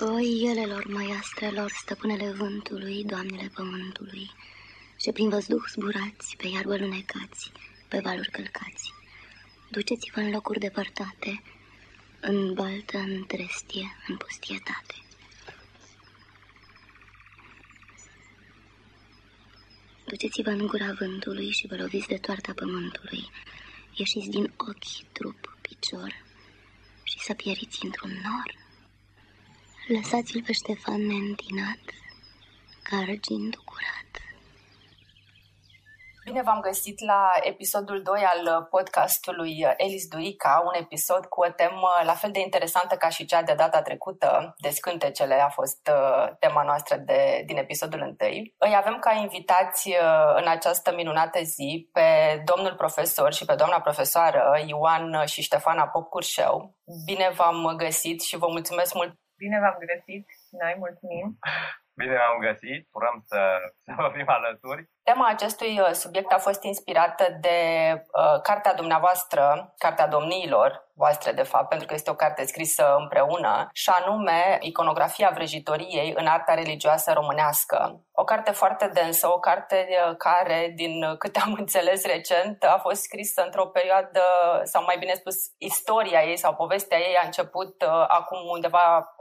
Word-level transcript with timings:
Oi, 0.00 0.42
elelor, 0.44 0.86
măiastrelor, 0.86 1.70
stăpânele 1.70 2.30
vântului, 2.30 3.04
doamnele 3.04 3.50
pământului, 3.54 4.30
și 5.00 5.12
prin 5.12 5.28
văzduh 5.28 5.62
zburați, 5.70 6.36
pe 6.36 6.46
iarbă 6.46 6.76
lunecați, 6.76 7.52
pe 7.88 8.00
valuri 8.00 8.30
călcați. 8.30 8.92
Duceți-vă 9.70 10.20
în 10.20 10.30
locuri 10.30 10.58
depărtate, 10.58 11.42
în 12.20 12.54
baltă, 12.54 12.98
în 12.98 13.24
trestie, 13.26 13.96
în 14.08 14.16
pustietate. 14.16 14.94
Duceți-vă 20.06 20.50
în 20.50 20.66
gura 20.66 20.92
vântului 20.98 21.50
și 21.50 21.66
vă 21.66 21.76
loviți 21.76 22.08
de 22.08 22.16
toarta 22.16 22.52
pământului. 22.52 23.30
Ieșiți 23.94 24.28
din 24.28 24.52
ochi, 24.56 25.12
trup, 25.12 25.56
picior 25.60 26.24
și 27.02 27.18
să 27.18 27.34
pieriți 27.34 27.84
într-un 27.84 28.10
nor. 28.10 28.65
Lăsați-l 29.88 30.42
pe 30.46 30.52
Ștefan 30.52 31.06
neîntinat, 31.06 31.84
ca 32.82 32.96
argintul 32.96 33.62
curat. 33.64 34.12
Bine 36.24 36.42
v-am 36.42 36.60
găsit 36.60 37.00
la 37.00 37.30
episodul 37.40 38.02
2 38.02 38.20
al 38.22 38.66
podcastului 38.70 39.66
Elis 39.76 40.08
Duica, 40.08 40.62
un 40.64 40.80
episod 40.80 41.24
cu 41.24 41.44
o 41.44 41.50
temă 41.50 41.88
la 42.04 42.12
fel 42.12 42.30
de 42.30 42.40
interesantă 42.40 42.94
ca 42.94 43.08
și 43.08 43.24
cea 43.24 43.42
de 43.42 43.54
data 43.54 43.82
trecută, 43.82 44.54
de 44.58 44.68
scântecele 44.68 45.34
a 45.34 45.48
fost 45.48 45.90
uh, 45.90 46.36
tema 46.38 46.62
noastră 46.62 46.96
de, 46.96 47.42
din 47.46 47.56
episodul 47.56 48.00
1. 48.00 48.14
Îi 48.58 48.76
avem 48.76 48.98
ca 48.98 49.12
invitați 49.12 49.88
uh, 49.88 49.96
în 50.36 50.48
această 50.48 50.94
minunată 50.94 51.42
zi 51.42 51.88
pe 51.92 52.02
domnul 52.44 52.74
profesor 52.74 53.32
și 53.32 53.44
pe 53.44 53.54
doamna 53.54 53.80
profesoară 53.80 54.62
Ioan 54.66 55.26
și 55.26 55.42
Ștefana 55.42 55.86
Popcurșeu. 55.86 56.74
Bine 57.04 57.30
v-am 57.36 57.74
găsit 57.76 58.22
și 58.22 58.36
vă 58.36 58.46
mulțumesc 58.48 58.94
mult 58.94 59.14
Bine 59.36 59.58
v-am 59.60 59.78
găsit 59.92 60.24
și 60.28 60.54
noi 60.62 60.74
mulțumim. 60.78 61.38
Bine 62.00 62.14
v-am 62.16 62.38
găsit, 62.40 62.88
urăm 62.92 63.16
să, 63.24 63.40
să 63.84 63.92
vă 63.96 64.12
fim 64.14 64.28
alături. 64.28 64.90
Tema 65.12 65.28
acestui 65.28 65.80
uh, 65.80 65.90
subiect 65.92 66.32
a 66.32 66.38
fost 66.38 66.62
inspirată 66.62 67.36
de 67.40 67.58
uh, 67.92 68.40
cartea 68.42 68.74
dumneavoastră, 68.74 69.74
Cartea 69.78 70.06
Domniilor 70.06 70.90
voastre, 70.94 71.32
de 71.32 71.42
fapt, 71.42 71.68
pentru 71.68 71.86
că 71.86 71.94
este 71.94 72.10
o 72.10 72.14
carte 72.14 72.44
scrisă 72.44 72.96
împreună, 72.98 73.68
și 73.72 73.90
anume 73.90 74.58
Iconografia 74.60 75.30
vrăjitoriei 75.34 76.12
în 76.16 76.26
arta 76.26 76.54
religioasă 76.54 77.12
românească. 77.12 78.04
O 78.12 78.24
carte 78.24 78.50
foarte 78.50 78.90
densă, 78.92 79.28
o 79.28 79.38
carte 79.38 79.88
uh, 79.90 80.16
care, 80.16 80.72
din 80.76 81.16
câte 81.18 81.40
am 81.40 81.54
înțeles 81.62 82.04
recent, 82.04 82.64
a 82.64 82.78
fost 82.82 83.02
scrisă 83.02 83.42
într-o 83.44 83.66
perioadă, 83.66 84.22
sau 84.64 84.84
mai 84.84 84.96
bine 84.98 85.12
spus, 85.14 85.36
istoria 85.58 86.22
ei 86.22 86.36
sau 86.36 86.54
povestea 86.54 86.98
ei 86.98 87.16
a 87.16 87.26
început 87.26 87.82
uh, 87.82 88.04
acum 88.08 88.38
undeva 88.48 89.14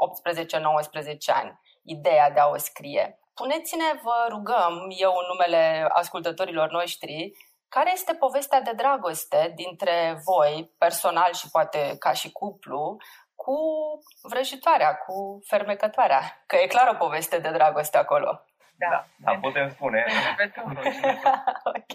18-19 1.32 1.34
ani 1.34 1.60
ideea 1.84 2.32
de 2.32 2.40
a 2.40 2.48
o 2.48 2.58
scrie. 2.58 3.20
Puneți-ne, 3.36 4.00
vă 4.04 4.26
rugăm, 4.30 4.74
eu 4.98 5.14
în 5.22 5.26
numele 5.28 5.88
ascultătorilor 5.90 6.70
noștri, 6.72 7.32
care 7.70 7.92
este 7.94 8.14
povestea 8.14 8.62
de 8.62 8.72
dragoste 8.72 9.52
dintre 9.56 10.18
voi, 10.26 10.72
personal 10.78 11.34
și 11.34 11.50
poate 11.50 11.96
ca 12.00 12.12
și 12.12 12.32
cuplu, 12.32 12.98
cu 13.36 13.58
vrăjitoarea, 14.22 14.96
cu 14.96 15.40
fermecătoarea? 15.48 16.22
Că 16.48 16.56
e 16.56 16.68
clar 16.68 16.88
o 16.88 16.98
poveste 16.98 17.40
de 17.40 17.52
dragoste 17.52 17.98
acolo. 17.98 18.46
Da, 18.78 18.90
da, 18.90 19.06
da 19.18 19.40
putem 19.40 19.70
spune. 19.70 20.06
ok. 21.80 21.94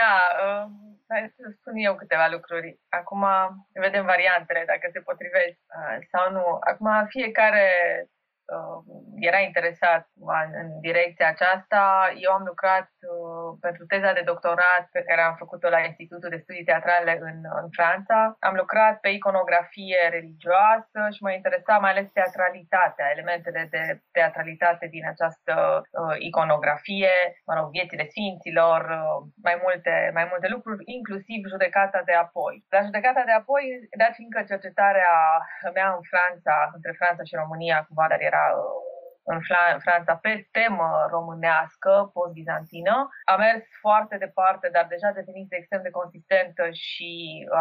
Da, 0.00 0.12
uh, 0.44 0.64
hai 1.08 1.32
să 1.36 1.42
spun 1.58 1.74
eu 1.76 1.94
câteva 1.96 2.26
lucruri. 2.30 2.80
Acum 2.88 3.26
vedem 3.72 4.04
variantele, 4.04 4.64
dacă 4.66 4.88
se 4.92 5.00
potrivesc 5.00 5.58
uh, 5.78 6.06
sau 6.12 6.30
nu. 6.30 6.58
Acum 6.60 7.06
fiecare 7.08 7.66
uh, 8.02 8.21
era 9.28 9.38
interesat 9.38 10.08
în 10.60 10.80
direcția 10.80 11.28
aceasta. 11.28 11.82
Eu 12.24 12.32
am 12.32 12.44
lucrat 12.52 12.88
uh, 13.12 13.48
pentru 13.60 13.84
teza 13.86 14.12
de 14.12 14.28
doctorat 14.32 14.84
pe 14.96 15.02
care 15.08 15.20
am 15.20 15.34
făcut-o 15.42 15.68
la 15.68 15.80
Institutul 15.88 16.28
de 16.30 16.42
Studii 16.42 16.68
Teatrale 16.70 17.12
în, 17.28 17.38
în 17.62 17.68
Franța. 17.78 18.36
Am 18.48 18.54
lucrat 18.62 18.94
pe 19.00 19.08
iconografie 19.08 20.00
religioasă 20.10 21.00
și 21.14 21.22
mă 21.22 21.32
interesa 21.32 21.74
mai 21.78 21.90
ales 21.90 22.08
teatralitatea, 22.18 23.10
elementele 23.14 23.62
de 23.70 23.82
teatralitate 24.12 24.86
din 24.86 25.04
această 25.12 25.54
uh, 25.82 26.14
iconografie, 26.18 27.14
mă 27.46 27.54
rog, 27.54 27.66
viețile 27.70 28.04
sfinților, 28.12 28.80
uh, 29.00 29.16
mai, 29.46 29.56
multe, 29.62 30.10
mai 30.18 30.26
multe 30.30 30.48
lucruri, 30.54 30.82
inclusiv 30.98 31.40
judecata 31.52 32.00
de 32.04 32.14
apoi. 32.24 32.54
La 32.74 32.80
judecata 32.88 33.22
de 33.30 33.34
apoi, 33.40 33.64
dat 34.02 34.12
fiindcă 34.18 34.40
cercetarea 34.42 35.14
mea 35.74 35.88
în 35.96 36.02
Franța, 36.12 36.54
între 36.76 36.92
Franța 37.00 37.22
și 37.28 37.40
România, 37.42 37.84
cumva, 37.86 38.06
dar 38.08 38.20
era 38.32 38.56
uh, 38.56 38.82
în 39.24 39.40
Franța 39.78 40.14
pe 40.16 40.48
temă 40.50 41.06
românească, 41.10 42.10
post-bizantină. 42.12 43.08
A 43.24 43.36
mers 43.36 43.64
foarte 43.80 44.16
departe, 44.16 44.68
dar 44.72 44.86
deja 44.88 45.10
devenise 45.10 45.56
extrem 45.56 45.82
de 45.82 45.90
consistentă 45.90 46.70
și 46.70 47.10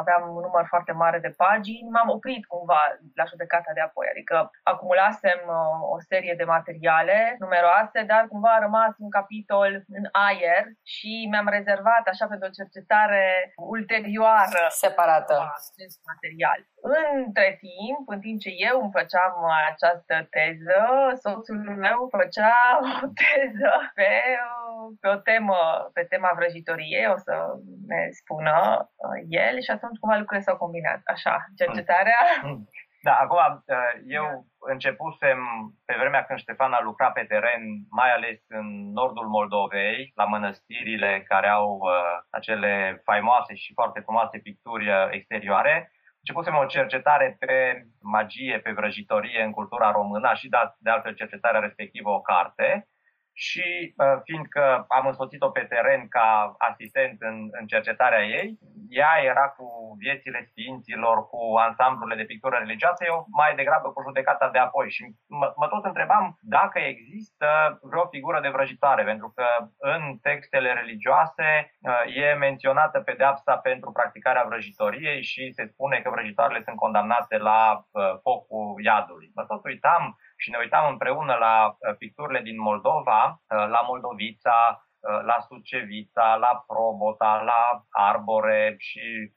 aveam 0.02 0.22
un 0.36 0.42
număr 0.48 0.66
foarte 0.68 0.92
mare 0.92 1.20
de 1.20 1.34
pagini. 1.38 1.90
M-am 1.90 2.10
oprit 2.10 2.46
cumva 2.46 2.82
la 3.16 3.26
judecata 3.26 3.72
de 3.74 3.80
apoi, 3.80 4.08
adică 4.10 4.52
acumulasem 4.64 5.40
uh, 5.48 5.96
o 5.96 5.98
serie 6.00 6.34
de 6.38 6.44
materiale 6.44 7.36
numeroase, 7.40 8.04
dar 8.04 8.28
cumva 8.28 8.52
a 8.56 8.66
rămas 8.68 8.94
un 8.98 9.10
capitol 9.10 9.84
în 9.98 10.06
aer 10.12 10.64
și 10.84 11.28
mi-am 11.32 11.48
rezervat 11.48 12.04
așa 12.08 12.26
pentru 12.28 12.48
o 12.48 12.58
cercetare 12.60 13.54
ulterioară 13.56 14.62
separată 14.70 15.36
acest 15.58 16.00
material. 16.12 16.60
Între 16.82 17.60
timp, 17.66 18.04
în 18.06 18.20
timp 18.20 18.40
ce 18.40 18.52
eu 18.70 18.82
îmi 18.82 18.96
făceam 18.98 19.34
această 19.72 20.16
teză, 20.36 20.82
soțul 21.24 21.52
soțul 21.52 21.76
meu 21.76 22.08
făcea 22.18 22.58
o 22.82 23.08
teză 23.20 23.74
pe, 23.94 24.12
pe 25.02 25.08
o 25.08 25.16
temă, 25.16 25.60
pe 25.94 26.04
tema 26.04 26.32
vrăjitoriei, 26.36 27.14
o 27.16 27.18
să 27.18 27.36
ne 27.88 28.02
spună 28.20 28.56
uh, 28.96 29.20
el 29.30 29.56
și 29.62 29.72
atunci 29.72 30.00
cumva 30.00 30.18
lucrurile 30.18 30.46
s-au 30.46 30.58
combinat. 30.58 31.02
Așa, 31.06 31.36
cercetarea... 31.58 32.22
Mm. 32.44 32.68
Da, 33.04 33.16
acum 33.16 33.64
uh, 33.66 33.94
eu 34.06 34.46
începusem 34.74 35.40
pe 35.86 35.96
vremea 36.00 36.24
când 36.24 36.40
Ștefan 36.40 36.74
a 36.74 36.82
lucrat 36.82 37.14
pe 37.14 37.24
teren, 37.24 37.64
mai 37.90 38.12
ales 38.14 38.40
în 38.48 38.92
nordul 38.92 39.28
Moldovei, 39.28 40.12
la 40.16 40.26
mănăstirile 40.26 41.24
care 41.28 41.48
au 41.48 41.68
uh, 41.82 42.18
acele 42.30 43.02
faimoase 43.04 43.56
și 43.56 43.74
foarte 43.74 44.00
frumoase 44.00 44.38
picturi 44.38 44.90
exterioare 45.10 45.92
începusem 46.22 46.56
o 46.56 46.66
cercetare 46.66 47.36
pe 47.40 47.86
magie, 48.02 48.60
pe 48.60 48.72
vrăjitorie 48.72 49.42
în 49.44 49.52
cultura 49.52 49.92
română 49.92 50.34
și 50.34 50.50
dat 50.50 50.76
de 50.80 50.90
altfel 50.90 51.14
cercetarea 51.16 51.60
respectivă 51.60 52.10
o 52.10 52.22
carte 52.22 52.88
și 53.48 53.68
uh, 53.98 54.18
fiindcă 54.24 54.86
am 54.88 55.06
însoțit-o 55.08 55.50
pe 55.50 55.64
teren 55.74 56.08
ca 56.08 56.56
asistent 56.58 57.16
în, 57.30 57.38
în 57.60 57.66
cercetarea 57.68 58.24
ei, 58.24 58.50
ea 58.90 59.14
era 59.32 59.46
cu 59.58 59.66
viețile 59.98 60.42
sfinților, 60.50 61.28
cu 61.32 61.42
ansamblurile 61.68 62.16
de 62.22 62.30
pictură 62.32 62.56
religioasă, 62.58 63.04
eu 63.06 63.26
mai 63.42 63.56
degrabă 63.56 63.88
cu 63.92 64.02
judecata 64.08 64.50
de 64.50 64.58
apoi 64.58 64.90
și 64.90 65.04
mă, 65.40 65.54
mă 65.56 65.68
tot 65.68 65.86
întrebam 65.86 66.38
dacă 66.42 66.80
există 66.80 67.48
vreo 67.82 68.06
figură 68.08 68.40
de 68.42 68.54
vrăjitoare, 68.56 69.04
pentru 69.04 69.30
că 69.36 69.46
în 69.78 70.18
textele 70.22 70.74
religioase 70.74 71.50
uh, 71.82 72.16
e 72.16 72.34
menționată 72.34 73.00
pedeapsa 73.00 73.58
pentru 73.58 73.92
practicarea 73.92 74.46
vrăjitoriei 74.48 75.22
și 75.24 75.52
se 75.52 75.66
spune 75.66 75.98
că 76.00 76.10
vrăjitoarele 76.10 76.62
sunt 76.66 76.76
condamnate 76.76 77.38
la 77.38 77.62
uh, 77.92 78.14
focul 78.22 78.82
iadului. 78.84 79.32
Mă 79.36 79.44
tot 79.44 79.64
uitam 79.66 80.18
și 80.42 80.50
ne 80.50 80.58
uitam 80.58 80.86
împreună 80.90 81.34
la 81.46 81.56
uh, 81.68 81.96
picturile 81.98 82.42
din 82.42 82.60
Moldova, 82.62 83.22
uh, 83.30 83.66
la 83.76 83.82
Moldovița, 83.88 84.60
uh, 84.76 85.22
la 85.30 85.38
Sucevița, 85.48 86.36
la 86.36 86.64
Probota, 86.68 87.42
la 87.52 87.62
Arbore 87.90 88.76
și 88.78 89.34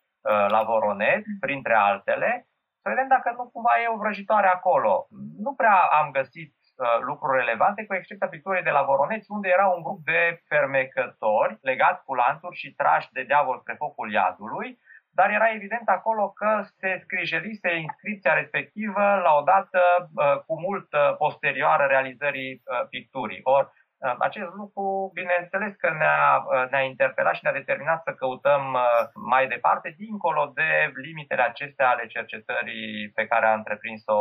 la 0.49 0.63
Voronet, 0.63 1.25
printre 1.41 1.75
altele, 1.75 2.49
să 2.83 2.89
vedem 2.89 3.09
dacă 3.09 3.35
nu 3.37 3.51
cumva 3.53 3.75
e 3.83 3.95
o 3.95 3.97
vrăjitoare 3.97 4.47
acolo. 4.47 5.07
Nu 5.45 5.53
prea 5.55 5.77
am 6.01 6.11
găsit 6.11 6.55
lucruri 7.01 7.39
relevante, 7.39 7.87
cu 7.87 7.95
excepția 7.95 8.29
picturii 8.29 8.63
de 8.63 8.71
la 8.71 8.83
Voroneț, 8.83 9.25
unde 9.29 9.49
era 9.49 9.67
un 9.67 9.83
grup 9.83 10.01
de 10.05 10.43
fermecători 10.49 11.59
legați 11.61 12.05
cu 12.05 12.15
lanțuri 12.15 12.57
și 12.57 12.75
trași 12.75 13.13
de 13.13 13.23
diavol 13.23 13.59
spre 13.59 13.75
focul 13.79 14.13
iadului, 14.13 14.79
dar 15.15 15.31
era 15.31 15.49
evident 15.55 15.89
acolo 15.89 16.31
că 16.31 16.51
se 16.79 17.01
scrijelise 17.03 17.75
inscripția 17.77 18.35
respectivă 18.35 19.05
la 19.27 19.33
o 19.41 19.43
dată 19.43 19.81
uh, 20.15 20.37
cu 20.47 20.61
mult 20.61 20.93
uh, 20.93 21.17
posterioară 21.17 21.85
realizării 21.87 22.53
uh, 22.55 22.87
picturii. 22.89 23.41
Or, 23.43 23.73
acest 24.19 24.53
lucru, 24.61 25.11
bineînțeles 25.15 25.75
că 25.77 25.91
ne-a, 25.91 26.45
ne-a 26.71 26.81
interpelat 26.81 27.35
și 27.35 27.41
ne-a 27.43 27.53
determinat 27.53 28.03
să 28.03 28.13
căutăm 28.13 28.77
mai 29.15 29.47
departe, 29.47 29.95
dincolo 29.97 30.51
de 30.55 30.93
limitele 30.95 31.43
acestea 31.43 31.89
ale 31.89 32.07
cercetării 32.07 33.11
pe 33.15 33.27
care 33.27 33.47
a 33.47 33.55
întreprins-o 33.55 34.19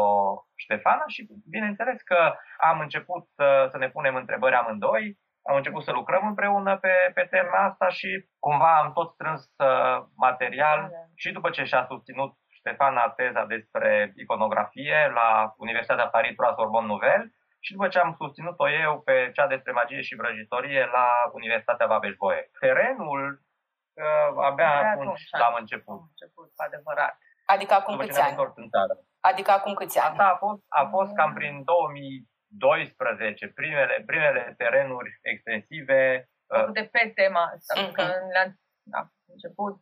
Ștefana 0.56 1.04
și 1.08 1.28
bineînțeles 1.50 2.02
că 2.02 2.34
am 2.58 2.80
început 2.80 3.26
să 3.68 3.78
ne 3.78 3.90
punem 3.90 4.16
întrebări 4.16 4.56
amândoi, 4.56 5.18
am 5.44 5.56
început 5.56 5.84
să 5.84 5.92
lucrăm 5.92 6.28
împreună 6.28 6.78
pe, 6.78 7.12
pe 7.14 7.28
tema 7.30 7.58
asta 7.58 7.90
și 7.90 8.28
cumva 8.40 8.78
am 8.78 8.94
tot 8.94 9.12
strâns 9.12 9.42
uh, 9.58 10.06
material 10.16 10.80
da, 10.82 10.88
da. 10.88 10.98
și 11.16 11.32
după 11.32 11.50
ce 11.50 11.64
și-a 11.64 11.86
susținut 11.90 12.34
Ștefana 12.50 13.10
teza 13.10 13.46
despre 13.46 14.14
iconografie 14.16 15.12
la 15.14 15.54
Universitatea 15.58 16.08
Paris 16.08 16.36
la 16.38 16.54
Sorbonne 16.58 16.88
Nouvelle 16.88 17.34
și 17.60 17.72
după 17.72 17.88
ce 17.88 18.00
am 18.00 18.16
susținut-o 18.18 18.70
eu 18.70 19.02
pe 19.02 19.32
cea 19.34 19.48
despre 19.48 19.72
magie 19.72 20.02
și 20.02 20.16
vrăjitorie 20.16 20.90
la 20.98 21.08
Universitatea 21.32 21.88
Babeș-Bolyai. 21.88 22.50
Terenul 22.60 23.42
uh, 23.94 24.44
abia 24.48 24.82
de 24.82 24.88
atunci 24.88 25.24
l-am 25.42 25.56
început. 25.60 26.00
Am 26.00 26.10
început, 26.10 26.52
adevărat. 26.56 27.18
Adică 27.46 27.74
acum 27.74 27.98
câți 27.98 28.22
ani? 28.22 28.36
În 28.56 28.70
țară. 28.70 28.94
Adică 29.20 29.52
acum 29.52 29.74
câți 29.74 30.00
ani? 30.00 30.10
Asta 30.10 30.28
a 30.34 30.36
fost, 30.36 30.62
a 30.68 30.84
fost 30.86 31.14
cam 31.14 31.34
prin 31.34 31.64
2012, 32.58 33.48
primele, 33.48 34.04
primele 34.06 34.54
terenuri 34.58 35.20
extensive. 35.22 36.30
Uh, 36.48 36.72
de 36.72 36.90
pe 36.92 37.12
tema 37.16 37.44
asta, 37.56 37.74
mm-hmm. 37.82 37.94
că 37.94 38.04
la, 38.34 38.44
la 38.92 39.02
început 39.26 39.76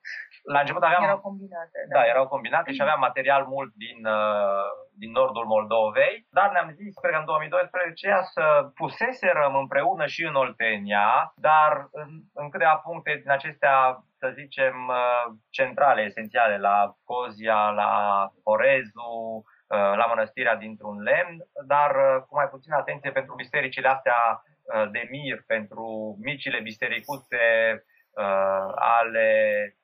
la 0.44 0.59
început 0.59 0.83
aveam... 0.83 1.03
Erau 1.03 1.19
combinate. 1.19 1.77
Da, 1.89 2.00
da 2.00 2.06
erau 2.06 2.27
combinate 2.27 2.71
și 2.71 2.81
aveam 2.81 3.00
material 3.00 3.45
mult 3.45 3.73
din, 3.73 4.06
uh, 4.06 4.69
din 4.97 5.12
nordul 5.12 5.45
Moldovei, 5.45 6.27
dar 6.29 6.51
ne-am 6.51 6.71
zis, 6.71 6.94
cred 6.95 7.13
că 7.13 7.19
în 7.19 7.25
2012, 7.25 8.19
să 8.23 8.71
puseserăm 8.75 9.56
împreună 9.56 10.06
și 10.06 10.23
în 10.23 10.35
Oltenia, 10.35 11.33
dar 11.35 11.88
în, 11.91 12.09
în 12.33 12.50
câteva 12.50 12.75
puncte 12.75 13.19
din 13.21 13.31
acestea, 13.31 14.03
să 14.18 14.33
zicem, 14.39 14.75
uh, 14.88 15.25
centrale, 15.50 16.01
esențiale, 16.01 16.57
la 16.57 16.95
Cozia, 17.03 17.69
la 17.69 17.91
Orezu, 18.44 19.12
uh, 19.35 19.59
la 19.71 20.06
mănăstirea 20.07 20.56
dintr-un 20.56 21.01
lemn, 21.01 21.38
dar 21.65 21.91
cu 22.27 22.35
mai 22.35 22.47
puțină 22.47 22.75
atenție 22.75 23.12
pentru 23.12 23.33
bisericile 23.35 23.88
astea 23.88 24.44
de 24.91 25.07
mir, 25.09 25.44
pentru 25.47 26.18
micile 26.21 26.59
bisericuțe 26.59 27.38
ale 28.75 29.29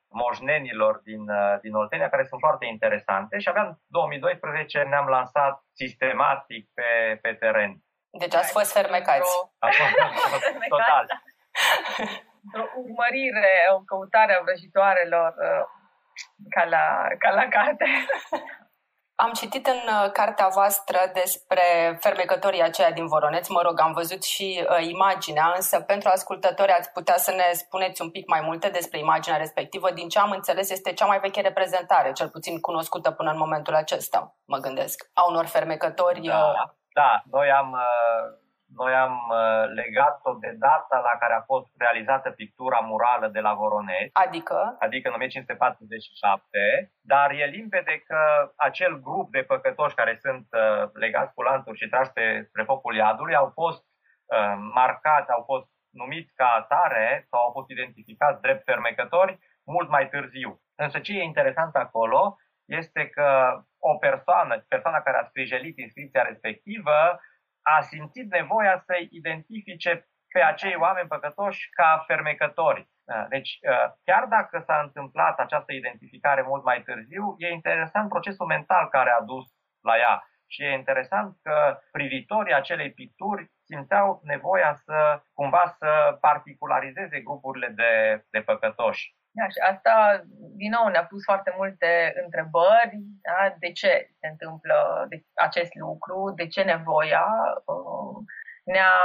moșnenilor 0.09 1.01
din, 1.03 1.29
uh, 1.29 1.59
din 1.61 1.73
Oltenia, 1.73 2.09
care 2.09 2.23
sunt 2.23 2.39
foarte 2.39 2.65
interesante 2.65 3.39
și 3.39 3.47
abia 3.47 3.61
în 3.61 3.73
2012 3.87 4.81
ne-am 4.81 5.07
lansat 5.07 5.63
sistematic 5.73 6.69
pe, 6.73 7.19
pe 7.21 7.33
teren. 7.33 7.71
Deci 8.09 8.35
ați 8.35 8.51
fost 8.51 8.71
fermecați. 8.71 9.31
Total. 10.69 11.05
o 12.53 12.79
urmărire, 12.83 13.53
o 13.75 13.79
căutare 13.79 14.33
a 14.33 14.41
vrăjitoarelor 14.41 15.33
uh, 15.47 15.63
ca 16.49 16.63
la, 16.63 17.07
ca 17.19 17.29
la 17.29 17.47
carte. 17.47 17.85
Am 19.19 19.31
citit 19.31 19.67
în 19.67 19.81
uh, 19.87 20.11
cartea 20.11 20.47
voastră 20.47 20.97
despre 21.13 21.97
fermecătorii 21.99 22.61
aceia 22.61 22.91
din 22.91 23.07
Voroneț, 23.07 23.47
mă 23.47 23.61
rog, 23.61 23.79
am 23.79 23.93
văzut 23.93 24.23
și 24.23 24.65
uh, 24.69 24.87
imaginea, 24.87 25.53
însă 25.55 25.79
pentru 25.81 26.09
ascultători 26.09 26.71
ați 26.71 26.91
putea 26.91 27.17
să 27.17 27.31
ne 27.31 27.51
spuneți 27.53 28.01
un 28.01 28.09
pic 28.09 28.27
mai 28.27 28.41
multe 28.41 28.69
despre 28.69 28.99
imaginea 28.99 29.37
respectivă. 29.37 29.91
Din 29.91 30.07
ce 30.07 30.19
am 30.19 30.31
înțeles, 30.31 30.69
este 30.69 30.93
cea 30.93 31.05
mai 31.05 31.19
veche 31.19 31.41
reprezentare, 31.41 32.11
cel 32.11 32.29
puțin 32.29 32.59
cunoscută 32.59 33.11
până 33.11 33.31
în 33.31 33.37
momentul 33.37 33.75
acesta, 33.75 34.35
mă 34.45 34.57
gândesc, 34.57 35.09
a 35.13 35.27
unor 35.29 35.45
fermecători. 35.45 36.21
Da, 36.21 36.37
uh... 36.37 36.69
da 36.93 37.21
noi 37.31 37.51
am 37.51 37.71
uh 37.71 38.45
noi 38.81 38.93
am 38.93 39.15
uh, 39.29 39.63
legat-o 39.81 40.31
de 40.33 40.51
data 40.67 40.97
la 41.09 41.13
care 41.19 41.33
a 41.33 41.47
fost 41.51 41.69
realizată 41.77 42.29
pictura 42.29 42.79
murală 42.79 43.27
de 43.27 43.39
la 43.39 43.53
Voronești. 43.53 44.09
Adică? 44.25 44.75
Adică 44.79 45.07
în 45.07 45.13
1547, 45.13 46.91
dar 47.01 47.31
e 47.31 47.45
limpede 47.45 48.03
că 48.07 48.21
acel 48.55 48.93
grup 49.07 49.31
de 49.31 49.41
păcătoși 49.41 49.95
care 49.95 50.19
sunt 50.21 50.47
uh, 50.51 50.89
legați 50.93 51.33
cu 51.33 51.41
lanțuri 51.41 51.77
și 51.77 51.89
trași 51.89 52.11
pe, 52.11 52.49
pe 52.53 52.63
focul 52.63 52.95
iadului 52.95 53.35
au 53.35 53.49
fost 53.53 53.83
uh, 54.35 54.55
marcați, 54.73 55.31
au 55.31 55.43
fost 55.45 55.67
numiți 55.89 56.33
ca 56.35 56.47
atare 56.47 57.25
sau 57.29 57.39
au 57.39 57.51
fost 57.51 57.69
identificați 57.69 58.41
drept 58.41 58.63
fermecători 58.63 59.39
mult 59.63 59.89
mai 59.89 60.09
târziu. 60.09 60.61
Însă 60.75 60.99
ce 60.99 61.11
e 61.13 61.23
interesant 61.23 61.75
acolo 61.75 62.37
este 62.65 63.07
că 63.07 63.27
o 63.79 63.97
persoană, 63.97 64.65
persoana 64.67 65.01
care 65.01 65.17
a 65.17 65.27
sprijelit 65.29 65.77
inscripția 65.77 66.21
respectivă, 66.21 67.19
a 67.75 67.81
simțit 67.81 68.31
nevoia 68.31 68.83
să 68.85 68.93
identifice 69.09 70.07
pe 70.33 70.41
acei 70.41 70.75
oameni 70.75 71.07
păcătoși 71.07 71.69
ca 71.69 72.03
fermecători. 72.07 72.89
Da, 73.05 73.25
deci, 73.29 73.59
uh, 73.61 73.93
chiar 74.03 74.25
dacă 74.25 74.59
s-a 74.65 74.79
întâmplat 74.83 75.39
această 75.39 75.73
identificare 75.73 76.41
mult 76.41 76.63
mai 76.63 76.81
târziu, 76.81 77.35
e 77.37 77.47
interesant 77.47 78.09
procesul 78.09 78.45
mental 78.45 78.87
care 78.87 79.09
a 79.09 79.21
dus 79.21 79.45
la 79.81 79.97
ea. 79.97 80.23
Și 80.49 80.63
e 80.63 80.71
interesant 80.71 81.37
că 81.41 81.79
privitorii 81.91 82.53
acelei 82.53 82.91
picturi 82.91 83.51
simțeau 83.63 84.21
nevoia 84.23 84.73
să 84.73 85.21
cumva 85.33 85.75
să 85.77 86.17
particularizeze 86.21 87.19
grupurile 87.19 87.67
de, 87.67 88.23
de 88.29 88.41
păcătoși. 88.41 89.16
Da, 89.37 89.45
și 89.53 89.59
asta, 89.71 89.95
din 90.61 90.71
nou, 90.75 90.87
ne-a 90.87 91.05
pus 91.05 91.23
foarte 91.23 91.53
multe 91.57 91.89
întrebări. 92.23 92.93
Da? 93.27 93.55
De 93.59 93.71
ce 93.71 93.91
se 94.19 94.27
întâmplă 94.27 95.05
de 95.09 95.23
acest 95.47 95.73
lucru? 95.75 96.33
De 96.35 96.47
ce 96.47 96.61
nevoia? 96.61 97.25
Uh, 97.65 98.17
ne-a, 98.73 98.95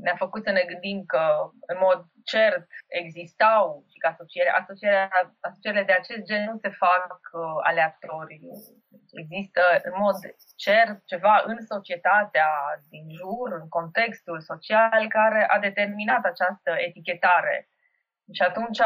ne-a 0.00 0.16
făcut 0.24 0.42
să 0.44 0.50
ne 0.50 0.64
gândim 0.70 1.04
că, 1.06 1.24
în 1.66 1.76
mod 1.86 2.00
cert, 2.24 2.66
existau 2.86 3.84
și 3.90 3.98
că 3.98 4.06
asociere, 4.06 4.50
asocierea, 4.60 5.08
asocierile 5.40 5.84
de 5.84 5.92
acest 5.92 6.22
gen 6.28 6.44
nu 6.50 6.56
se 6.64 6.68
fac 6.68 7.18
uh, 7.32 7.58
aleatoriu. 7.68 8.52
Există, 9.22 9.62
în 9.82 9.94
mod 10.04 10.16
cert, 10.56 10.96
ceva 11.12 11.42
în 11.46 11.58
societatea 11.72 12.50
din 12.88 13.06
jur, 13.20 13.48
în 13.60 13.68
contextul 13.68 14.40
social, 14.40 15.08
care 15.08 15.46
a 15.48 15.58
determinat 15.58 16.24
această 16.24 16.70
etichetare. 16.76 17.68
Și 18.32 18.42
atunci 18.42 18.80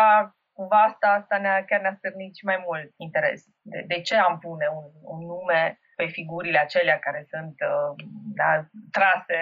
cumva 0.57 0.79
asta, 0.83 1.09
asta 1.09 1.37
ne-a, 1.39 1.65
chiar 1.65 1.81
ne-a 1.81 1.99
stârnit 1.99 2.35
și 2.37 2.45
mai 2.45 2.61
mult 2.67 2.91
interes. 2.97 3.41
De, 3.63 3.85
de 3.87 4.01
ce 4.01 4.17
am 4.17 4.39
pune 4.39 4.67
un, 4.79 4.87
un 5.03 5.21
nume 5.27 5.79
pe 5.97 6.07
figurile 6.07 6.59
acelea 6.59 6.99
care 6.99 7.27
sunt 7.33 7.57
uh, 7.71 7.91
da, 8.41 8.51
trase 8.91 9.41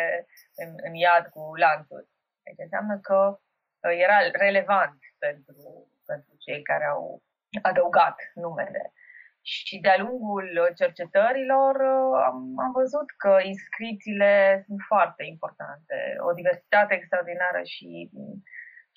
în, 0.62 0.70
în 0.86 0.94
iad 0.94 1.26
cu 1.26 1.42
lanțuri? 1.64 2.08
Deci 2.44 2.64
înseamnă 2.66 2.98
că 2.98 3.18
uh, 3.38 3.94
era 4.06 4.18
relevant 4.44 4.98
pentru, 5.18 5.88
pentru 6.06 6.32
cei 6.44 6.62
care 6.62 6.84
au 6.84 7.22
adăugat 7.62 8.16
numele. 8.34 8.92
Și 9.42 9.80
de-a 9.80 9.98
lungul 9.98 10.72
cercetărilor 10.74 11.74
uh, 11.74 12.22
am, 12.28 12.36
am 12.64 12.72
văzut 12.72 13.08
că 13.22 13.38
inscrițiile 13.42 14.62
sunt 14.66 14.80
foarte 14.86 15.24
importante, 15.24 15.96
o 16.28 16.32
diversitate 16.32 16.94
extraordinară 16.94 17.60
și 17.62 18.10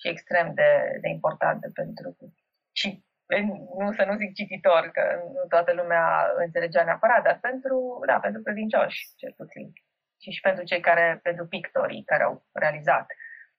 și 0.00 0.08
extrem 0.08 0.54
de, 0.54 0.98
de 1.00 1.08
importante 1.08 1.70
pentru 1.74 2.16
și 2.72 3.06
nu 3.78 3.92
să 3.92 4.04
nu 4.04 4.16
zic 4.16 4.34
cititor, 4.34 4.90
că 4.92 5.02
nu 5.34 5.48
toată 5.48 5.72
lumea 5.72 6.32
înțelegea 6.36 6.84
neapărat, 6.84 7.22
dar 7.22 7.38
pentru, 7.40 8.02
da, 8.06 8.18
pentru 8.18 8.42
credincioși, 8.42 9.08
cel 9.16 9.32
puțin. 9.36 9.72
Și 10.20 10.30
și 10.30 10.40
pentru 10.40 10.64
cei 10.64 10.80
care, 10.80 11.20
pentru 11.22 11.46
pictorii 11.46 12.04
care 12.04 12.22
au 12.22 12.44
realizat 12.52 13.06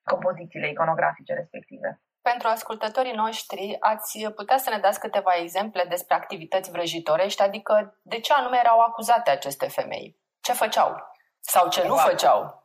compozițiile 0.04 0.70
iconografice 0.70 1.34
respective. 1.34 2.02
Pentru 2.22 2.48
ascultătorii 2.48 3.22
noștri, 3.24 3.78
ați 3.80 4.30
putea 4.36 4.58
să 4.58 4.70
ne 4.70 4.80
dați 4.80 5.00
câteva 5.00 5.34
exemple 5.42 5.86
despre 5.90 6.16
activități 6.16 6.72
vrăjitorești, 6.72 7.42
adică 7.42 8.00
de 8.02 8.20
ce 8.20 8.34
anume 8.34 8.58
erau 8.64 8.80
acuzate 8.80 9.30
aceste 9.30 9.68
femei? 9.68 10.18
Ce 10.42 10.54
făceau? 10.54 10.96
Sau 11.40 11.70
ce 11.70 11.88
nu 11.88 11.96
făceau? 11.96 12.59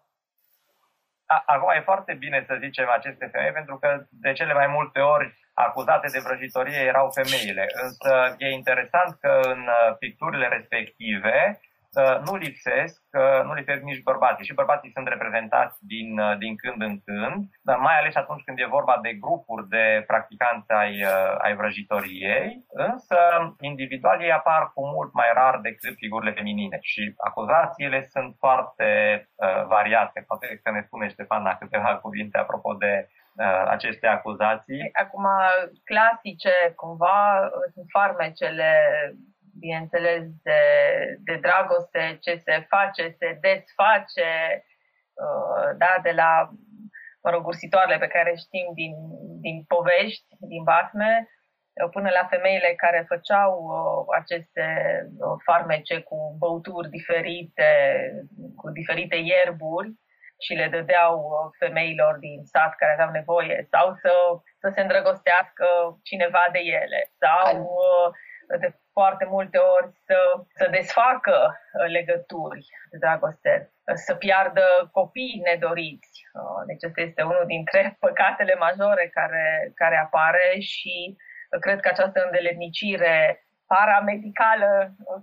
Acum 1.47 1.71
e 1.71 1.81
foarte 1.91 2.12
bine 2.12 2.45
să 2.47 2.59
zicem 2.61 2.88
aceste 2.88 3.29
femei, 3.33 3.53
pentru 3.53 3.79
că 3.79 4.05
de 4.11 4.33
cele 4.33 4.53
mai 4.53 4.67
multe 4.67 5.00
ori 5.00 5.35
acuzate 5.55 6.09
de 6.12 6.23
vrăjitorie 6.25 6.81
erau 6.81 7.11
femeile. 7.11 7.67
Însă 7.83 8.35
e 8.38 8.49
interesant 8.50 9.19
că 9.21 9.41
în 9.43 9.61
uh, 9.61 9.97
picturile 9.99 10.49
respective 10.49 11.59
Uh, 11.59 11.74
nu 12.26 12.36
lipsesc, 12.36 13.02
nu 13.44 13.54
lipsesc 13.54 13.82
nici 13.82 14.02
bărbații. 14.02 14.44
Și 14.44 14.54
bărbații 14.54 14.90
sunt 14.90 15.08
reprezentați 15.08 15.76
din, 15.86 16.18
uh, 16.18 16.36
din 16.38 16.56
când 16.56 16.82
în 16.82 17.00
când, 17.04 17.44
dar 17.62 17.78
mai 17.78 17.96
ales 17.98 18.14
atunci 18.14 18.44
când 18.44 18.58
e 18.58 18.76
vorba 18.78 18.98
de 19.02 19.12
grupuri 19.12 19.68
de 19.68 20.04
practicanți 20.06 20.70
ai, 20.70 20.94
uh, 21.02 21.34
ai 21.38 21.54
vrăjitoriei, 21.56 22.64
însă 22.88 23.18
individual 23.60 24.22
ei 24.22 24.32
apar 24.32 24.70
cu 24.74 24.86
mult 24.86 25.12
mai 25.12 25.30
rar 25.34 25.58
decât 25.60 25.94
figurile 25.96 26.32
feminine 26.32 26.78
și 26.80 27.14
acuzațiile 27.16 28.06
sunt 28.10 28.36
foarte 28.38 28.88
uh, 29.34 29.64
variate. 29.66 30.24
Poate 30.26 30.60
că 30.62 30.70
ne 30.70 30.82
spune 30.86 31.08
Ștefana 31.08 31.56
câteva 31.56 31.96
cuvinte 31.96 32.38
apropo 32.38 32.72
de 32.74 33.08
uh, 33.08 33.64
aceste 33.68 34.06
acuzații. 34.06 34.90
Acum, 34.92 35.26
clasice, 35.84 36.54
cumva, 36.76 37.50
sunt 37.74 37.86
farmecele 37.88 38.70
bineînțeles, 39.58 40.25
de, 40.42 40.61
de 41.25 41.37
dragoste, 41.37 42.18
ce 42.20 42.34
se 42.44 42.66
face, 42.68 43.14
se 43.18 43.38
desface, 43.40 44.30
uh, 45.25 45.76
da, 45.76 45.99
de 46.02 46.11
la, 46.11 46.49
mă 47.23 47.30
rog, 47.30 47.46
ursitoarele 47.46 47.99
pe 47.99 48.12
care 48.16 48.34
știm 48.37 48.66
din, 48.75 48.94
din 49.40 49.64
povești, 49.68 50.26
din 50.38 50.62
basme, 50.62 51.28
uh, 51.28 51.88
până 51.90 52.11
la 52.11 52.26
femeile 52.26 52.73
care 52.76 53.04
făceau 53.08 53.50
uh, 53.62 54.16
aceste 54.20 54.66
farmece 55.44 56.00
cu 56.00 56.37
băuturi 56.38 56.90
diferite, 56.90 57.68
cu 58.56 58.70
diferite 58.70 59.16
ierburi 59.16 59.92
și 60.44 60.52
le 60.54 60.68
dădeau 60.68 61.16
femeilor 61.58 62.16
din 62.18 62.44
sat 62.44 62.75
care 62.75 62.92
aveau 62.92 63.11
nevoie 63.11 63.68
sau 63.70 63.94
să, 64.02 64.12
să 64.61 64.73
se 64.75 64.80
îndrăgostească 64.80 65.66
cineva 66.02 66.44
de 66.52 66.58
ele 66.58 67.00
sau 67.18 67.76
de 68.61 68.68
foarte 68.98 69.26
multe 69.34 69.58
ori 69.76 69.88
să, 70.06 70.18
să 70.58 70.66
desfacă 70.78 71.36
uh, 71.52 71.86
legături 71.96 72.64
de 72.90 72.96
dragoste, 73.04 73.52
să 74.06 74.12
piardă 74.14 74.66
copii 74.98 75.42
nedoriți. 75.50 76.14
Uh, 76.38 76.60
deci 76.68 76.84
asta 76.84 77.00
este 77.00 77.22
unul 77.22 77.46
dintre 77.46 77.80
păcatele 78.04 78.54
majore 78.66 79.06
care, 79.18 79.46
care 79.74 79.96
apare 79.96 80.46
și 80.58 80.94
cred 81.60 81.80
că 81.80 81.88
această 81.88 82.18
îndeletnicire 82.24 83.16
paramedicală, 83.66 84.70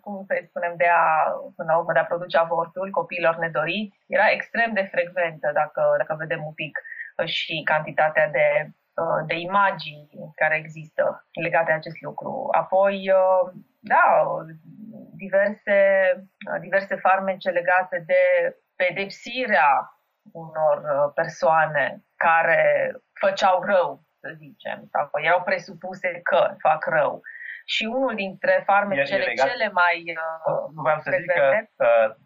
cum 0.01 0.23
să 0.27 0.33
spunem, 0.49 0.73
de 0.77 0.89
a, 1.03 1.07
până 1.55 1.71
la 1.71 1.77
urmă, 1.77 1.93
de 1.93 1.99
a 1.99 2.11
produce 2.11 2.37
avortul 2.37 2.89
copiilor 2.99 3.35
nedoriți, 3.37 3.97
era 4.07 4.27
extrem 4.31 4.73
de 4.73 4.89
frecventă, 4.93 5.51
dacă, 5.53 5.81
dacă 5.97 6.15
vedem 6.17 6.41
un 6.45 6.53
pic 6.53 6.79
și 7.25 7.61
cantitatea 7.63 8.27
de 8.27 8.45
Uh, 8.65 8.80
de 9.25 9.35
imagini 9.35 10.09
care 10.35 10.57
există 10.57 11.27
legate 11.41 11.65
de 11.65 11.77
acest 11.77 12.01
lucru. 12.01 12.47
Apoi, 12.51 13.11
uh, 13.11 13.53
da, 13.79 14.27
diverse, 15.15 15.77
uh, 16.53 16.59
diverse 16.59 16.95
farmece 16.95 17.49
legate 17.49 18.03
de 18.05 18.21
pedepsirea 18.75 19.71
unor 20.31 21.11
persoane 21.15 22.03
care 22.15 22.91
făceau 23.13 23.63
rău, 23.63 24.03
să 24.19 24.33
zicem, 24.37 24.87
sau 24.91 25.09
erau 25.21 25.41
presupuse 25.41 26.19
că 26.23 26.55
fac 26.59 26.85
rău. 26.85 27.21
Și 27.65 27.83
unul 27.85 28.15
dintre 28.15 28.63
farmecele 28.65 29.23
legat, 29.23 29.47
cele 29.47 29.69
mai 29.71 30.03
uh, 30.07 30.69
Nu 30.75 30.81
vreau 30.81 30.99
să 30.99 31.09
zic 31.19 31.31
că, 31.31 31.47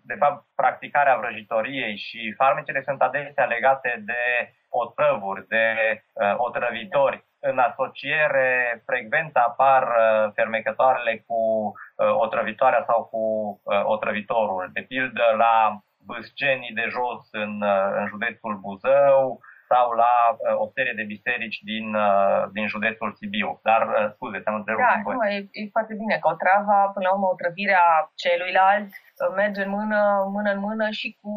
de 0.03 0.15
fapt, 0.19 0.45
practicarea 0.55 1.17
vrăjitoriei 1.17 1.97
și 1.97 2.33
farmecele 2.37 2.81
sunt 2.83 3.01
adesea 3.01 3.45
legate 3.45 4.01
de 4.05 4.53
otrăvuri, 4.69 5.47
de 5.47 5.67
uh, 6.13 6.33
otrăvitori. 6.37 7.25
În 7.39 7.57
asociere 7.57 8.81
frecvent 8.85 9.35
apar 9.35 9.83
uh, 9.83 10.31
fermecătoarele 10.33 11.23
cu 11.27 11.41
uh, 11.95 12.13
otrăvitoarea 12.13 12.83
sau 12.87 13.03
cu 13.03 13.21
uh, 13.63 13.81
otrăvitorul. 13.83 14.69
De 14.73 14.81
pildă 14.81 15.23
la 15.37 15.79
Bâscenii 16.05 16.73
de 16.73 16.87
jos 16.89 17.27
în, 17.31 17.61
uh, 17.61 17.87
în 17.99 18.05
județul 18.07 18.59
Buzău, 18.61 19.39
sau 19.71 19.85
la 20.03 20.13
uh, 20.31 20.63
o 20.63 20.67
serie 20.75 20.95
de 20.99 21.09
biserici 21.13 21.59
din, 21.71 21.87
uh, 22.07 22.41
din 22.55 22.65
județul 22.73 23.09
Sibiu. 23.17 23.59
Dar, 23.67 23.81
uh, 23.87 24.07
scuze, 24.13 24.39
te-am 24.39 24.59
întrerupt. 24.59 24.85
Da, 24.85 25.11
nu, 25.13 25.23
e, 25.35 25.39
e 25.59 25.75
foarte 25.77 25.93
bine 26.01 26.15
că 26.21 26.27
o 26.33 26.39
travă, 26.43 26.75
până 26.93 27.05
la 27.07 27.13
urmă, 27.15 27.27
o 27.27 27.39
trăvirea 27.41 27.85
celuilalt 28.23 28.89
uh, 28.91 29.31
merge 29.35 29.61
în 29.63 29.71
mână, 29.77 29.99
mână 30.35 30.49
în 30.55 30.59
mână 30.67 30.85
și 30.99 31.07
cu 31.21 31.31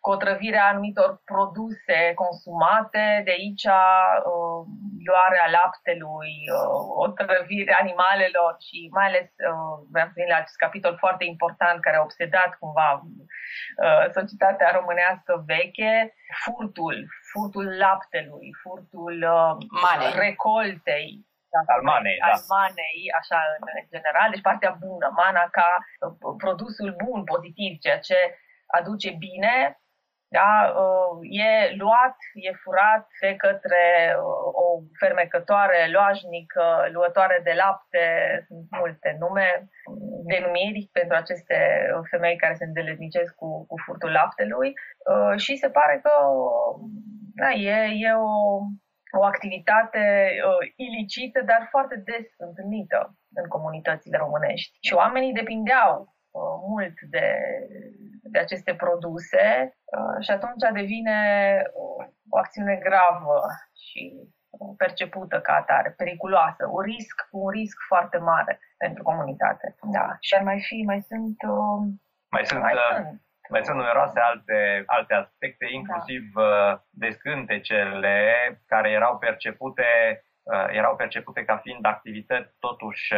cu 0.00 0.10
otrăvirea 0.10 0.66
anumitor 0.66 1.10
produse 1.24 1.98
consumate, 2.22 3.04
de 3.26 3.30
aici 3.38 3.66
uh, 4.32 4.60
luarea 5.08 5.46
laptelui, 5.58 6.34
uh, 6.56 6.80
otrăvirea 7.06 7.78
animalelor 7.84 8.52
și 8.66 8.78
mai 8.96 9.06
ales, 9.06 9.28
uh, 9.50 9.74
vreau 9.92 10.06
să 10.06 10.16
vin 10.18 10.28
la 10.32 10.40
acest 10.40 10.60
capitol 10.64 10.94
foarte 11.04 11.24
important 11.24 11.78
care 11.80 11.96
a 11.96 12.06
obsedat 12.08 12.50
cumva 12.60 12.88
uh, 13.02 14.04
societatea 14.18 14.70
românească 14.78 15.32
veche, 15.46 16.14
furtul, 16.44 16.96
furtul 17.30 17.66
laptelui, 17.84 18.48
furtul 18.62 19.16
uh, 19.38 20.14
recoltei, 20.24 21.08
al 21.74 21.82
manei, 21.82 22.18
da. 22.18 22.26
al 22.26 22.40
manei, 22.56 23.00
așa 23.20 23.38
în 23.58 23.86
general, 23.94 24.28
deci 24.30 24.48
partea 24.48 24.72
bună, 24.84 25.08
mana 25.22 25.44
ca 25.56 25.68
uh, 25.76 26.34
produsul 26.44 26.90
bun, 27.04 27.24
pozitiv, 27.24 27.78
ceea 27.78 27.98
ce 27.98 28.18
aduce 28.78 29.10
bine, 29.10 29.79
da? 30.38 30.50
Uh, 30.82 31.18
e 31.46 31.74
luat, 31.76 32.16
e 32.34 32.52
furat 32.62 33.06
de 33.20 33.36
către 33.36 33.84
uh, 34.16 34.46
o 34.64 34.66
fermecătoare 34.98 35.88
loajnică, 35.92 36.64
luătoare 36.92 37.40
de 37.44 37.52
lapte, 37.62 38.04
sunt 38.46 38.64
multe 38.80 39.16
nume, 39.18 39.68
denumiri 40.30 40.88
pentru 40.92 41.16
aceste 41.16 41.56
femei 42.10 42.36
care 42.36 42.54
se 42.54 42.64
îndeletnicesc 42.64 43.34
cu, 43.34 43.66
cu 43.66 43.76
furtul 43.84 44.10
laptelui 44.10 44.72
uh, 45.12 45.34
și 45.44 45.56
se 45.56 45.70
pare 45.70 46.00
că 46.02 46.12
da, 47.40 47.50
e, 47.50 47.76
e 48.06 48.12
o, 48.12 48.58
o 49.18 49.22
activitate 49.24 50.34
ilicită, 50.76 51.40
dar 51.42 51.66
foarte 51.70 51.96
des 51.96 52.26
întâlnită 52.38 53.14
în 53.34 53.48
comunitățile 53.48 54.16
românești. 54.16 54.78
Și 54.80 54.94
oamenii 54.94 55.32
depindeau 55.32 56.14
mult 56.68 57.00
de, 57.10 57.26
de 58.32 58.38
aceste 58.38 58.74
produse 58.74 59.44
uh, 59.96 60.24
și 60.24 60.30
atunci 60.30 60.62
devine 60.72 61.18
o 62.30 62.38
acțiune 62.38 62.76
gravă 62.76 63.40
și 63.84 64.02
percepută 64.76 65.40
ca 65.40 65.52
atare, 65.54 65.94
periculoasă, 65.96 66.62
un 66.70 66.82
risc, 66.82 67.28
un 67.30 67.50
risc 67.50 67.76
foarte 67.88 68.18
mare 68.18 68.60
pentru 68.76 69.02
comunitate. 69.02 69.76
Da. 69.82 70.16
Și 70.20 70.34
ar 70.34 70.42
mai 70.42 70.60
fi, 70.60 70.82
mai 70.86 71.00
sunt... 71.00 71.36
Uh, 71.48 71.80
mai 72.30 72.44
sunt, 72.46 72.60
mai 72.60 72.74
uh, 72.74 72.80
sunt, 72.94 73.20
mai 73.48 73.64
sunt 73.64 73.76
numeroase 73.76 74.20
alte, 74.20 74.82
alte 74.86 75.14
aspecte, 75.14 75.66
inclusiv 75.70 76.22
da. 76.34 76.84
descântecele 76.90 78.16
care 78.66 78.90
erau 78.90 79.18
percepute 79.18 79.84
erau 80.70 80.96
percepute 80.96 81.44
ca 81.44 81.56
fiind 81.56 81.86
activități 81.86 82.56
totuși 82.58 83.14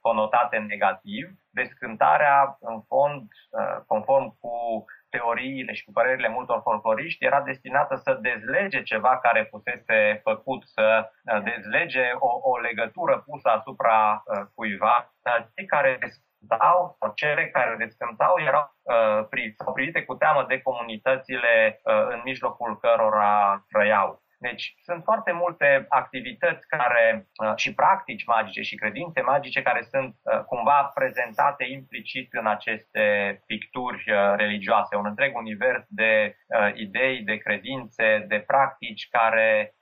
conotate 0.00 0.56
negativ 0.58 1.42
descântarea, 1.52 2.56
în 2.60 2.80
fond, 2.82 3.22
uh, 3.22 3.76
conform 3.86 4.38
cu 4.40 4.84
teoriile 5.10 5.72
și 5.72 5.84
cu 5.84 5.92
părerile 5.92 6.28
multor 6.28 6.60
folcloriști, 6.62 7.24
era 7.24 7.40
destinată 7.40 7.94
să 7.96 8.18
dezlege 8.20 8.82
ceva 8.82 9.18
care 9.18 9.48
fusese 9.50 10.20
făcut, 10.22 10.62
să 10.66 11.10
uh, 11.10 11.42
dezlege 11.42 12.06
o, 12.18 12.50
o 12.50 12.58
legătură 12.58 13.18
pusă 13.26 13.48
asupra 13.48 14.22
uh, 14.24 14.42
cuiva. 14.54 15.14
Cei 15.54 15.66
care 15.66 15.98
descântau, 16.00 16.96
sau 16.98 17.12
cele 17.14 17.48
care 17.48 17.76
descântau, 17.78 18.34
erau 18.46 18.74
uh, 18.82 19.26
privite 19.74 20.02
cu 20.04 20.14
teamă 20.14 20.44
de 20.48 20.62
comunitățile 20.62 21.80
uh, 21.84 22.06
în 22.08 22.20
mijlocul 22.24 22.78
cărora 22.78 23.64
trăiau. 23.68 24.22
Deci 24.48 24.74
sunt 24.82 25.02
foarte 25.02 25.32
multe 25.32 25.86
activități 25.88 26.66
care 26.66 27.04
uh, 27.16 27.52
și 27.56 27.74
practici 27.74 28.24
magice 28.26 28.62
și 28.62 28.76
credințe 28.76 29.20
magice 29.20 29.62
care 29.62 29.82
sunt 29.82 30.14
uh, 30.22 30.40
cumva 30.44 30.90
prezentate 30.94 31.64
implicit 31.64 32.28
în 32.32 32.46
aceste 32.46 33.04
picturi 33.46 34.04
uh, 34.10 34.34
religioase, 34.36 34.96
un 34.96 35.06
întreg 35.06 35.36
univers 35.36 35.84
de 35.88 36.36
idei, 36.74 37.22
de 37.22 37.36
credințe, 37.36 38.24
de 38.28 38.38
practici 38.46 39.08
care 39.10 39.74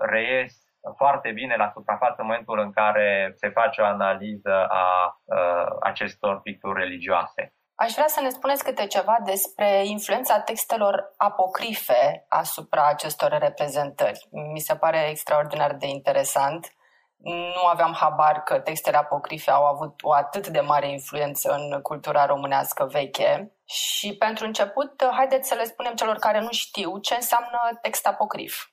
reies 0.00 0.54
foarte 0.96 1.32
bine 1.32 1.56
la 1.56 1.68
suprafață 1.68 2.14
în 2.18 2.26
momentul 2.26 2.58
în 2.58 2.72
care 2.72 3.32
se 3.34 3.48
face 3.48 3.80
o 3.80 3.84
analiză 3.84 4.66
a 4.68 5.16
acestor 5.80 6.40
picturi 6.40 6.80
religioase. 6.80 7.52
Aș 7.84 7.92
vrea 7.92 8.06
să 8.06 8.20
ne 8.20 8.28
spuneți 8.28 8.64
câte 8.64 8.86
ceva 8.86 9.16
despre 9.24 9.86
influența 9.86 10.40
textelor 10.40 11.12
apocrife 11.16 12.24
asupra 12.28 12.88
acestor 12.88 13.30
reprezentări. 13.38 14.28
Mi 14.52 14.60
se 14.60 14.76
pare 14.76 15.08
extraordinar 15.08 15.74
de 15.74 15.86
interesant. 15.86 16.72
Nu 17.56 17.66
aveam 17.72 17.92
habar 17.92 18.42
că 18.42 18.60
textele 18.60 18.96
apocrife 18.96 19.50
au 19.50 19.64
avut 19.64 20.02
o 20.02 20.12
atât 20.12 20.46
de 20.48 20.60
mare 20.60 20.90
influență 20.90 21.52
în 21.52 21.80
cultura 21.80 22.26
românească 22.26 22.84
veche. 22.84 23.52
Și 23.64 24.16
pentru 24.16 24.46
început, 24.46 25.04
haideți 25.12 25.48
să 25.48 25.54
le 25.54 25.64
spunem 25.64 25.94
celor 25.94 26.16
care 26.16 26.40
nu 26.40 26.52
știu 26.52 26.98
ce 26.98 27.14
înseamnă 27.14 27.78
text 27.80 28.06
apocrif. 28.06 28.66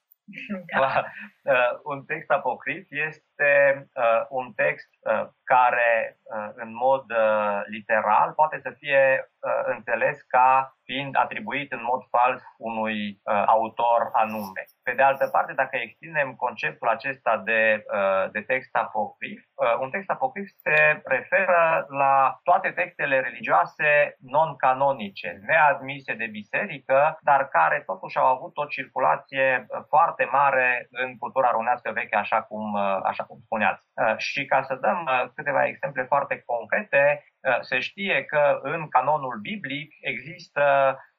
Da. 0.79 1.03
Uh, 1.43 1.79
un 1.83 2.05
text 2.05 2.29
apocrif 2.29 2.87
este 2.89 3.28
uh, 3.43 4.25
un 4.29 4.53
text 4.53 4.89
uh, 4.99 5.27
care, 5.43 6.17
uh, 6.23 6.49
în 6.53 6.75
mod 6.75 7.03
uh, 7.11 7.61
literal, 7.65 8.31
poate 8.31 8.59
să 8.59 8.69
fie 8.69 9.03
uh, 9.19 9.61
înțeles 9.65 10.21
ca 10.21 10.73
fiind 10.89 11.13
atribuit 11.17 11.71
în 11.71 11.83
mod 11.91 12.01
fals 12.13 12.41
unui 12.57 12.99
uh, 13.11 13.43
autor 13.45 14.09
anume. 14.13 14.63
Pe 14.83 14.93
de 14.93 15.01
altă 15.01 15.25
parte, 15.27 15.53
dacă 15.53 15.75
extindem 15.77 16.29
conceptul 16.35 16.87
acesta 16.87 17.33
de, 17.49 17.61
uh, 17.97 18.31
de 18.31 18.41
text 18.41 18.75
apocrif, 18.75 19.41
uh, 19.55 19.75
un 19.83 19.89
text 19.89 20.09
apocrif 20.09 20.47
se 20.65 21.01
referă 21.03 21.85
la 21.89 22.39
toate 22.43 22.69
textele 22.69 23.19
religioase 23.19 24.15
non-canonice, 24.19 25.39
neadmise 25.47 26.13
de 26.13 26.27
biserică, 26.39 27.17
dar 27.21 27.47
care 27.47 27.83
totuși 27.85 28.17
au 28.17 28.25
avut 28.35 28.57
o 28.57 28.65
circulație 28.65 29.65
foarte 29.87 30.27
mare 30.31 30.87
în 30.89 31.17
cultura 31.17 31.49
românească 31.51 31.91
veche, 31.91 32.15
așa 32.15 32.41
cum, 32.41 32.75
așa 33.11 33.23
cum 33.29 33.41
spuneați. 33.45 33.83
Și 34.17 34.45
ca 34.45 34.61
să 34.61 34.75
dăm 34.75 35.09
câteva 35.35 35.65
exemple 35.65 36.03
foarte 36.03 36.43
concrete, 36.45 37.23
se 37.61 37.79
știe 37.79 38.25
că 38.25 38.59
în 38.61 38.87
canonul 38.87 39.39
biblic 39.41 39.93
există 40.01 40.63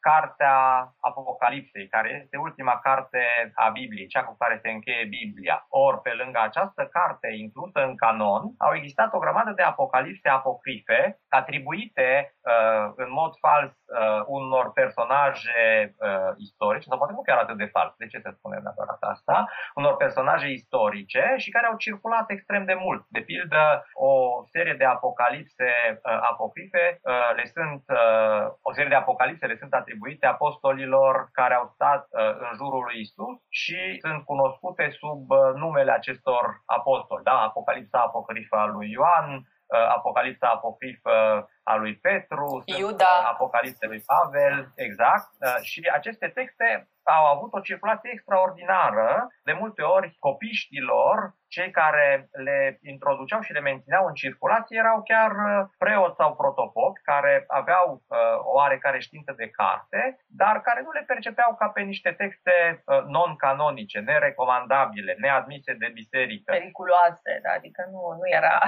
cartea 0.00 0.56
Apocalipsei, 1.00 1.88
care 1.88 2.20
este 2.22 2.36
ultima 2.36 2.78
carte 2.78 3.22
a 3.54 3.68
Bibliei, 3.68 4.06
cea 4.06 4.24
cu 4.24 4.36
care 4.38 4.58
se 4.62 4.70
încheie 4.70 5.04
Biblia. 5.04 5.66
Ori, 5.68 6.00
pe 6.00 6.12
lângă 6.20 6.40
această 6.42 6.82
carte 6.96 7.28
inclusă 7.44 7.80
în 7.88 7.96
canon, 7.96 8.42
au 8.58 8.74
existat 8.74 9.14
o 9.14 9.18
grămadă 9.18 9.50
de 9.50 9.62
apocalipse 9.62 10.28
apocrife 10.28 11.18
atribuite 11.28 12.34
uh, 12.40 12.92
în 12.96 13.10
mod 13.10 13.32
fals 13.38 13.72
uh, 13.72 14.22
unor 14.26 14.72
personaje 14.72 15.94
uh, 15.98 16.32
istorice, 16.36 16.88
sau 16.88 16.98
poate 16.98 17.12
nu 17.12 17.22
chiar 17.22 17.38
atât 17.38 17.56
de 17.56 17.70
fals, 17.74 17.94
de 17.96 18.06
ce 18.06 18.18
se 18.18 18.30
spune 18.36 18.56
neapărat 18.62 19.00
asta, 19.00 19.44
unor 19.74 19.96
personaje 19.96 20.48
istorice 20.48 21.34
și 21.36 21.50
care 21.50 21.66
au 21.66 21.76
circulat 21.76 22.30
extrem 22.30 22.64
de 22.64 22.74
mult. 22.74 23.04
De 23.08 23.20
pildă, 23.20 23.84
o 23.92 24.12
serie 24.50 24.74
de 24.74 24.84
apocalipse 24.84 25.70
uh, 25.92 26.18
apocrife 26.30 27.00
uh, 27.02 27.30
le 27.36 27.44
sunt, 27.44 27.82
uh, 27.86 28.42
o 28.62 28.72
serie 28.72 28.88
de 28.88 28.94
apocalipse 29.02 29.46
le 29.46 29.56
sunt 29.56 29.72
atribuite 29.72 29.89
apostolilor 30.20 31.28
care 31.32 31.54
au 31.54 31.70
stat 31.74 32.06
uh, 32.10 32.34
în 32.44 32.50
jurul 32.56 32.82
lui 32.84 33.00
Isus 33.00 33.38
și 33.48 33.80
sunt 34.04 34.24
cunoscute 34.24 34.90
sub 35.00 35.30
uh, 35.30 35.38
numele 35.54 35.92
acestor 35.92 36.62
apostoli. 36.66 37.24
Da? 37.24 37.36
Apocalipsa 37.40 37.98
apocrifă 37.98 38.56
a 38.56 38.66
lui 38.66 38.90
Ioan, 38.90 39.28
uh, 39.34 39.86
Apocalipsa 39.96 40.48
apocrifă 40.48 41.48
a 41.72 41.74
lui 41.76 41.94
Petru, 41.96 42.62
Iuda. 42.64 43.14
Apocalipsa 43.32 43.86
lui 43.86 44.02
Pavel, 44.06 44.72
exact. 44.74 45.28
Și 45.62 45.90
aceste 45.92 46.28
texte 46.28 46.88
au 47.02 47.24
avut 47.24 47.52
o 47.52 47.60
circulație 47.60 48.10
extraordinară. 48.12 49.26
De 49.44 49.52
multe 49.52 49.82
ori, 49.82 50.16
copiștilor, 50.18 51.34
cei 51.48 51.70
care 51.70 52.28
le 52.30 52.78
introduceau 52.82 53.40
și 53.40 53.52
le 53.52 53.60
mențineau 53.60 54.06
în 54.06 54.14
circulație, 54.14 54.78
erau 54.78 55.02
chiar 55.02 55.32
preoți 55.78 56.16
sau 56.16 56.36
protopopi, 56.36 57.00
care 57.02 57.44
aveau 57.46 58.02
uh, 58.06 58.18
o 58.38 58.52
oarecare 58.52 58.98
știință 58.98 59.32
de 59.36 59.48
carte, 59.48 60.16
dar 60.26 60.60
care 60.60 60.80
nu 60.82 60.90
le 60.90 61.04
percepeau 61.06 61.54
ca 61.58 61.68
pe 61.68 61.80
niște 61.80 62.10
texte 62.12 62.54
uh, 62.84 63.02
non-canonice, 63.04 63.98
nerecomandabile, 63.98 65.16
neadmise 65.18 65.72
de 65.72 65.90
biserică. 65.94 66.52
Periculoase, 66.52 67.40
da? 67.42 67.50
adică 67.52 67.88
nu, 67.90 68.00
nu 68.20 68.26
era... 68.38 68.58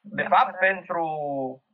De 0.00 0.22
fapt, 0.22 0.58
pentru 0.58 1.06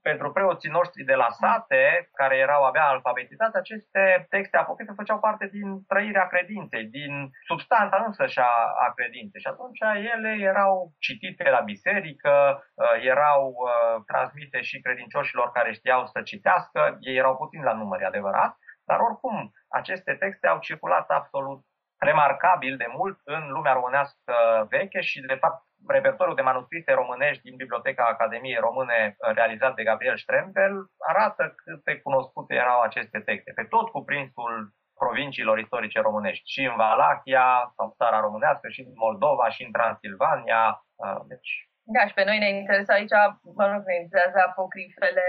pentru 0.08 0.32
preoții 0.32 0.76
noștri 0.78 1.02
de 1.10 1.16
la 1.22 1.30
sate, 1.40 1.82
care 2.20 2.36
erau 2.36 2.62
abia 2.64 2.86
alfabetizați, 2.88 3.56
aceste 3.56 4.26
texte 4.34 4.56
apocrife 4.56 4.92
făceau 5.00 5.18
parte 5.26 5.46
din 5.56 5.68
trăirea 5.90 6.26
credinței, 6.26 6.84
din 6.98 7.12
substanța 7.50 8.04
însă 8.06 8.26
și 8.26 8.38
a, 8.38 8.54
a 8.84 8.92
credinței. 8.96 9.40
Și 9.40 9.52
atunci 9.52 9.80
ele 10.14 10.32
erau 10.50 10.92
citite 10.98 11.50
la 11.50 11.60
biserică, 11.60 12.34
uh, 12.74 13.04
erau 13.12 13.42
uh, 13.56 14.02
transmise 14.10 14.60
și 14.60 14.80
credincioșilor 14.80 15.50
care 15.52 15.72
știau 15.72 16.06
să 16.06 16.22
citească, 16.22 16.80
ei 17.00 17.16
erau 17.16 17.36
puțin 17.36 17.62
la 17.62 17.72
număr, 17.72 18.02
adevărat, 18.02 18.52
dar 18.88 18.98
oricum 18.98 19.52
aceste 19.68 20.12
texte 20.14 20.46
au 20.46 20.58
circulat 20.58 21.06
absolut 21.10 21.60
remarcabil 21.98 22.76
de 22.76 22.88
mult 22.96 23.18
în 23.24 23.42
lumea 23.48 23.72
românească 23.72 24.34
veche 24.68 25.00
și, 25.00 25.20
de 25.20 25.34
fapt, 25.34 25.62
repertoriul 25.88 26.36
de 26.36 26.42
manuscrise 26.42 26.92
românești 26.92 27.42
din 27.42 27.56
Biblioteca 27.56 28.04
Academiei 28.04 28.64
Române 28.68 29.16
uh, 29.16 29.34
realizat 29.34 29.74
de 29.74 29.82
Gabriel 29.82 30.16
Strempel 30.16 30.74
arată 30.98 31.54
cât 31.64 31.84
de 31.84 32.00
cunoscute 32.00 32.54
erau 32.54 32.80
aceste 32.80 33.18
texte, 33.20 33.52
pe 33.54 33.64
tot 33.64 33.88
cuprinsul 33.90 34.74
provinciilor 34.98 35.58
istorice 35.58 36.00
românești, 36.00 36.50
și 36.52 36.62
în 36.70 36.76
Valahia, 36.76 37.72
sau 37.76 37.94
țara 37.96 38.20
românească, 38.20 38.68
și 38.68 38.80
în 38.80 38.92
Moldova, 38.94 39.48
și 39.48 39.62
în 39.64 39.72
Transilvania. 39.72 40.84
Uh, 40.94 41.20
deci, 41.28 41.50
da, 41.86 42.02
și 42.06 42.14
pe 42.14 42.24
noi 42.24 42.38
ne 42.38 42.48
interesează 42.48 42.92
aici, 42.92 43.16
mă 43.58 43.64
rog, 43.70 43.82
ne 43.86 43.96
interesează 44.02 44.38
apocrifele 44.48 45.26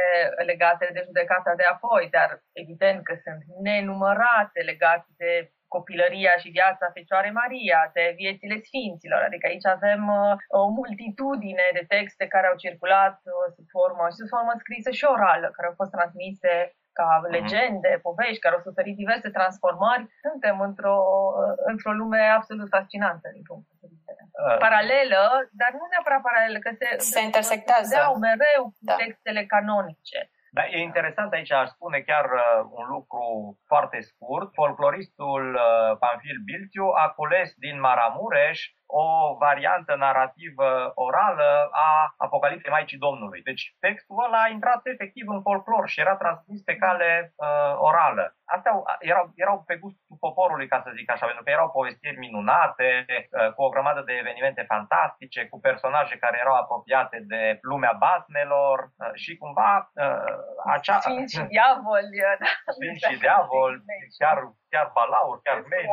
legate 0.52 0.90
de 0.94 1.02
judecata 1.06 1.52
de 1.56 1.64
apoi, 1.74 2.04
dar 2.18 2.30
evident 2.64 3.00
că 3.04 3.14
sunt 3.24 3.42
nenumărate 3.68 4.60
legate 4.72 5.10
de 5.18 5.32
copilăria 5.76 6.34
și 6.42 6.56
viața 6.58 6.86
Fecioarei 6.98 7.38
Maria, 7.42 7.80
de 7.98 8.06
viețile 8.22 8.56
Sfinților. 8.68 9.22
Adică 9.26 9.46
aici 9.48 9.68
avem 9.78 10.02
uh, 10.20 10.34
o 10.60 10.62
multitudine 10.80 11.68
de 11.78 11.84
texte 11.94 12.26
care 12.34 12.46
au 12.48 12.58
circulat 12.66 13.18
uh, 13.24 13.46
sub 13.56 13.68
formă 13.76 14.04
și 14.08 14.20
sub 14.20 14.30
formă 14.36 14.54
scrisă 14.62 14.90
și 14.98 15.06
orală, 15.16 15.48
care 15.56 15.68
au 15.68 15.76
fost 15.82 15.92
transmise 15.96 16.54
ca 17.00 17.10
mhm. 17.22 17.32
legende, 17.38 17.92
povești, 18.08 18.44
care 18.44 18.56
au 18.56 18.68
suferit 18.68 18.96
diverse 19.04 19.30
transformări. 19.38 20.04
Suntem 20.26 20.56
într-o, 20.68 20.98
uh, 21.42 21.56
într-o 21.72 21.94
lume 22.02 22.22
absolut 22.40 22.70
fascinantă 22.76 23.28
din 23.36 23.44
punct 23.50 23.66
de 23.70 23.88
vedere. 23.94 24.24
Uh. 24.44 24.58
Paralelă, 24.66 25.24
dar 25.60 25.72
nu 25.80 25.86
neapărat 25.92 26.22
paralelă, 26.28 26.60
că 26.66 26.72
se, 26.80 26.88
se 27.14 27.22
intersectează. 27.30 27.96
mereu 28.28 28.64
da. 28.90 28.96
textele 29.04 29.42
canonice. 29.54 30.20
Dar 30.56 30.68
e 30.72 30.80
interesant 30.80 31.34
aici, 31.34 31.52
aș 31.52 31.70
spune 31.70 32.00
chiar 32.00 32.26
uh, 32.26 32.42
un 32.80 32.86
lucru 32.96 33.24
foarte 33.66 34.00
scurt. 34.02 34.54
Folcloristul 34.54 35.44
uh, 35.54 35.98
Panfil 35.98 36.40
Bilțiu 36.46 36.86
a 37.04 37.06
cules 37.18 37.54
din 37.66 37.80
Maramureș 37.80 38.60
o 38.88 39.36
variantă 39.38 39.96
narrativă 39.96 40.92
orală 40.96 41.70
a 41.72 42.14
Apocalipsei 42.18 42.72
Maicii 42.72 42.98
Domnului. 42.98 43.42
Deci 43.42 43.76
textul 43.80 44.24
ăla 44.26 44.42
a 44.42 44.48
intrat 44.48 44.82
efectiv 44.84 45.26
în 45.28 45.42
folclor 45.42 45.88
și 45.88 46.00
era 46.00 46.16
transmis 46.16 46.62
pe 46.62 46.76
cale 46.76 47.34
uh, 47.36 47.74
orală. 47.78 48.36
Astea 48.46 48.72
erau, 49.00 49.32
erau 49.36 49.64
pe 49.68 49.76
gustul 49.76 50.18
poporului, 50.20 50.68
ca 50.68 50.82
să 50.84 50.92
zic 50.96 51.12
așa, 51.12 51.26
pentru 51.26 51.44
că 51.44 51.50
erau 51.50 51.70
povestiri 51.70 52.18
minunate, 52.18 53.06
uh, 53.10 53.54
cu 53.54 53.62
o 53.64 53.70
grămadă 53.70 54.02
de 54.06 54.14
evenimente 54.14 54.64
fantastice, 54.68 55.48
cu 55.48 55.60
personaje 55.60 56.18
care 56.18 56.38
erau 56.40 56.56
apropiate 56.56 57.24
de 57.28 57.58
lumea 57.62 57.94
baznelor 58.06 58.80
uh, 58.84 59.12
și 59.14 59.38
cumva 59.38 59.92
uh, 59.94 60.36
acea... 60.66 61.00
Sfinți 61.00 61.36
și 61.36 61.44
diavoli. 61.54 62.18
Da. 62.40 62.46
Sfinți 62.74 63.06
și 63.08 63.18
diavoli, 63.18 63.84
chiar 64.18 64.38
chiar 64.76 64.88
balauri, 65.00 65.42
chiar 65.46 65.60
mail, 65.72 65.92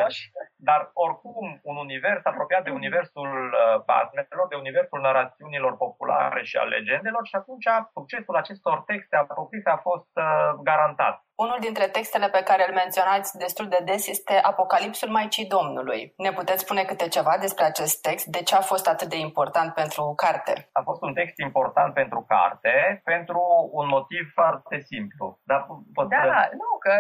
dar 0.69 0.81
oricum 1.05 1.47
un 1.71 1.77
univers 1.87 2.23
apropiat 2.25 2.63
de 2.65 2.71
universul 2.81 3.31
uh, 3.53 4.49
de 4.53 4.63
universul 4.65 5.01
narațiunilor 5.01 5.77
populare 5.77 6.43
și 6.49 6.57
a 6.57 6.65
legendelor 6.75 7.25
și 7.31 7.37
atunci 7.41 7.69
succesul 7.97 8.37
acestor 8.37 8.77
texte 8.91 9.17
apropiate 9.17 9.71
a 9.71 9.77
fost 9.89 10.13
uh, 10.15 10.25
garantat. 10.69 11.17
Unul 11.45 11.59
dintre 11.61 11.87
textele 11.89 12.29
pe 12.29 12.43
care 12.43 12.63
îl 12.69 12.75
menționați 12.75 13.39
destul 13.45 13.69
de 13.69 13.81
des 13.85 14.07
este 14.15 14.35
Apocalipsul 14.53 15.09
Maicii 15.09 15.53
Domnului. 15.57 16.15
Ne 16.17 16.33
puteți 16.33 16.65
spune 16.65 16.83
câte 16.85 17.09
ceva 17.09 17.35
despre 17.41 17.65
acest 17.65 18.03
text? 18.03 18.27
De 18.27 18.43
ce 18.43 18.55
a 18.55 18.61
fost 18.73 18.87
atât 18.89 19.09
de 19.09 19.19
important 19.19 19.75
pentru 19.75 20.13
carte? 20.17 20.69
A 20.73 20.83
fost 20.83 21.03
un 21.03 21.13
text 21.15 21.39
important 21.39 21.95
pentru 21.95 22.25
carte, 22.29 23.01
pentru 23.05 23.41
un 23.73 23.87
motiv 23.87 24.25
foarte 24.35 24.79
simplu. 24.91 25.41
Dar 25.45 25.67
pot 25.95 26.09
da, 26.09 26.49
nu, 26.63 26.71
că 26.79 26.95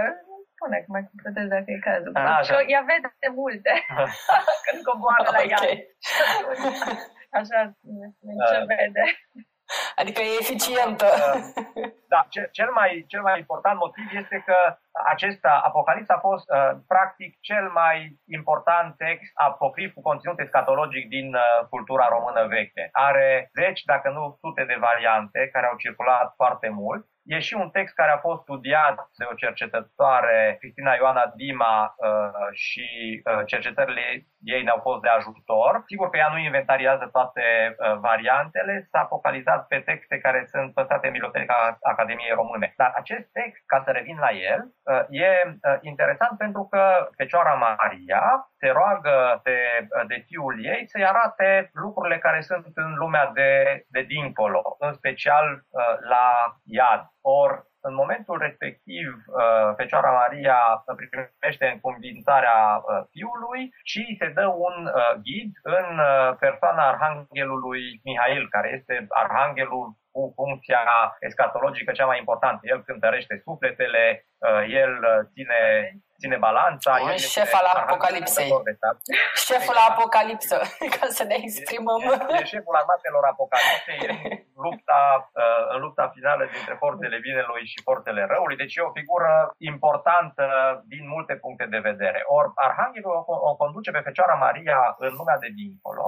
spune 0.62 0.78
că 0.84 0.90
mai 0.96 1.08
completez 1.10 1.46
dacă 1.54 1.70
e 1.70 1.86
cazul. 1.88 2.12
A, 2.14 2.36
așa. 2.36 2.56
ea 2.72 2.82
vede 2.90 3.28
multe 3.40 3.72
când 4.64 4.80
coboară 4.88 5.28
la 5.36 5.42
ea. 5.52 5.60
Așa, 7.40 7.60
ce 8.48 8.58
vede. 8.72 9.04
Adică 10.00 10.20
e 10.22 10.40
eficientă. 10.40 11.06
Da, 12.08 12.20
cel 12.50 12.70
mai, 12.78 13.04
cel 13.08 13.22
mai 13.22 13.38
important 13.38 13.78
motiv 13.78 14.06
este 14.22 14.42
că 14.46 14.56
acesta, 15.12 15.62
Apocalipsa, 15.64 16.14
a 16.14 16.26
fost 16.28 16.46
uh, 16.50 16.72
practic 16.86 17.40
cel 17.40 17.70
mai 17.80 17.96
important 18.26 18.96
text 18.96 19.32
apocrif 19.34 19.92
cu 19.94 20.02
conținut 20.02 20.38
escatologic 20.40 21.08
din 21.08 21.34
uh, 21.34 21.66
cultura 21.68 22.06
română 22.08 22.46
veche. 22.46 22.88
Are 22.92 23.50
zeci, 23.60 23.82
dacă 23.82 24.08
nu 24.10 24.36
sute 24.40 24.64
de 24.64 24.76
variante 24.80 25.48
care 25.52 25.66
au 25.66 25.76
circulat 25.76 26.32
foarte 26.36 26.68
mult 26.68 27.06
E 27.24 27.38
și 27.38 27.54
un 27.54 27.70
text 27.70 27.94
care 27.94 28.10
a 28.10 28.18
fost 28.18 28.42
studiat 28.42 28.96
de 29.18 29.24
o 29.30 29.34
cercetătoare, 29.34 30.56
Cristina 30.60 30.94
Ioana 30.94 31.32
Dima, 31.36 31.94
uh, 31.96 32.48
și 32.52 33.22
uh, 33.24 33.42
cercetările 33.46 34.26
ei 34.40 34.62
ne-au 34.62 34.80
fost 34.82 35.00
de 35.02 35.08
ajutor. 35.08 35.82
Sigur 35.86 36.10
că 36.10 36.16
ea 36.16 36.28
nu 36.32 36.38
inventariază 36.38 37.08
toate 37.12 37.44
uh, 37.76 37.96
variantele, 37.98 38.88
s-a 38.90 39.04
focalizat 39.08 39.66
pe 39.66 39.78
texte 39.78 40.18
care 40.18 40.44
sunt 40.46 40.74
păstrate 40.74 41.06
în 41.06 41.12
Biblioteca 41.12 41.78
Academiei 41.82 42.38
Române. 42.40 42.74
Dar 42.76 42.92
acest 42.94 43.32
text, 43.32 43.62
ca 43.66 43.82
să 43.84 43.90
revin 43.90 44.18
la 44.18 44.30
el, 44.30 44.60
e 45.08 45.30
interesant 45.80 46.38
pentru 46.38 46.66
că 46.70 47.08
Fecioara 47.16 47.54
Maria 47.54 48.51
se 48.62 48.68
roagă 48.70 49.40
de, 49.44 49.58
de 50.06 50.18
fiul 50.26 50.64
ei 50.64 50.82
să-i 50.86 51.06
arate 51.06 51.70
lucrurile 51.72 52.18
care 52.18 52.40
sunt 52.40 52.66
în 52.74 52.94
lumea 52.94 53.30
de, 53.34 53.50
de 53.88 54.02
dincolo, 54.02 54.76
în 54.78 54.92
special 54.92 55.46
la 56.08 56.26
iad. 56.64 57.02
Or, 57.20 57.50
în 57.88 57.94
momentul 57.94 58.38
respectiv, 58.38 59.06
uh, 59.26 59.74
Fecioara 59.76 60.10
Maria 60.10 60.58
primește 60.96 61.66
înconvințarea 61.74 62.58
uh, 62.76 62.82
fiului 63.10 63.62
și 63.90 64.16
se 64.18 64.28
dă 64.38 64.46
un 64.46 64.76
uh, 64.86 65.12
ghid 65.24 65.52
în 65.62 65.88
persoana 66.38 66.88
Arhanghelului 66.88 67.82
Mihail, 68.04 68.48
care 68.48 68.68
este 68.78 69.06
Arhanghelul 69.08 69.86
cu 70.10 70.32
funcția 70.34 70.82
escatologică 71.20 71.92
cea 71.92 72.06
mai 72.06 72.18
importantă. 72.18 72.60
El 72.62 72.82
cântărește 72.82 73.40
sufletele, 73.44 74.26
el 74.68 74.92
ține 75.32 75.60
ține 76.22 76.38
balanța. 76.48 76.90
Un 77.04 77.16
șef 77.34 77.52
al 77.60 77.66
apocalipsei. 77.82 78.50
Șeful 79.46 79.74
la 79.80 79.84
apocalipsă, 79.92 80.56
ca 80.96 81.06
să 81.18 81.22
ne 81.30 81.36
exprimăm. 81.46 82.02
E, 82.10 82.40
e 82.40 82.52
șeful 82.54 82.80
armatelor 82.82 83.24
apocalipsei 83.34 83.98
în 84.10 84.16
lupta, 84.66 85.00
uh, 85.42 85.64
în 85.74 85.80
lupta 85.84 86.04
finală 86.16 86.44
dintre 86.56 86.74
forțele 86.82 87.18
binelui 87.26 87.64
și 87.72 87.78
forțele 87.88 88.22
răului. 88.32 88.60
Deci 88.62 88.76
e 88.76 88.88
o 88.88 88.96
figură 88.98 89.32
importantă 89.70 90.44
din 90.92 91.04
multe 91.14 91.34
puncte 91.44 91.66
de 91.74 91.80
vedere. 91.90 92.20
Or, 92.36 92.44
Arhanghelul 92.66 93.14
o, 93.32 93.34
o 93.50 93.52
conduce 93.62 93.90
pe 93.90 94.04
Fecioara 94.06 94.36
Maria 94.46 94.80
în 95.06 95.12
lumea 95.18 95.38
de 95.44 95.50
dincolo, 95.60 96.06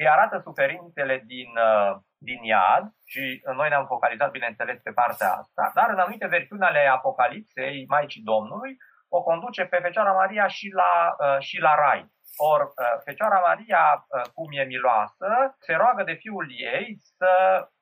îi 0.00 0.08
arată 0.08 0.36
suferințele 0.46 1.16
din, 1.32 1.50
uh, 1.68 1.92
din 2.28 2.40
iad 2.42 2.84
și 3.12 3.22
noi 3.58 3.68
ne-am 3.68 3.86
focalizat, 3.94 4.30
bineînțeles, 4.30 4.78
pe 4.82 4.96
partea 5.00 5.30
asta, 5.40 5.64
dar 5.74 5.88
în 5.90 5.98
anumite 5.98 6.26
versiuni 6.26 6.68
ale 6.68 6.82
Apocalipsei, 6.98 7.84
Maicii 7.88 8.28
Domnului, 8.32 8.72
o 9.16 9.22
conduce 9.22 9.64
pe 9.64 9.78
Fecioara 9.82 10.12
Maria 10.12 10.46
și 10.46 10.70
la, 10.80 10.92
uh, 11.18 11.38
și 11.38 11.58
la 11.60 11.74
Rai. 11.74 12.02
Or, 12.36 12.60
uh, 12.60 12.96
Fecioara 13.04 13.38
Maria, 13.38 13.84
uh, 14.08 14.22
cum 14.34 14.48
e 14.50 14.64
miloasă, 14.64 15.28
se 15.58 15.72
roagă 15.74 16.02
de 16.02 16.12
fiul 16.12 16.46
ei 16.74 16.96
să 17.16 17.30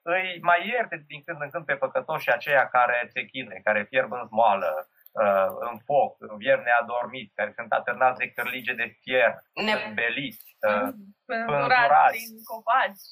îi 0.03 0.39
mai 0.43 0.69
ierte 0.69 1.05
din 1.07 1.23
când 1.25 1.41
în 1.41 1.51
când 1.51 1.65
pe 1.65 1.75
păcătoșii 1.75 2.33
aceia 2.33 2.69
care 2.69 3.09
se 3.13 3.23
chine, 3.25 3.61
care 3.65 3.87
fierb 3.89 4.13
în 4.13 4.25
zmoală, 4.27 4.89
în 5.71 5.79
foc, 5.85 6.17
în 6.19 6.37
vierne 6.37 6.71
adormit, 6.81 7.33
care 7.35 7.53
sunt 7.57 7.73
atârnați 7.73 8.19
de 8.19 8.31
cărlige 8.31 8.73
de 8.73 8.97
fier, 9.01 9.35
ne... 9.65 9.73
îmbeliți, 9.89 10.57
pânzurați 11.27 12.25
din 12.27 12.43
copaci. 12.45 13.05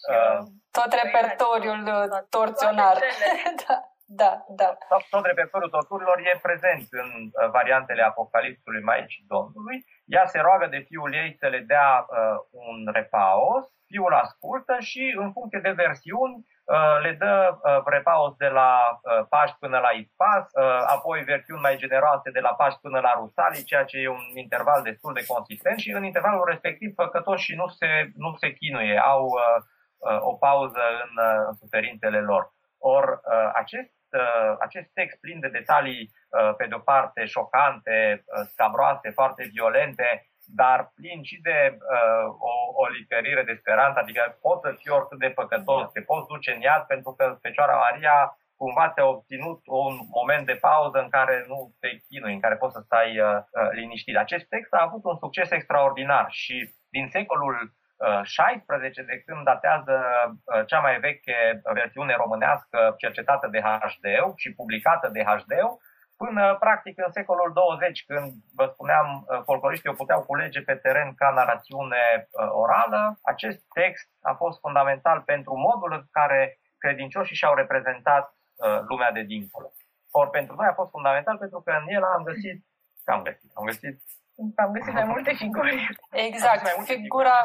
Tot 0.70 0.92
repertoriul 1.02 1.82
torționar. 2.30 2.98
da. 3.66 3.95
Da, 4.08 4.44
da. 4.48 4.76
Tot 5.10 5.24
repertoriul 5.24 5.70
torturilor 5.70 6.18
e 6.18 6.38
prezent 6.42 6.86
în 6.90 7.10
uh, 7.24 7.50
variantele 7.50 8.02
Apocalipsului 8.02 8.82
Maicii 8.82 9.24
Domnului. 9.28 9.84
Ea 10.04 10.26
se 10.26 10.38
roagă 10.38 10.66
de 10.66 10.84
fiul 10.88 11.14
ei 11.14 11.36
să 11.38 11.46
le 11.46 11.58
dea 11.58 12.06
uh, 12.08 12.36
un 12.50 12.92
repaos, 12.92 13.64
fiul 13.86 14.14
ascultă 14.14 14.76
și 14.80 15.14
în 15.16 15.32
funcție 15.32 15.60
de 15.60 15.70
versiuni 15.70 16.46
uh, 16.64 16.96
le 17.02 17.12
dă 17.12 17.58
uh, 17.62 17.82
repaos 17.84 18.36
de 18.36 18.48
la 18.48 18.72
uh, 18.90 19.26
Paști 19.28 19.56
până 19.58 19.78
la 19.78 19.90
Ispas, 19.90 20.44
uh, 20.52 20.82
apoi 20.96 21.22
versiuni 21.22 21.60
mai 21.60 21.76
generoase 21.76 22.30
de 22.30 22.40
la 22.40 22.54
Paști 22.54 22.80
până 22.80 23.00
la 23.00 23.12
Rusalii, 23.14 23.68
ceea 23.70 23.84
ce 23.84 23.98
e 23.98 24.08
un 24.08 24.26
interval 24.34 24.82
destul 24.82 25.12
de 25.12 25.26
consistent 25.26 25.78
și 25.78 25.90
în 25.90 26.04
intervalul 26.04 26.44
respectiv 26.48 26.94
păcătoșii 26.94 27.56
nu 27.56 27.66
se, 27.66 28.10
nu 28.14 28.34
se 28.34 28.52
chinuie, 28.52 28.98
au 28.98 29.24
uh, 29.24 29.62
uh, 29.96 30.18
o 30.20 30.34
pauză 30.34 30.82
în, 31.04 31.12
uh, 31.24 31.44
în 31.48 31.54
suferințele 31.54 32.20
lor. 32.20 32.54
Or, 32.78 33.04
uh, 33.04 33.50
acest 33.54 33.90
Uh, 33.90 33.95
acest 34.58 34.88
text 34.92 35.20
plin 35.20 35.40
de 35.40 35.48
detalii, 35.48 36.10
uh, 36.28 36.54
pe 36.56 36.66
de-o 36.66 36.78
parte, 36.78 37.24
șocante, 37.24 38.24
uh, 38.24 38.44
scabroase, 38.52 39.10
foarte 39.10 39.48
violente, 39.52 40.26
dar 40.54 40.92
plin 40.94 41.22
și 41.22 41.40
de 41.40 41.78
o, 42.50 42.82
o 42.82 42.86
liperire 42.86 43.42
de 43.42 43.58
speranță, 43.60 43.98
adică 43.98 44.38
poți 44.40 44.60
să 44.64 44.74
fii 44.78 44.90
oricât 44.90 45.18
de 45.18 45.28
păcătos, 45.28 45.92
te 45.92 46.00
poți 46.00 46.26
duce 46.26 46.52
în 46.52 46.60
iad 46.60 46.82
pentru 46.82 47.12
că 47.12 47.38
Fecioara 47.40 47.76
Maria 47.76 48.36
cumva 48.56 48.88
te-a 48.88 49.06
obținut 49.06 49.60
un 49.66 49.94
moment 50.18 50.46
de 50.46 50.54
pauză 50.54 50.98
în 50.98 51.08
care 51.08 51.44
nu 51.48 51.74
te 51.80 51.88
chinui, 52.08 52.32
în 52.32 52.40
care 52.40 52.56
poți 52.56 52.74
să 52.74 52.80
stai 52.84 53.20
uh, 53.20 53.28
liniștit. 53.72 54.16
Acest 54.16 54.44
text 54.48 54.72
a 54.72 54.82
avut 54.82 55.04
un 55.04 55.16
succes 55.16 55.50
extraordinar 55.50 56.26
și 56.30 56.74
din 56.88 57.08
secolul 57.08 57.74
16, 58.22 59.02
de 59.02 59.22
când 59.26 59.44
datează 59.44 59.96
uh, 60.44 60.66
cea 60.66 60.80
mai 60.80 60.98
veche 60.98 61.60
versiune 61.72 62.14
românească 62.16 62.94
cercetată 62.96 63.48
de 63.48 63.60
HD 63.60 64.06
și 64.36 64.54
publicată 64.54 65.08
de 65.08 65.22
HD, 65.22 65.52
până 66.16 66.56
practic 66.58 66.98
în 67.06 67.12
secolul 67.12 67.50
20, 67.52 68.04
când, 68.06 68.32
vă 68.54 68.66
spuneam, 68.72 69.06
uh, 69.08 69.42
folcloriștii 69.44 69.90
o 69.90 70.00
puteau 70.00 70.22
culege 70.22 70.60
pe 70.62 70.74
teren 70.74 71.14
ca 71.14 71.30
narațiune 71.30 72.04
uh, 72.20 72.48
orală, 72.50 73.18
acest 73.22 73.60
text 73.74 74.08
a 74.22 74.32
fost 74.32 74.60
fundamental 74.60 75.20
pentru 75.20 75.54
modul 75.56 75.92
în 75.92 76.04
care 76.10 76.58
credincioșii 76.78 77.36
și-au 77.36 77.54
reprezentat 77.54 78.34
lumea 78.88 79.12
de 79.12 79.22
dincolo. 79.22 79.72
Or, 80.10 80.30
pentru 80.30 80.54
noi 80.54 80.66
a 80.70 80.74
fost 80.80 80.90
fundamental 80.90 81.36
pentru 81.38 81.60
că 81.60 81.70
în 81.70 81.94
el 81.94 82.02
am 82.04 82.22
găsit, 82.22 82.64
am 83.04 83.22
găsit, 83.22 83.50
am 83.54 83.64
găsit 83.64 84.00
am 84.64 84.72
găsit 84.72 84.92
mai 84.92 85.04
multe 85.04 85.32
figuri. 85.34 85.96
Exact, 86.10 86.62
mai 86.62 86.74
multe 86.76 86.94
figura 86.94 87.36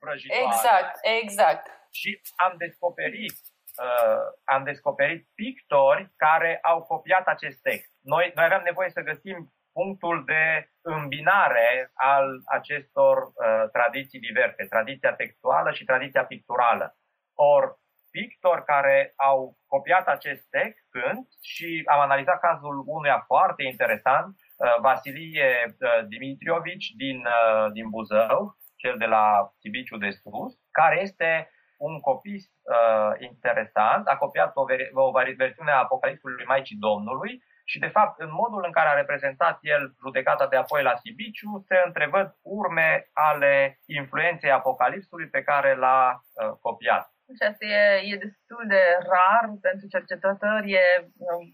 vrăjitoare. 0.00 0.44
Exact, 0.44 0.98
exact. 1.22 1.64
Și 1.90 2.20
am 2.36 2.54
descoperit 2.58 3.36
uh, 3.84 4.24
am 4.44 4.64
descoperit 4.64 5.28
pictori 5.34 6.10
care 6.16 6.58
au 6.62 6.82
copiat 6.82 7.26
acest 7.26 7.58
text. 7.62 7.90
Noi, 8.02 8.32
noi 8.34 8.44
aveam 8.44 8.62
nevoie 8.64 8.90
să 8.90 9.00
găsim 9.00 9.52
punctul 9.72 10.24
de 10.24 10.70
îmbinare 10.80 11.90
al 11.94 12.26
acestor 12.44 13.16
uh, 13.18 13.64
tradiții 13.72 14.20
diverse, 14.20 14.64
tradiția 14.64 15.12
textuală 15.14 15.70
și 15.70 15.84
tradiția 15.84 16.24
picturală. 16.24 16.96
Or, 17.34 17.78
pictori 18.10 18.64
care 18.64 19.12
au 19.16 19.56
copiat 19.66 20.06
acest 20.06 20.42
text 20.50 20.84
sunt 20.90 21.28
și 21.40 21.82
am 21.86 22.00
analizat 22.00 22.40
cazul 22.40 22.82
unuia 22.86 23.24
foarte 23.26 23.62
interesant, 23.62 24.36
uh, 24.36 24.80
Vasilie 24.80 25.50
uh, 25.66 26.06
Dimitriovici 26.08 26.88
din, 26.96 27.18
uh, 27.26 27.72
din 27.72 27.88
Buzău, 27.88 28.56
cel 28.82 28.96
de 28.98 29.08
la 29.16 29.24
Tibiciu 29.60 29.96
de 29.96 30.10
Sus, 30.10 30.52
care 30.70 31.00
este 31.00 31.50
un 31.76 32.00
copil 32.00 32.40
uh, 32.40 33.12
interesant, 33.30 34.06
a 34.06 34.16
copiat 34.16 34.50
o, 34.54 34.64
ver- 34.64 34.90
o 34.92 35.10
versiune 35.36 35.70
a 35.70 35.84
Apocalipsului 35.86 36.44
Maicii 36.44 36.76
Domnului 36.88 37.32
și, 37.64 37.78
de 37.78 37.94
fapt, 37.96 38.20
în 38.20 38.32
modul 38.32 38.62
în 38.66 38.72
care 38.72 38.88
a 38.88 39.00
reprezentat 39.02 39.58
el 39.62 39.82
judecata 40.04 40.46
de 40.46 40.56
apoi 40.56 40.82
la 40.82 40.94
Sibiciu, 41.02 41.64
se 41.68 41.82
întrevăd 41.84 42.36
urme 42.42 43.08
ale 43.12 43.80
influenței 43.86 44.50
Apocalipsului 44.50 45.28
pe 45.28 45.42
care 45.42 45.74
l-a 45.74 46.00
uh, 46.12 46.52
copiat. 46.60 47.04
Și 47.36 47.42
asta 47.48 47.64
e, 47.64 47.82
e 48.12 48.24
destul 48.26 48.64
de 48.74 48.82
rar 49.12 49.44
pentru 49.60 49.86
cercetători, 49.94 50.72
e 50.72 50.86
um, 51.16 51.44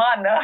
mană 0.00 0.36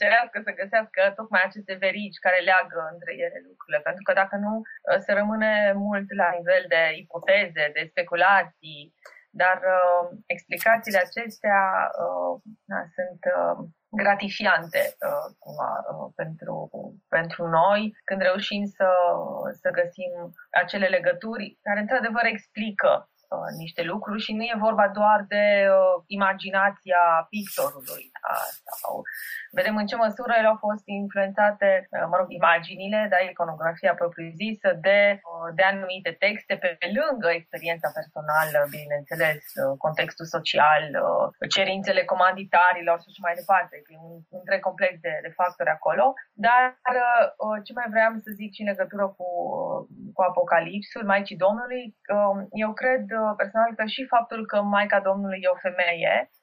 cerească 0.00 0.36
să 0.46 0.58
găsească 0.60 1.00
tocmai 1.18 1.42
aceste 1.44 1.74
verici 1.84 2.24
care 2.24 2.46
leagă 2.48 2.80
între 2.94 3.12
ele 3.24 3.38
lucrurile. 3.48 3.80
Pentru 3.88 4.02
că 4.06 4.12
dacă 4.20 4.36
nu, 4.46 4.54
uh, 4.60 4.98
se 5.04 5.12
rămâne 5.20 5.52
mult 5.86 6.08
la 6.22 6.28
nivel 6.38 6.64
de 6.74 6.82
ipoteze, 7.02 7.64
de 7.76 7.82
speculații, 7.92 8.82
dar 9.30 9.58
uh, 9.76 10.02
explicațiile 10.34 11.00
acestea 11.06 11.60
uh, 12.04 12.34
na, 12.70 12.80
sunt 12.96 13.20
uh, 13.36 13.56
gratifiante 13.90 14.82
uh, 15.06 15.26
cumva, 15.38 15.72
uh, 15.92 16.12
pentru, 16.20 16.54
pentru 17.08 17.46
noi 17.46 17.80
când 18.04 18.20
reușim 18.20 18.64
să, 18.64 18.88
să 19.62 19.68
găsim 19.70 20.12
acele 20.62 20.86
legături 20.86 21.58
care 21.62 21.80
într-adevăr 21.80 22.24
explică 22.24 23.10
uh, 23.28 23.48
niște 23.56 23.82
lucruri 23.82 24.20
și 24.22 24.32
nu 24.32 24.42
e 24.42 24.64
vorba 24.66 24.88
doar 24.88 25.24
de 25.28 25.44
uh, 25.68 26.02
imaginația 26.06 27.02
pictorului. 27.28 28.04
Da? 28.24 28.36
Sau 28.80 28.92
vedem 29.58 29.76
în 29.76 29.86
ce 29.90 29.96
măsură 30.04 30.32
ele 30.36 30.50
au 30.52 30.58
fost 30.66 30.84
influențate, 31.02 31.68
uh, 31.90 32.06
mă 32.10 32.16
rog, 32.20 32.28
imaginile, 32.40 33.00
da, 33.12 33.18
iconografia 33.18 33.92
propriu-zisă 34.00 34.68
de, 34.86 35.00
uh, 35.14 35.48
de 35.58 35.62
anumite 35.72 36.10
texte 36.24 36.54
pe 36.62 36.70
lângă 36.98 37.28
experiența 37.30 37.88
personală, 37.98 38.58
bineînțeles, 38.76 39.40
uh, 39.54 39.74
contextul 39.84 40.26
social, 40.36 40.84
uh, 40.92 41.26
cerințele 41.56 42.02
comanditarilor 42.12 42.96
și 43.00 43.10
așa 43.10 43.22
mai 43.26 43.38
departe, 43.40 43.74
că 43.84 43.90
e 43.92 44.06
un 44.08 44.16
întreg 44.40 44.60
complex 44.68 44.92
de, 45.06 45.12
de 45.24 45.32
factori 45.38 45.74
acolo. 45.76 46.04
Dar 46.46 46.62
uh, 47.44 47.58
ce 47.66 47.72
mai 47.78 47.88
vreau 47.94 48.12
să 48.24 48.30
zic 48.40 48.50
și 48.54 48.62
în 48.62 48.70
legătură 48.72 49.06
cu, 49.16 49.26
uh, 49.54 49.78
cu 50.16 50.22
Apocalipsul, 50.30 51.04
Maicii 51.12 51.42
Domnului, 51.44 51.84
uh, 52.16 52.36
eu 52.64 52.70
cred 52.80 53.04
uh, 53.20 53.30
personal 53.40 53.70
că 53.78 53.84
și 53.94 54.12
faptul 54.14 54.40
că 54.50 54.56
Maica 54.62 55.00
Domnului 55.08 55.40
e 55.42 55.54
o 55.56 55.64
femeie 55.66 56.14
uh, 56.22 56.37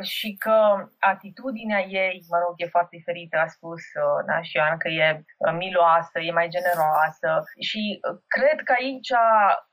și 0.00 0.36
că 0.38 0.88
atitudinea 0.98 1.80
ei, 1.80 2.24
mă 2.28 2.38
rog, 2.44 2.54
e 2.56 2.74
foarte 2.76 2.96
diferită, 2.96 3.36
a 3.38 3.46
spus 3.46 3.82
uh, 4.02 4.24
da, 4.26 4.42
și 4.42 4.56
Ioan, 4.56 4.78
că 4.78 4.88
e 4.88 5.08
uh, 5.16 5.52
miloasă, 5.52 6.18
e 6.20 6.32
mai 6.32 6.48
generoasă 6.48 7.30
și 7.68 7.82
uh, 8.00 8.18
cred 8.26 8.58
că 8.64 8.72
aici 8.80 9.12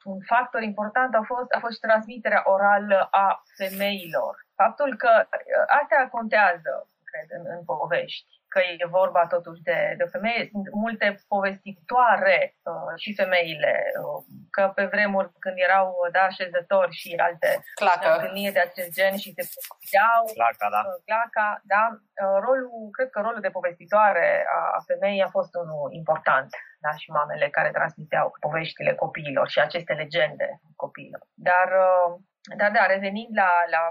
un 0.04 0.20
factor 0.34 0.62
important 0.62 1.16
a 1.16 1.24
fost, 1.32 1.50
a 1.58 1.60
fost 1.60 1.80
transmiterea 1.80 2.44
orală 2.46 3.08
a 3.12 3.42
femeilor. 3.58 4.34
Faptul 4.56 4.96
că 4.98 5.12
uh, 5.22 5.66
astea 5.80 6.10
contează, 6.10 6.72
cred, 7.10 7.28
în, 7.38 7.44
în 7.56 7.64
povești 7.66 8.37
că 8.58 8.64
e 8.84 8.98
vorba 9.02 9.24
totuși 9.36 9.62
de, 9.70 9.78
de 9.98 10.04
o 10.08 10.14
femeie. 10.16 10.42
Sunt 10.54 10.68
multe 10.86 11.08
povestitoare 11.34 12.38
uh, 12.72 12.94
și 13.04 13.20
femeile, 13.22 13.74
uh, 14.02 14.20
că 14.56 14.64
pe 14.78 14.86
vremuri 14.94 15.30
când 15.44 15.58
erau 15.68 15.88
da, 16.16 16.24
așezători 16.32 16.94
și 17.02 17.10
alte 17.28 17.50
Clacă. 17.82 18.10
întâlniri 18.14 18.56
de 18.58 18.64
acest 18.68 18.92
gen 18.98 19.16
și 19.24 19.30
se 19.38 19.44
povesteau. 19.70 20.22
Claca, 20.40 20.68
da. 20.76 20.82
Uh, 20.88 20.98
claca, 21.10 21.48
da. 21.74 21.84
Uh, 22.24 22.38
rolul, 22.46 22.72
cred 22.96 23.10
că 23.12 23.20
rolul 23.26 23.46
de 23.46 23.56
povestitoare 23.58 24.28
a, 24.58 24.62
a 24.78 24.80
femeii 24.90 25.26
a 25.28 25.36
fost 25.38 25.52
unul 25.64 25.88
important. 26.02 26.50
Da, 26.86 26.92
și 27.02 27.10
mamele 27.18 27.48
care 27.58 27.78
transmiteau 27.78 28.28
poveștile 28.46 28.94
copiilor 29.04 29.48
și 29.54 29.60
aceste 29.60 29.94
legende 29.94 30.48
copiilor. 30.84 31.22
Dar 31.50 31.68
uh, 31.86 32.12
dar 32.56 32.72
da, 32.72 32.86
revenind 32.86 33.32
la, 33.42 33.52
la 33.76 33.84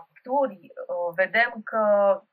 picturi, 0.96 1.14
vedem 1.22 1.60
că 1.70 1.82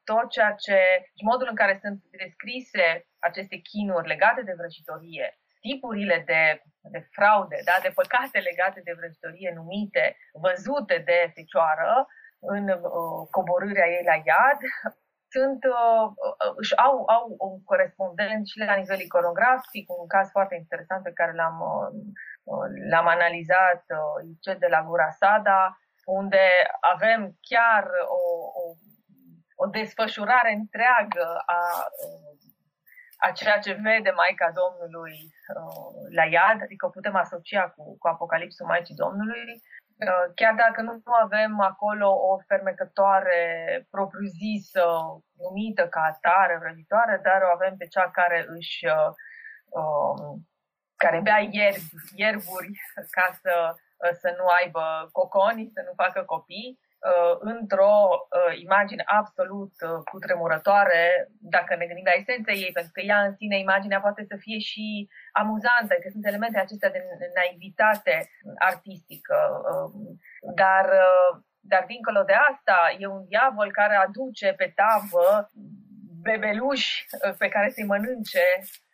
tot 0.03 0.29
ceea 0.29 0.53
ce, 0.65 0.77
modul 1.23 1.47
în 1.49 1.55
care 1.55 1.79
sunt 1.81 1.99
descrise 2.23 3.05
aceste 3.19 3.55
chinuri 3.55 4.07
legate 4.07 4.41
de 4.41 4.53
vrăjitorie, 4.57 5.27
tipurile 5.61 6.23
de, 6.25 6.61
de 6.81 7.01
fraude, 7.11 7.57
da, 7.65 7.75
de 7.81 7.91
păcate 7.99 8.37
legate 8.49 8.81
de 8.83 8.97
vrăjitorie 8.99 9.51
numite, 9.55 10.05
văzute 10.45 10.97
de 11.09 11.31
fecioară 11.35 12.07
în 12.55 12.65
uh, 12.69 13.21
coborârea 13.35 13.87
ei 13.95 14.05
la 14.11 14.17
iad, 14.29 14.59
sunt, 15.35 15.61
uh, 15.77 16.05
își 16.61 16.73
au, 16.87 16.95
au 17.15 17.25
un 17.47 17.63
corespondent 17.63 18.43
și 18.51 18.57
la 18.59 18.75
nivel 18.81 18.99
iconografic, 18.99 19.85
un 20.01 20.07
caz 20.15 20.27
foarte 20.29 20.55
interesant 20.55 21.03
pe 21.03 21.17
care 21.19 21.33
l-am, 21.39 21.57
uh, 22.51 22.67
l-am 22.91 23.07
analizat, 23.07 23.83
uh, 23.99 24.17
cel 24.45 24.57
de 24.59 24.69
la 24.73 24.81
Gura 24.87 25.09
Sada, 25.21 25.59
unde 26.05 26.43
avem 26.79 27.37
chiar 27.41 27.83
o, 28.19 28.23
o, 28.61 28.63
o 29.55 29.65
desfășurare 29.67 30.51
întreagă 30.53 31.43
a, 31.45 31.61
a 33.17 33.31
ceea 33.31 33.59
ce 33.59 33.73
vede 33.73 34.11
Maica 34.15 34.51
Domnului 34.61 35.17
la 36.15 36.25
iad, 36.25 36.61
adică 36.61 36.85
o 36.85 36.89
putem 36.89 37.15
asocia 37.15 37.69
cu, 37.69 37.97
cu 37.97 38.07
Apocalipsul 38.07 38.65
Maicii 38.65 38.95
Domnului, 38.95 39.61
Uh, 39.99 40.31
chiar 40.35 40.53
dacă 40.55 40.81
nu 40.81 41.01
avem 41.23 41.59
acolo 41.59 42.07
o 42.29 42.39
fermecătoare 42.47 43.41
propriu-zisă, 43.89 44.85
numită 45.37 45.87
ca 45.87 46.01
atare, 46.01 46.57
vrăjitoare, 46.57 47.19
dar 47.23 47.41
o 47.41 47.51
avem 47.53 47.75
pe 47.77 47.87
cea 47.87 48.09
care 48.11 48.45
își 48.47 48.85
uh, 48.85 49.11
um, 49.79 50.47
care 50.95 51.19
bea 51.19 51.39
ierbi, 51.39 51.95
ierburi 52.15 52.71
ca 53.15 53.37
să, 53.41 53.53
uh, 53.69 53.75
să 54.11 54.35
nu 54.37 54.45
aibă 54.45 55.09
coconi, 55.11 55.71
să 55.73 55.81
nu 55.85 55.93
facă 56.03 56.23
copii 56.23 56.79
uh, 57.09 57.35
într-o 57.39 57.95
uh, 58.11 58.59
imagine 58.65 59.03
absolut 59.05 59.73
uh, 59.81 59.99
cutremurătoare, 60.11 61.03
dacă 61.55 61.75
ne 61.75 61.85
gândim 61.85 62.09
la 62.11 62.19
esența 62.21 62.51
ei, 62.51 62.71
pentru 62.71 62.91
că 62.95 63.01
ea 63.01 63.19
în 63.27 63.33
sine, 63.35 63.57
imaginea 63.59 63.99
poate 63.99 64.23
să 64.29 64.35
fie 64.39 64.59
și 64.59 65.09
amuzantă, 65.31 65.93
că 65.93 66.07
sunt 66.11 66.25
elemente 66.25 66.59
acestea 66.59 66.91
de 66.91 67.01
naivitate 67.39 68.29
artistică, 68.57 69.37
uh, 69.71 69.91
dar, 70.55 70.85
uh, 71.05 71.31
dar 71.59 71.83
dincolo 71.87 72.21
de 72.23 72.35
asta, 72.51 72.77
e 72.99 73.05
un 73.07 73.25
diavol 73.27 73.71
care 73.71 73.95
aduce 73.95 74.53
pe 74.57 74.73
tavă 74.75 75.51
bebeluși 76.21 77.05
uh, 77.11 77.33
pe 77.37 77.47
care 77.49 77.69
să-i 77.69 77.91
mănânce, 77.93 78.45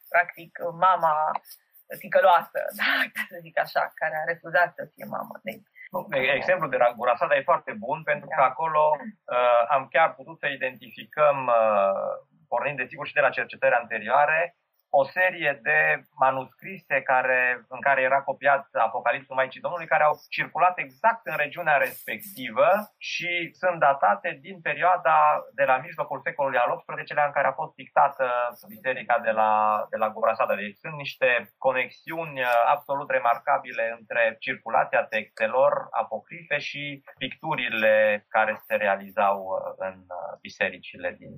practic, 0.09 0.51
mama 0.79 1.15
ticăloasă, 1.97 2.59
da, 2.81 2.93
ca 3.13 3.21
să 3.29 3.37
zic 3.41 3.59
așa, 3.59 3.91
care 3.95 4.15
a 4.17 4.29
refuzat 4.31 4.73
să 4.75 4.89
fie 4.93 5.05
mamă. 5.05 5.39
Deci, 5.43 5.63
Exemplul 6.39 6.69
de 6.69 6.77
la 6.77 6.93
Gurasada 6.97 7.35
e 7.35 7.51
foarte 7.51 7.71
bun 7.71 8.03
pentru 8.03 8.27
că 8.35 8.41
acolo 8.41 8.83
uh, 8.99 9.61
am 9.69 9.87
chiar 9.91 10.13
putut 10.15 10.39
să 10.39 10.47
identificăm, 10.47 11.37
uh, 11.47 12.13
pornind 12.47 12.77
desigur 12.77 13.07
și 13.07 13.13
de 13.13 13.19
la 13.19 13.29
cercetări 13.29 13.75
anterioare, 13.75 14.58
o 14.89 15.03
serie 15.03 15.59
de 15.63 16.01
manuscrise 16.15 17.01
care, 17.01 17.65
în 17.67 17.81
care 17.81 18.01
era 18.01 18.21
copiat 18.21 18.67
Apocalipsul 18.71 19.35
Maicii 19.35 19.61
Domnului, 19.61 19.87
care 19.87 20.03
au 20.03 20.15
circulat 20.29 20.77
exact 20.77 21.21
în 21.23 21.37
regiunea 21.37 21.77
respectivă 21.77 22.67
și 22.97 23.49
sunt 23.53 23.79
datate 23.79 24.37
din 24.41 24.61
perioada 24.61 25.17
de 25.55 25.63
la 25.63 25.77
mijlocul 25.77 26.21
secolului 26.23 26.57
al 26.57 26.75
XVIII-lea 26.75 27.25
în 27.25 27.31
care 27.31 27.47
a 27.47 27.59
fost 27.61 27.73
dictată 27.75 28.25
biserica 28.67 29.19
de 29.19 29.31
la, 29.31 29.51
de 29.89 29.97
la 29.97 30.09
Gurasada. 30.09 30.55
Deci 30.55 30.77
sunt 30.83 30.93
niște 30.93 31.53
conexiuni 31.57 32.41
absolut 32.73 33.09
remarcabile 33.09 33.95
între 33.99 34.35
circulația 34.39 35.03
textelor 35.03 35.87
apocrife 35.91 36.57
și 36.57 37.03
picturile 37.17 38.25
care 38.29 38.61
se 38.67 38.75
realizau 38.75 39.37
în 39.77 39.95
bisericile 40.41 41.15
din 41.19 41.33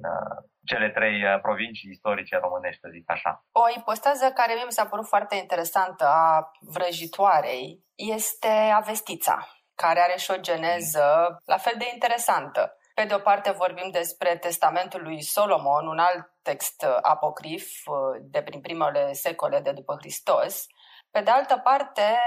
cele 0.65 0.89
trei 0.89 1.23
uh, 1.23 1.39
provincii 1.41 1.89
istorice 1.89 2.37
românești, 2.37 2.81
să 2.81 2.87
zic 2.91 3.11
așa. 3.11 3.45
O 3.51 3.63
ipostază 3.77 4.31
care 4.31 4.53
mie 4.53 4.65
mi 4.65 4.71
s-a 4.71 4.85
părut 4.85 5.07
foarte 5.07 5.35
interesantă 5.35 6.05
a 6.07 6.51
vrăjitoarei 6.59 7.83
este 7.95 8.47
Avestița, 8.75 9.47
care 9.75 9.99
are 9.99 10.17
și 10.17 10.31
o 10.31 10.39
geneză 10.39 11.37
la 11.45 11.57
fel 11.57 11.73
de 11.77 11.89
interesantă. 11.93 12.75
Pe 12.93 13.05
de 13.05 13.13
o 13.13 13.19
parte 13.19 13.51
vorbim 13.51 13.89
despre 13.91 14.37
testamentul 14.37 15.01
lui 15.03 15.21
Solomon, 15.21 15.87
un 15.87 15.99
alt 15.99 16.31
text 16.41 16.85
apocrif 17.01 17.85
uh, 17.85 17.95
de 18.21 18.41
prin 18.41 18.61
primele 18.61 19.11
secole 19.11 19.59
de 19.59 19.71
după 19.71 19.95
Hristos. 19.99 20.65
Pe 21.11 21.21
de 21.21 21.31
altă 21.31 21.57
parte, 21.57 22.19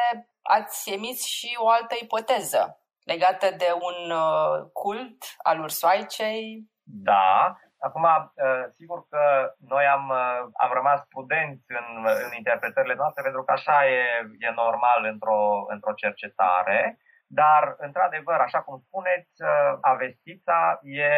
ați 0.42 0.90
emis 0.90 1.24
și 1.24 1.56
o 1.58 1.68
altă 1.68 1.94
ipoteză 2.00 2.78
legată 3.04 3.50
de 3.56 3.68
un 3.74 4.10
uh, 4.10 4.70
cult 4.72 5.24
al 5.42 5.60
ursoaicei. 5.60 6.68
Da, 6.82 7.56
Acum, 7.86 8.04
uh, 8.04 8.64
sigur 8.78 8.98
că 9.10 9.22
noi 9.68 9.84
am, 9.86 10.04
uh, 10.08 10.40
am 10.64 10.70
rămas 10.72 11.00
prudenți 11.12 11.66
în, 11.80 11.88
în 12.26 12.32
interpretările 12.36 12.94
noastre, 12.94 13.22
pentru 13.22 13.42
că 13.42 13.52
așa 13.52 13.78
e, 13.86 14.02
e 14.46 14.60
normal 14.64 15.00
într-o, 15.12 15.64
într-o 15.68 15.92
cercetare, 15.92 16.98
dar, 17.26 17.74
într-adevăr, 17.78 18.38
așa 18.40 18.60
cum 18.62 18.76
spuneți, 18.86 19.32
uh, 19.42 19.78
avestița 19.80 20.78
e 20.82 21.10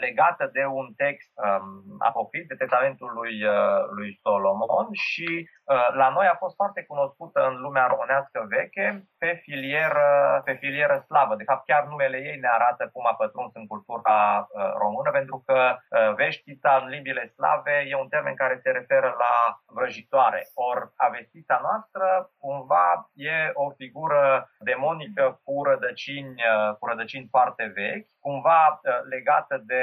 legată 0.00 0.50
de 0.52 0.64
un 0.64 0.92
text 0.96 1.32
um, 1.34 1.96
apocrif 1.98 2.46
de 2.46 2.54
testamentul 2.54 3.10
lui, 3.12 3.44
uh, 3.44 3.80
lui 3.96 4.18
Solomon 4.22 4.88
și 4.92 5.48
uh, 5.64 5.88
la 5.94 6.08
noi 6.08 6.26
a 6.26 6.36
fost 6.42 6.54
foarte 6.54 6.82
cunoscută 6.82 7.40
în 7.46 7.56
lumea 7.60 7.86
românească 7.86 8.46
veche 8.48 9.04
pe 9.18 9.40
filieră, 9.42 10.40
pe 10.44 10.52
filieră 10.52 11.04
slavă. 11.06 11.34
De 11.36 11.44
fapt, 11.44 11.64
chiar 11.66 11.84
numele 11.84 12.16
ei 12.16 12.38
ne 12.38 12.48
arată 12.48 12.90
cum 12.92 13.06
a 13.06 13.14
pătruns 13.14 13.54
în 13.54 13.66
cultura 13.66 14.48
uh, 14.48 14.72
română, 14.78 15.10
pentru 15.10 15.42
că 15.46 15.76
uh, 15.76 16.14
veștița 16.14 16.80
în 16.82 16.88
limbile 16.88 17.26
slave 17.26 17.84
e 17.88 17.96
un 17.96 18.08
termen 18.08 18.34
care 18.34 18.60
se 18.62 18.70
referă 18.70 19.14
la 19.18 19.34
vrăjitoare. 19.66 20.40
Ori 20.54 20.90
avestița 20.96 21.58
noastră 21.62 22.30
cumva 22.38 23.10
e 23.14 23.50
o 23.52 23.70
figură 23.70 24.50
demonică 24.58 25.40
cu 25.44 25.64
rădăcini, 25.64 26.34
uh, 26.34 26.76
cu 26.78 26.86
rădăcini 26.86 27.28
foarte 27.30 27.72
vechi, 27.74 28.08
cumva 28.20 28.80
uh, 28.82 29.00
legată 29.10 29.62
de 29.66 29.82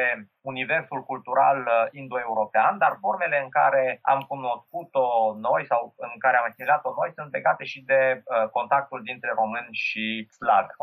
universul 0.51 1.01
cultural 1.03 1.59
uh, 1.59 1.73
indo-european, 1.91 2.77
dar 2.77 2.97
formele 3.05 3.37
în 3.43 3.49
care 3.49 3.99
am 4.01 4.21
cunoscut-o 4.31 5.05
noi 5.47 5.65
sau 5.65 5.81
în 5.97 6.13
care 6.23 6.37
am 6.37 6.47
asimilat-o 6.49 6.89
noi 6.99 7.11
sunt 7.17 7.29
legate 7.31 7.63
și 7.71 7.79
de 7.91 8.01
uh, 8.15 8.49
contactul 8.57 9.01
dintre 9.03 9.31
români 9.35 9.73
și 9.85 10.27
slavi. 10.37 10.73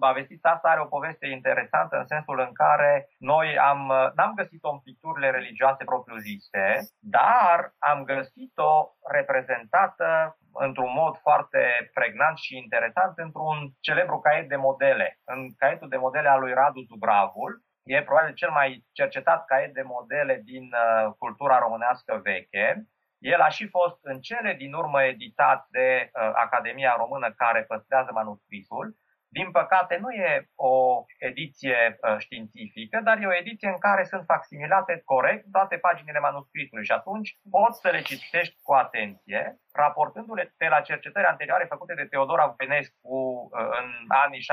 Avestița 0.00 0.50
asta 0.50 0.68
are 0.68 0.80
o 0.80 0.92
poveste 0.96 1.26
interesantă 1.26 1.94
în 1.96 2.06
sensul 2.06 2.38
în 2.46 2.52
care 2.52 3.08
noi 3.18 3.58
am, 3.58 3.80
uh, 3.88 4.08
n-am 4.16 4.32
găsit-o 4.34 4.70
în 4.70 4.78
picturile 4.78 5.30
religioase 5.30 5.84
propriu-zise, 5.84 6.66
dar 6.98 7.58
am 7.78 8.04
găsit-o 8.04 8.72
reprezentată 9.16 10.36
într-un 10.52 10.92
mod 10.94 11.16
foarte 11.16 11.90
pregnant 11.94 12.36
și 12.38 12.56
interesant 12.56 13.12
într-un 13.16 13.58
celebru 13.80 14.18
caiet 14.18 14.48
de 14.48 14.56
modele, 14.56 15.18
în 15.24 15.54
caietul 15.56 15.88
de 15.88 15.96
modele 15.96 16.28
al 16.28 16.40
lui 16.40 16.52
Radu 16.52 16.80
Zubravul, 16.80 17.62
E 17.84 18.02
probabil 18.02 18.34
cel 18.34 18.50
mai 18.50 18.84
cercetat 18.92 19.44
caiet 19.44 19.74
de 19.74 19.82
modele 19.82 20.40
din 20.44 20.70
uh, 20.72 21.12
cultura 21.18 21.58
românească 21.58 22.20
veche. 22.22 22.86
El 23.18 23.40
a 23.40 23.48
și 23.48 23.68
fost 23.68 23.98
în 24.02 24.20
cele 24.20 24.54
din 24.54 24.72
urmă 24.72 25.02
editat 25.02 25.66
de 25.70 26.10
uh, 26.12 26.30
Academia 26.34 26.94
Română 26.96 27.32
care 27.32 27.62
păstrează 27.62 28.10
manuscrisul. 28.12 28.96
Din 29.38 29.50
păcate 29.50 29.96
nu 29.96 30.10
e 30.10 30.48
o 30.54 31.04
ediție 31.18 31.98
uh, 32.00 32.18
științifică, 32.18 33.00
dar 33.04 33.16
e 33.18 33.26
o 33.26 33.38
ediție 33.42 33.68
în 33.68 33.78
care 33.78 34.04
sunt 34.04 34.24
facsimilate 34.24 35.02
corect 35.04 35.44
toate 35.52 35.76
paginile 35.76 36.18
manuscrisului 36.18 36.84
și 36.84 36.92
atunci 36.92 37.38
poți 37.50 37.80
să 37.80 37.88
le 37.90 38.00
citești 38.00 38.56
cu 38.62 38.72
atenție 38.72 39.56
raportându-le 39.72 40.54
de 40.56 40.66
la 40.66 40.80
cercetări 40.80 41.26
anterioare 41.26 41.64
făcute 41.64 41.94
de 41.94 42.04
Teodora 42.04 42.54
Venescu 42.56 43.16
uh, 43.18 43.68
în 43.80 43.88
anii 44.08 44.46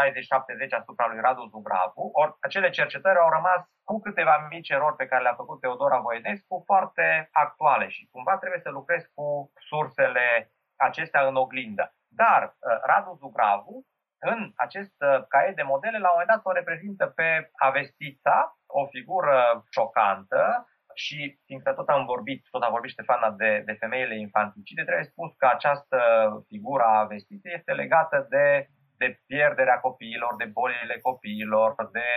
60-70 0.68 0.80
asupra 0.80 1.08
lui 1.08 1.20
Radu 1.20 1.46
Zugravu, 1.52 2.10
ori 2.14 2.36
acele 2.40 2.70
cercetări 2.70 3.20
au 3.20 3.30
rămas 3.30 3.62
cu 3.84 4.00
câteva 4.00 4.48
mici 4.50 4.70
erori 4.70 4.96
pe 4.96 5.08
care 5.08 5.22
le-a 5.24 5.42
făcut 5.42 5.60
Teodora 5.60 6.00
Voinescu 6.00 6.64
foarte 6.66 7.30
actuale 7.32 7.88
și 7.88 8.08
cumva 8.12 8.38
trebuie 8.38 8.60
să 8.60 8.70
lucrezi 8.70 9.12
cu 9.14 9.52
sursele 9.70 10.52
acestea 10.76 11.28
în 11.28 11.36
oglindă. 11.36 11.94
Dar 12.08 12.42
uh, 12.44 12.80
Radu 12.84 13.18
Zugravu, 13.20 13.86
în 14.20 14.52
acest 14.56 14.96
uh, 15.00 15.24
caiet 15.28 15.56
de 15.56 15.62
modele, 15.62 15.98
la 15.98 16.10
un 16.10 16.16
moment 16.18 16.30
dat 16.30 16.42
o 16.44 16.52
reprezintă 16.52 17.06
pe 17.06 17.50
Avestița, 17.56 18.58
o 18.66 18.86
figură 18.86 19.64
șocantă, 19.72 20.68
și 20.94 21.40
fiindcă 21.46 21.72
tot 21.74 21.88
am 21.90 22.06
vorbit, 22.06 22.42
tot 22.52 22.64
a 22.64 22.70
vorbit 22.70 22.90
Ștefana 22.90 23.32
de, 23.32 23.62
de 23.66 23.74
femeile 23.74 24.20
infanticide, 24.20 24.84
trebuie 24.84 25.12
spus 25.14 25.32
că 25.38 25.46
această 25.46 26.00
figură 26.48 26.84
a 26.84 27.04
vestitei 27.04 27.54
este 27.54 27.72
legată 27.72 28.26
de, 28.30 28.68
de 28.98 29.20
pierderea 29.26 29.80
copiilor, 29.80 30.36
de 30.36 30.46
bolile 30.46 30.98
copiilor, 31.02 31.76
de 31.92 32.10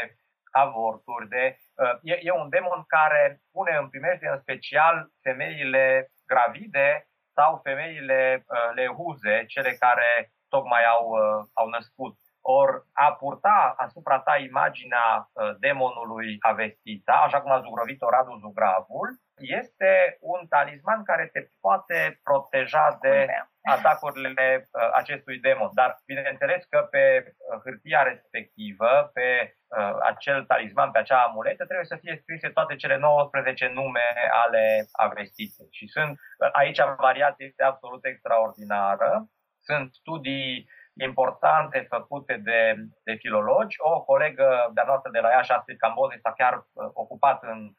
avorturi, 0.50 1.28
de, 1.28 1.56
uh, 1.82 1.98
e, 2.02 2.18
e 2.22 2.32
un 2.32 2.48
demon 2.48 2.82
care 2.86 3.40
pune 3.52 3.76
în 3.76 3.88
primește 3.88 4.28
în 4.28 4.38
special 4.38 5.08
femeile 5.22 6.08
gravide 6.26 7.06
sau 7.36 7.60
femeile 7.62 8.44
uh, 8.46 8.74
lehuze, 8.74 9.44
cele 9.46 9.72
care 9.84 10.32
tocmai 10.54 10.84
au, 10.94 11.04
uh, 11.20 11.38
au 11.60 11.66
născut. 11.76 12.14
Or, 12.44 12.68
a 12.92 13.12
purta 13.12 13.74
asupra 13.76 14.18
ta 14.20 14.36
imaginea 14.36 15.08
uh, 15.32 15.54
demonului 15.58 16.36
Avestița, 16.40 17.12
așa 17.12 17.40
cum 17.40 17.50
a 17.52 17.60
zugrăvit-o 17.60 18.10
Radu 18.10 18.34
Zugravul, 18.40 19.08
este 19.36 20.16
un 20.20 20.46
talisman 20.48 21.02
care 21.02 21.26
te 21.32 21.48
poate 21.60 22.20
proteja 22.22 22.98
de 23.00 23.26
atacurile 23.62 24.68
uh, 24.70 24.88
acestui 24.92 25.38
demon. 25.38 25.70
Dar, 25.72 25.90
bineînțeles 26.06 26.64
că 26.64 26.78
pe 26.90 27.04
uh, 27.26 27.60
hârtia 27.64 28.02
respectivă, 28.02 29.10
pe 29.12 29.56
acel 30.02 30.44
talisman, 30.44 30.90
pe 30.90 30.98
acea 30.98 31.22
amuletă, 31.22 31.64
trebuie 31.64 31.86
să 31.86 31.96
fie 31.96 32.18
scrise 32.22 32.48
toate 32.48 32.76
cele 32.76 32.96
19 32.96 33.66
nume 33.74 34.06
ale 34.44 34.86
Avestiței. 34.92 35.68
Și 35.70 35.86
sunt, 35.86 36.18
aici 36.52 36.78
variația 36.96 37.46
este 37.46 37.62
absolut 37.62 38.04
extraordinară. 38.04 39.26
Sunt 39.62 39.94
studii 39.94 40.68
importante 41.01 41.87
făcute 41.88 42.37
de, 42.37 42.75
de 43.05 43.14
filologi. 43.14 43.77
O 43.79 44.03
colegă 44.03 44.70
de-a 44.75 44.85
noastră 44.87 45.11
de 45.11 45.18
la 45.18 45.31
Iași, 45.31 45.53
Astrid 45.53 45.79
Camboze, 45.79 46.18
s-a 46.22 46.33
chiar 46.33 46.55
uh, 46.55 46.90
ocupat 46.92 47.42
în, 47.42 47.70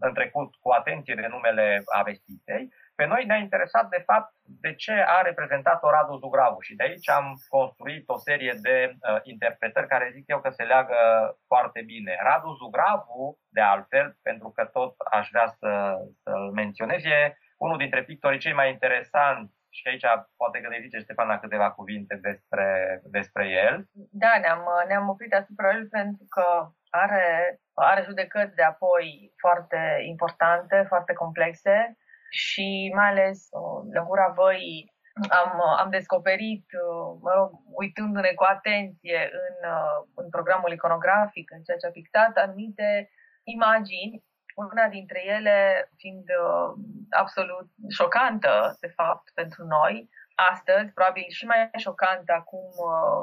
în 0.00 0.14
trecut 0.14 0.54
cu 0.60 0.70
atenție 0.70 1.14
de 1.14 1.26
numele 1.26 1.82
Avestitei. 1.98 2.68
Pe 2.94 3.04
noi 3.06 3.24
ne-a 3.24 3.36
interesat, 3.36 3.88
de 3.88 4.02
fapt, 4.06 4.32
de 4.42 4.74
ce 4.74 4.92
a 5.06 5.20
reprezentat-o 5.20 5.90
Radu 5.90 6.16
Zugravu 6.16 6.60
și 6.60 6.74
de 6.74 6.82
aici 6.82 7.08
am 7.08 7.34
construit 7.48 8.08
o 8.08 8.18
serie 8.18 8.54
de 8.62 8.92
uh, 8.92 9.18
interpretări 9.22 9.86
care 9.86 10.10
zic 10.14 10.24
eu 10.26 10.40
că 10.40 10.50
se 10.50 10.62
leagă 10.62 10.96
foarte 11.46 11.82
bine. 11.82 12.18
Radu 12.22 12.52
Zugravu, 12.52 13.38
de 13.48 13.60
altfel, 13.60 14.16
pentru 14.22 14.50
că 14.50 14.64
tot 14.64 14.94
aș 15.10 15.28
vrea 15.30 15.46
să, 15.46 15.94
să-l 16.22 16.50
menționez, 16.54 17.04
e 17.04 17.36
unul 17.56 17.78
dintre 17.78 18.02
pictorii 18.04 18.38
cei 18.38 18.52
mai 18.52 18.70
interesanți 18.70 19.61
și 19.76 19.88
aici 19.88 20.06
poate 20.36 20.60
că 20.60 20.68
ne 20.68 20.78
zice 20.80 20.98
Ștefana 20.98 21.38
câteva 21.38 21.70
cuvinte 21.70 22.14
despre, 22.28 22.66
despre 23.04 23.44
el. 23.48 23.74
Da, 24.22 24.32
ne-am, 24.40 24.62
ne-am 24.88 25.08
oprit 25.08 25.34
asupra 25.34 25.72
lui 25.72 25.86
pentru 25.86 26.24
că 26.28 26.46
are, 26.90 27.26
are 27.74 28.02
judecăți 28.02 28.54
de 28.54 28.62
apoi 28.62 29.32
foarte 29.36 29.80
importante, 30.12 30.84
foarte 30.88 31.12
complexe 31.12 31.96
și 32.30 32.92
mai 32.94 33.08
ales 33.08 33.48
la 33.92 34.02
gura 34.02 34.28
văii 34.36 34.92
am, 35.40 35.60
am 35.82 35.90
descoperit, 35.90 36.66
mă 37.20 37.32
rog, 37.34 37.50
uitându-ne 37.82 38.32
cu 38.32 38.44
atenție 38.44 39.30
în, 39.32 39.56
în 40.14 40.28
programul 40.28 40.72
iconografic, 40.72 41.50
în 41.50 41.62
ceea 41.62 41.76
ce 41.76 41.86
a 41.86 41.90
pictat, 41.90 42.36
anumite 42.36 43.10
imagini 43.44 44.24
una 44.54 44.88
dintre 44.88 45.20
ele 45.26 45.88
fiind 45.96 46.26
uh, 46.44 46.70
absolut 47.10 47.68
șocantă, 47.98 48.76
de 48.80 48.90
fapt, 48.98 49.30
pentru 49.34 49.64
noi, 49.64 50.08
astăzi, 50.34 50.92
probabil 50.92 51.24
și 51.28 51.44
mai 51.46 51.70
șocantă 51.76 52.32
acum 52.32 52.68
uh, 52.90 53.22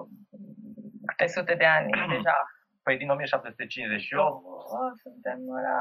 câte 1.06 1.28
sute 1.28 1.56
de 1.56 1.66
ani 1.66 1.92
deja. 2.16 2.38
Păi 2.84 2.98
din 2.98 3.10
1758. 3.10 4.46
Oh, 4.46 4.92
suntem 5.04 5.40
la... 5.66 5.80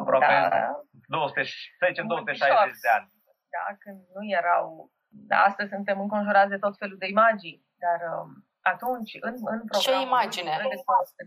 Aproape 0.00 0.26
da, 0.26 0.82
200, 1.06 1.42
să 1.78 1.84
zicem 1.88 2.06
260 2.06 2.80
de 2.80 2.88
ani. 2.96 3.08
Da, 3.54 3.64
când 3.78 3.98
nu 4.14 4.22
erau... 4.40 4.90
Da, 5.30 5.36
astăzi 5.36 5.68
suntem 5.68 6.00
înconjurați 6.00 6.50
de 6.50 6.58
tot 6.58 6.74
felul 6.78 6.98
de 6.98 7.08
imagini, 7.08 7.62
dar 7.84 7.98
um, 8.12 8.47
atunci, 8.74 9.12
în, 9.20 9.34
în 9.54 9.60
program... 9.70 9.86
Ce 9.86 10.06
imagine? 10.08 10.50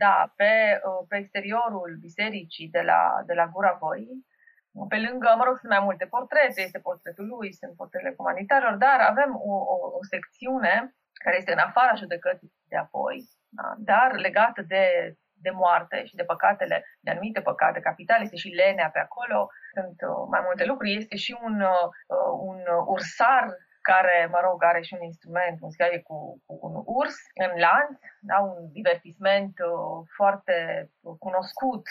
Da, 0.06 0.18
pe, 0.36 0.52
uh, 0.88 1.02
pe 1.10 1.16
exteriorul 1.18 1.98
bisericii 2.00 2.70
de 2.76 2.82
la, 2.82 3.02
de 3.26 3.34
la 3.34 3.46
Gura 3.54 3.74
Voi, 3.80 4.08
pe 4.88 5.00
lângă, 5.08 5.34
mă 5.38 5.44
rog, 5.44 5.56
sunt 5.58 5.72
mai 5.72 5.84
multe 5.88 6.06
portrete, 6.06 6.62
este 6.62 6.80
portretul 6.80 7.26
lui, 7.34 7.54
sunt 7.54 7.76
portretele 7.76 8.14
comunitarilor, 8.20 8.76
dar 8.86 9.00
avem 9.00 9.32
o, 9.52 9.54
o, 9.74 9.76
o 10.00 10.04
secțiune 10.14 10.96
care 11.24 11.36
este 11.38 11.52
în 11.52 11.58
afara 11.68 11.94
judecății 11.96 12.54
de 12.72 12.78
apoi, 12.78 13.18
da? 13.50 13.74
dar 13.78 14.10
legată 14.16 14.62
de, 14.62 14.86
de 15.34 15.50
moarte 15.50 16.06
și 16.06 16.16
de 16.16 16.24
păcatele, 16.24 16.86
de 17.00 17.12
anumite 17.12 17.42
păcate 17.42 17.80
capitale, 17.80 18.24
este 18.24 18.36
și 18.36 18.58
lenea 18.62 18.90
pe 18.90 19.00
acolo, 19.00 19.50
sunt 19.74 19.98
uh, 20.10 20.28
mai 20.30 20.42
multe 20.44 20.66
lucruri, 20.66 20.96
este 20.96 21.16
și 21.16 21.38
un, 21.44 21.62
uh, 21.62 21.88
un 22.50 22.60
ursar 22.86 23.44
care, 23.82 24.28
mă 24.32 24.40
rog, 24.44 24.64
are 24.64 24.82
și 24.82 24.94
un 24.94 25.04
instrument 25.04 25.60
muzical 25.60 26.02
cu, 26.04 26.42
cu 26.46 26.60
un 26.62 26.84
urs 26.86 27.16
în 27.34 27.60
lanț, 27.60 28.00
da, 28.20 28.38
un 28.40 28.72
divertisment 28.72 29.54
uh, 29.60 30.08
foarte 30.16 30.56
cunoscut 31.20 31.84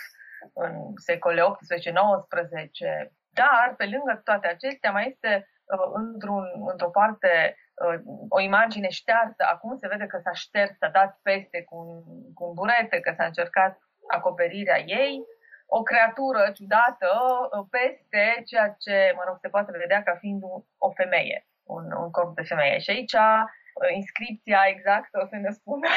în 0.55 0.93
secolele 0.97 1.43
18-19, 1.43 3.11
dar 3.33 3.75
pe 3.77 3.85
lângă 3.85 4.21
toate 4.25 4.47
acestea 4.47 4.91
mai 4.91 5.07
este 5.07 5.49
uh, 5.65 5.91
într-un, 5.93 6.45
într-o 6.71 6.91
parte 6.91 7.57
uh, 7.75 8.01
o 8.29 8.41
imagine 8.41 8.89
ștearsă, 8.89 9.43
acum 9.53 9.77
se 9.77 9.89
vede 9.89 10.07
că 10.07 10.19
s-a 10.19 10.33
șters, 10.33 10.77
s-a 10.77 10.89
dat 10.89 11.19
peste 11.23 11.63
cu 11.63 11.77
un, 11.77 12.33
cu 12.35 12.45
un 12.45 12.55
burete, 12.55 13.01
că 13.01 13.13
s-a 13.17 13.25
încercat 13.25 13.79
acoperirea 14.09 14.79
ei, 14.79 15.25
o 15.67 15.83
creatură 15.83 16.51
ciudată 16.55 17.09
uh, 17.51 17.67
peste 17.71 18.43
ceea 18.45 18.69
ce, 18.79 19.13
mă 19.17 19.23
rog, 19.27 19.37
se 19.41 19.49
poate 19.49 19.79
vedea 19.79 20.03
ca 20.03 20.15
fiind 20.15 20.43
o 20.79 20.91
femeie 20.91 21.45
un, 21.77 21.85
un 22.03 22.11
corp 22.11 22.35
de 22.35 22.43
femeie. 22.43 22.79
Și 22.79 22.91
aici 22.91 23.13
uh, 23.13 23.43
inscripția 24.01 24.61
exactă 24.75 25.15
o 25.23 25.27
să 25.27 25.37
ne 25.37 25.51
spună 25.59 25.89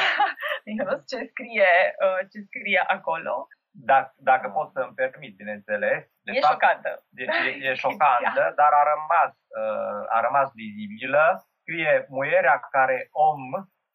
ce 1.10 1.18
scrie, 1.30 1.70
uh, 2.04 2.20
ce 2.30 2.38
scrie 2.48 2.82
acolo. 2.86 3.48
Dacă, 3.76 4.14
dacă 4.16 4.48
pot 4.48 4.68
să-mi 4.72 4.94
permit, 4.94 5.36
bineînțeles. 5.36 6.02
De 6.22 6.32
e 6.32 6.40
fapt, 6.40 6.52
șocantă. 6.52 6.90
Deci 7.08 7.36
e, 7.46 7.50
e 7.68 7.74
șocantă, 7.84 8.44
dar 8.60 8.72
a 8.80 8.82
rămas, 8.92 9.32
uh, 9.60 10.16
a 10.16 10.20
rămas 10.20 10.48
vizibilă. 10.54 11.24
Scrie 11.60 12.06
muierea 12.08 12.58
care 12.70 13.08
om 13.10 13.42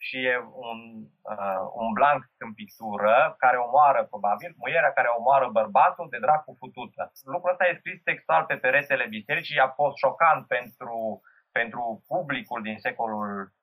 și 0.01 0.17
e 0.25 0.37
un, 0.67 0.79
uh, 1.33 1.61
un 1.73 1.93
blanc 1.93 2.21
în 2.37 2.53
pictură 2.53 3.35
care 3.37 3.57
omoară 3.57 4.03
probabil, 4.03 4.53
muierea 4.57 4.91
care 4.91 5.07
omoară 5.17 5.47
bărbatul 5.51 6.07
de 6.09 6.19
dracu 6.19 6.55
futută. 6.57 7.11
Lucrul 7.23 7.51
ăsta 7.51 7.65
e 7.67 7.81
scris 7.81 8.01
textual 8.03 8.43
pe 8.43 8.55
peretele 8.55 9.05
bisericii, 9.07 9.59
a 9.59 9.67
fost 9.67 9.97
șocant 9.97 10.47
pentru 10.47 11.21
pentru 11.51 12.03
publicul 12.07 12.61
din 12.61 12.77
secolul 12.77 13.53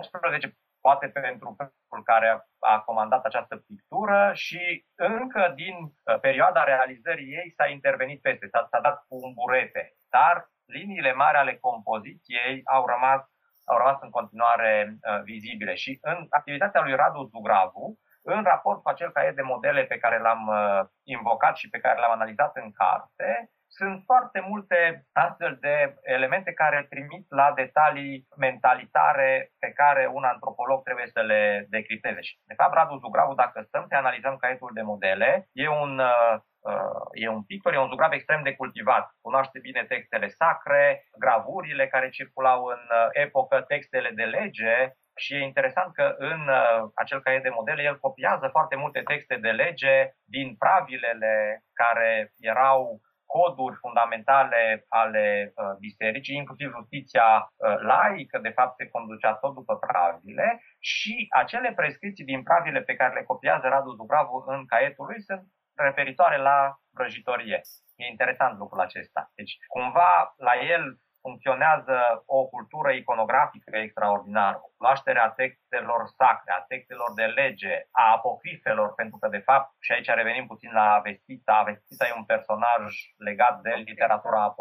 XVIII, 0.00 0.44
uh, 0.44 0.56
poate 0.80 1.06
pentru 1.08 1.48
publicul 1.48 2.02
care 2.04 2.46
a 2.58 2.80
comandat 2.80 3.24
această 3.24 3.56
pictură 3.56 4.30
și 4.34 4.86
încă 4.94 5.52
din 5.54 5.76
uh, 5.78 6.20
perioada 6.20 6.64
realizării 6.64 7.32
ei 7.32 7.52
s-a 7.56 7.66
intervenit 7.66 8.20
peste, 8.20 8.48
s-a, 8.52 8.66
s-a 8.70 8.80
dat 8.80 9.04
cu 9.08 9.14
un 9.24 9.32
burete, 9.32 9.96
dar 10.08 10.50
liniile 10.64 11.12
mari 11.12 11.36
ale 11.36 11.56
compoziției 11.56 12.60
au 12.64 12.86
rămas, 12.86 13.22
au 13.64 13.76
rămas 13.76 13.98
în 14.00 14.10
continuare 14.10 14.72
uh, 14.90 15.22
vizibile. 15.22 15.74
Și 15.74 15.98
în 16.00 16.26
activitatea 16.30 16.82
lui 16.82 16.94
Radu 16.94 17.22
Zugravu, 17.32 17.98
în 18.22 18.42
raport 18.42 18.82
cu 18.82 18.88
acel 18.88 19.10
caiet 19.10 19.36
de 19.36 19.42
modele 19.42 19.84
pe 19.84 19.98
care 19.98 20.18
l-am 20.18 20.46
uh, 20.46 20.80
invocat 21.02 21.56
și 21.56 21.68
pe 21.68 21.78
care 21.78 22.00
l-am 22.00 22.10
analizat 22.10 22.56
în 22.56 22.72
carte, 22.72 23.50
sunt 23.68 24.02
foarte 24.04 24.40
multe 24.48 25.04
astfel 25.12 25.56
de 25.60 25.94
elemente 26.02 26.52
care 26.52 26.86
trimit 26.88 27.24
la 27.28 27.52
detalii 27.54 28.26
mentalitare 28.36 29.50
pe 29.58 29.70
care 29.70 30.10
un 30.12 30.24
antropolog 30.24 30.82
trebuie 30.82 31.06
să 31.06 31.20
le 31.20 31.66
decripteze. 31.68 32.20
De 32.46 32.54
fapt, 32.54 32.74
Radu 32.74 32.96
Zugravu, 32.98 33.34
dacă 33.34 33.60
stăm 33.60 33.84
să 33.88 33.94
analizăm 33.94 34.36
caietul 34.36 34.70
de 34.74 34.82
modele, 34.82 35.48
e 35.52 35.68
un, 35.68 35.98
uh, 35.98 36.34
uh, 36.70 37.06
e 37.12 37.28
un 37.28 37.42
pictor, 37.42 37.72
e 37.72 37.78
un 37.78 37.88
zugrav 37.88 38.12
extrem 38.12 38.42
de 38.42 38.54
cultivat. 38.54 39.10
Cunoaște 39.20 39.58
bine 39.58 39.84
textele 39.84 40.28
sacre, 40.28 41.02
gravurile 41.18 41.88
care 41.88 42.08
circulau 42.08 42.64
în 42.64 42.82
uh, 42.90 43.08
epocă, 43.12 43.60
textele 43.60 44.10
de 44.10 44.24
lege, 44.24 44.92
și 45.18 45.34
e 45.34 45.42
interesant 45.42 45.94
că 45.94 46.14
în 46.18 46.40
uh, 46.48 46.90
acel 46.94 47.20
caiet 47.22 47.42
de 47.42 47.56
modele 47.58 47.82
el 47.82 47.98
copiază 47.98 48.48
foarte 48.48 48.76
multe 48.76 49.00
texte 49.00 49.36
de 49.36 49.50
lege 49.50 50.12
din 50.24 50.56
pravilele 50.56 51.62
care 51.72 52.32
erau 52.40 53.00
coduri 53.34 53.80
fundamentale 53.84 54.62
ale 54.88 55.52
uh, 55.54 55.76
bisericii, 55.78 56.36
inclusiv 56.36 56.68
justiția 56.78 57.28
uh, 57.46 57.76
laică, 57.90 58.38
de 58.38 58.56
fapt 58.58 58.74
se 58.76 58.88
conducea 58.88 59.32
tot 59.34 59.54
după 59.54 59.74
pravile 59.76 60.62
și 60.78 61.26
acele 61.42 61.72
prescripții 61.72 62.30
din 62.32 62.42
pravile 62.42 62.80
pe 62.80 62.94
care 62.94 63.14
le 63.14 63.28
copiază 63.30 63.66
Radu 63.68 63.92
Dubravu 63.92 64.44
în 64.46 64.66
caietul 64.66 65.06
lui 65.06 65.20
sunt 65.22 65.44
referitoare 65.74 66.38
la 66.38 66.58
vrăjitorie. 66.96 67.60
E 67.96 68.06
interesant 68.06 68.58
lucrul 68.58 68.80
acesta. 68.80 69.30
Deci, 69.34 69.56
cumva, 69.66 70.34
la 70.36 70.54
el 70.74 70.84
funcționează 71.20 71.98
o 72.26 72.46
cultură 72.46 72.90
iconografică 72.90 73.76
extraordinară, 73.76 74.60
cunoașterea 74.76 75.28
textelor 75.30 76.02
sacre, 76.16 76.52
a 76.52 76.64
textelor 76.68 77.10
de 77.14 77.24
lege, 77.24 77.74
a 77.90 78.12
apocrifelor, 78.16 78.94
pentru 78.94 79.16
că, 79.18 79.28
de 79.28 79.44
fapt, 79.48 79.68
și 79.80 79.92
aici 79.92 80.10
revenim 80.20 80.46
puțin 80.46 80.72
la 80.72 80.86
Avestita, 80.92 81.52
Avestita 81.52 82.06
e 82.06 82.18
un 82.22 82.24
personaj 82.24 82.84
legat 83.16 83.60
de 83.60 83.72
literatura, 83.86 84.54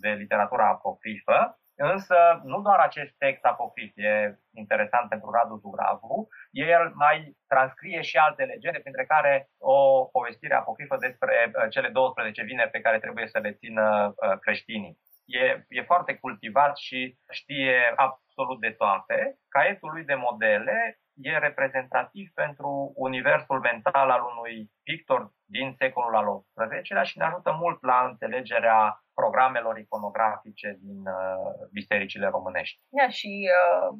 de 0.00 0.10
literatura 0.10 0.66
apocrifă, 0.68 1.58
Însă, 1.76 2.40
nu 2.44 2.60
doar 2.60 2.78
acest 2.78 3.14
text 3.18 3.44
apocrif 3.44 3.92
e 3.94 4.38
interesant 4.52 5.08
pentru 5.08 5.30
Radu 5.30 5.56
Zugravu, 5.56 6.28
el 6.50 6.92
mai 6.94 7.36
transcrie 7.46 8.00
și 8.00 8.16
alte 8.16 8.44
legende, 8.44 8.78
printre 8.78 9.04
care 9.04 9.48
o 9.58 10.04
povestire 10.04 10.54
apocrifă 10.54 10.96
despre 11.00 11.50
uh, 11.54 11.70
cele 11.70 11.88
12 11.88 12.42
vineri 12.42 12.70
pe 12.70 12.80
care 12.80 12.98
trebuie 12.98 13.26
să 13.26 13.38
le 13.38 13.52
țină 13.52 14.14
uh, 14.16 14.38
creștinii 14.38 14.98
e, 15.24 15.64
e 15.68 15.82
foarte 15.82 16.14
cultivat 16.14 16.76
și 16.76 17.18
știe 17.30 17.92
absolut 17.96 18.60
de 18.60 18.70
toate. 18.70 19.38
Caietul 19.48 19.90
lui 19.92 20.04
de 20.04 20.14
modele 20.14 20.98
e 21.14 21.38
reprezentativ 21.38 22.30
pentru 22.34 22.92
universul 22.94 23.60
mental 23.60 24.10
al 24.10 24.22
unui 24.36 24.70
pictor 24.82 25.32
din 25.44 25.74
secolul 25.78 26.16
al 26.16 26.44
XVIII-lea 26.54 27.02
și 27.02 27.18
ne 27.18 27.24
ajută 27.24 27.56
mult 27.60 27.82
la 27.82 28.06
înțelegerea 28.10 29.04
programelor 29.14 29.78
iconografice 29.78 30.78
din 30.80 31.00
uh, 31.06 31.68
bisericile 31.72 32.26
românești. 32.26 32.80
Ia 32.98 33.08
și 33.08 33.50
uh, 33.60 33.98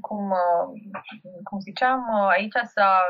cum, 0.00 0.30
uh, 0.30 0.66
cum 1.42 1.58
ziceam, 1.58 2.00
uh, 2.12 2.28
aici 2.30 2.58
s-a, 2.74 3.02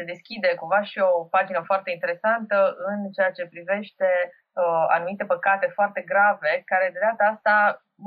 se 0.00 0.12
deschide 0.12 0.50
cumva 0.60 0.80
și 0.90 0.98
o 0.98 1.24
pagină 1.36 1.62
foarte 1.70 1.90
interesantă 1.90 2.56
în 2.90 2.98
ceea 3.16 3.32
ce 3.36 3.52
privește 3.54 4.08
uh, 4.26 4.84
anumite 4.96 5.24
păcate 5.24 5.66
foarte 5.78 6.00
grave, 6.10 6.52
care 6.70 6.86
de 6.92 7.00
data 7.08 7.24
asta, 7.32 7.54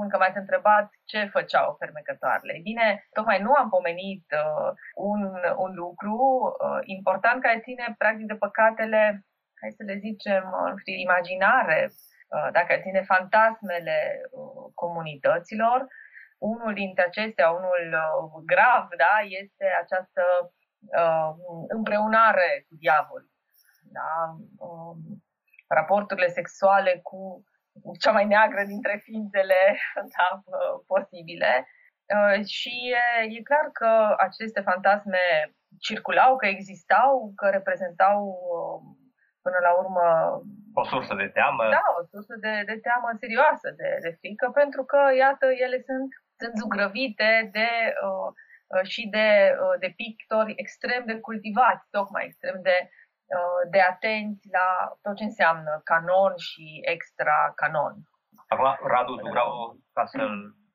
încă 0.03 0.17
mai 0.17 0.27
ați 0.29 0.43
întrebat 0.43 0.85
ce 1.11 1.19
făceau 1.35 1.75
fermecătoarele. 1.81 2.53
Bine, 2.69 2.87
tocmai 3.17 3.39
nu 3.45 3.51
am 3.53 3.69
pomenit 3.69 4.25
uh, 4.43 4.69
un, 5.11 5.21
un 5.65 5.71
lucru 5.83 6.17
uh, 6.17 6.79
important 6.97 7.41
care 7.41 7.65
ține 7.67 7.95
practic 7.97 8.25
de 8.27 8.41
păcatele, 8.45 9.01
hai 9.61 9.71
să 9.77 9.83
le 9.89 9.95
zicem, 10.07 10.43
uh, 10.59 10.69
nu 10.71 10.77
știu, 10.77 10.95
imaginare, 11.07 11.79
uh, 11.89 12.47
dacă 12.57 12.71
ține 12.85 13.01
fantasmele 13.13 13.97
uh, 14.23 14.63
comunităților, 14.81 15.79
unul 16.53 16.73
dintre 16.73 17.03
acestea, 17.05 17.47
unul 17.59 17.85
uh, 18.05 18.43
grav, 18.51 18.83
da, 19.03 19.15
este 19.41 19.65
această 19.83 20.23
uh, 20.41 20.62
împreunare 21.67 22.65
cu 22.67 22.75
diavolul. 22.79 23.31
Da? 23.97 24.11
Uh, 24.65 24.95
raporturile 25.67 26.27
sexuale 26.27 26.99
cu 27.03 27.43
cea 27.99 28.11
mai 28.11 28.25
neagră 28.25 28.63
dintre 28.63 29.01
ființele 29.03 29.61
da, 30.15 30.27
uh, 30.45 30.73
posibile. 30.87 31.67
Uh, 32.15 32.45
și 32.45 32.73
e, 32.99 33.05
e 33.37 33.49
clar 33.49 33.67
că 33.79 34.15
aceste 34.17 34.61
fantasme 34.61 35.23
circulau, 35.79 36.35
că 36.35 36.45
existau, 36.45 37.31
că 37.35 37.45
reprezentau 37.49 38.19
uh, 38.55 38.77
până 39.41 39.59
la 39.67 39.71
urmă 39.81 40.05
o 40.73 40.83
sursă 40.83 41.13
de 41.15 41.27
teamă. 41.37 41.63
Da, 41.69 41.85
o 41.99 42.03
sursă 42.11 42.35
de, 42.45 42.53
de 42.65 42.77
teamă 42.85 43.09
serioasă, 43.19 43.67
de, 43.79 43.89
de 44.01 44.11
frică, 44.19 44.49
pentru 44.49 44.83
că, 44.83 44.99
iată, 45.23 45.45
ele 45.65 45.79
sunt 45.87 46.09
sunt 46.43 46.53
zugrăvite 46.61 47.49
de, 47.57 47.69
uh, 48.07 48.09
uh, 48.11 48.29
și 48.81 49.07
de, 49.07 49.57
uh, 49.61 49.75
de 49.79 49.93
pictori 49.95 50.53
extrem 50.55 51.05
de 51.05 51.19
cultivați, 51.19 51.89
tocmai 51.89 52.25
extrem 52.25 52.61
de, 52.61 52.77
uh, 53.35 53.61
de 53.71 53.81
atenți 53.81 54.47
la 54.51 54.67
tot 55.01 55.15
ce 55.15 55.23
înseamnă 55.23 55.81
canon 55.83 56.33
și 56.37 56.65
extra 56.81 57.51
canon. 57.55 57.95
Acum, 58.47 58.87
Radu 58.87 59.15
Zugrau, 59.15 59.77
ca, 59.93 60.05
să 60.05 60.17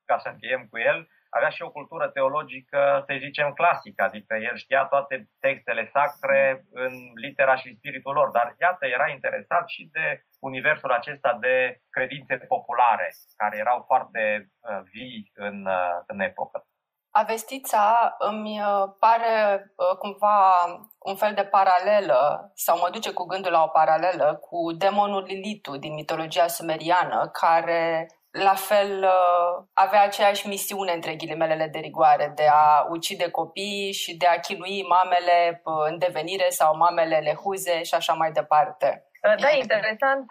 ca 0.05 0.19
să 0.19 0.29
încheiem 0.29 0.67
cu 0.71 0.79
el, 0.79 1.09
avea 1.31 1.49
și 1.49 1.63
o 1.63 1.71
cultură 1.71 2.09
teologică, 2.09 3.03
să 3.07 3.17
zicem, 3.19 3.53
clasică, 3.53 4.03
adică 4.03 4.35
el 4.35 4.57
știa 4.57 4.85
toate 4.85 5.29
textele 5.41 5.91
sacre 5.93 6.65
în 6.71 6.93
litera 7.15 7.57
și 7.57 7.77
spiritul 7.77 8.13
lor, 8.13 8.31
dar 8.31 8.55
iată, 8.61 8.87
era 8.87 9.09
interesat 9.09 9.69
și 9.69 9.89
de 9.93 10.23
universul 10.41 10.91
acesta 10.91 11.37
de 11.41 11.81
credințe 11.91 12.37
populare, 12.37 13.09
care 13.37 13.57
erau 13.57 13.85
foarte 13.87 14.51
uh, 14.61 14.81
vii 14.93 15.31
în, 15.35 15.67
uh, 15.67 15.99
în 16.07 16.21
epocă. 16.21 16.67
Avestița 17.11 18.15
îmi 18.19 18.61
uh, 18.61 18.91
pare 18.99 19.65
cumva 19.99 20.65
un 20.99 21.17
fel 21.17 21.35
de 21.35 21.45
paralelă, 21.45 22.51
sau 22.55 22.79
mă 22.79 22.89
duce 22.93 23.13
cu 23.13 23.25
gândul 23.25 23.53
la 23.53 23.63
o 23.63 23.69
paralelă 23.69 24.39
cu 24.41 24.73
demonul 24.73 25.23
Lilitu 25.23 25.77
din 25.77 25.95
mitologia 25.95 26.47
sumeriană, 26.47 27.29
care 27.33 28.07
la 28.31 28.55
fel 28.55 29.03
uh, 29.03 29.65
avea 29.73 30.03
aceeași 30.03 30.47
misiune, 30.49 30.93
între 30.93 31.15
ghilimelele 31.15 31.69
de 31.69 31.79
rigoare, 31.79 32.33
de 32.35 32.47
a 32.53 32.87
ucide 32.91 33.31
copii 33.31 33.93
și 33.93 34.17
de 34.17 34.27
a 34.27 34.41
chilui 34.41 34.83
mamele 34.83 35.63
uh, 35.65 35.85
în 35.91 35.99
devenire 35.99 36.49
sau 36.49 36.77
mamele 36.77 37.19
lehuze 37.19 37.83
și 37.83 37.95
așa 37.95 38.13
mai 38.13 38.33
departe. 38.33 39.07
Uh, 39.23 39.41
da, 39.41 39.51
e 39.51 39.61
interesant 39.61 40.27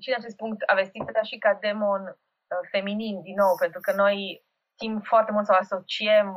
și 0.00 0.08
în 0.08 0.14
acest 0.18 0.36
punct 0.36 0.62
avestița 0.66 1.22
și 1.22 1.38
ca 1.38 1.58
demon 1.60 2.16
feminin, 2.70 3.22
din 3.22 3.34
nou, 3.34 3.54
pentru 3.58 3.80
că 3.80 3.92
noi 3.92 4.44
știm 4.82 5.00
foarte 5.00 5.32
mult 5.32 5.46
să 5.46 5.52
asociem 5.52 6.28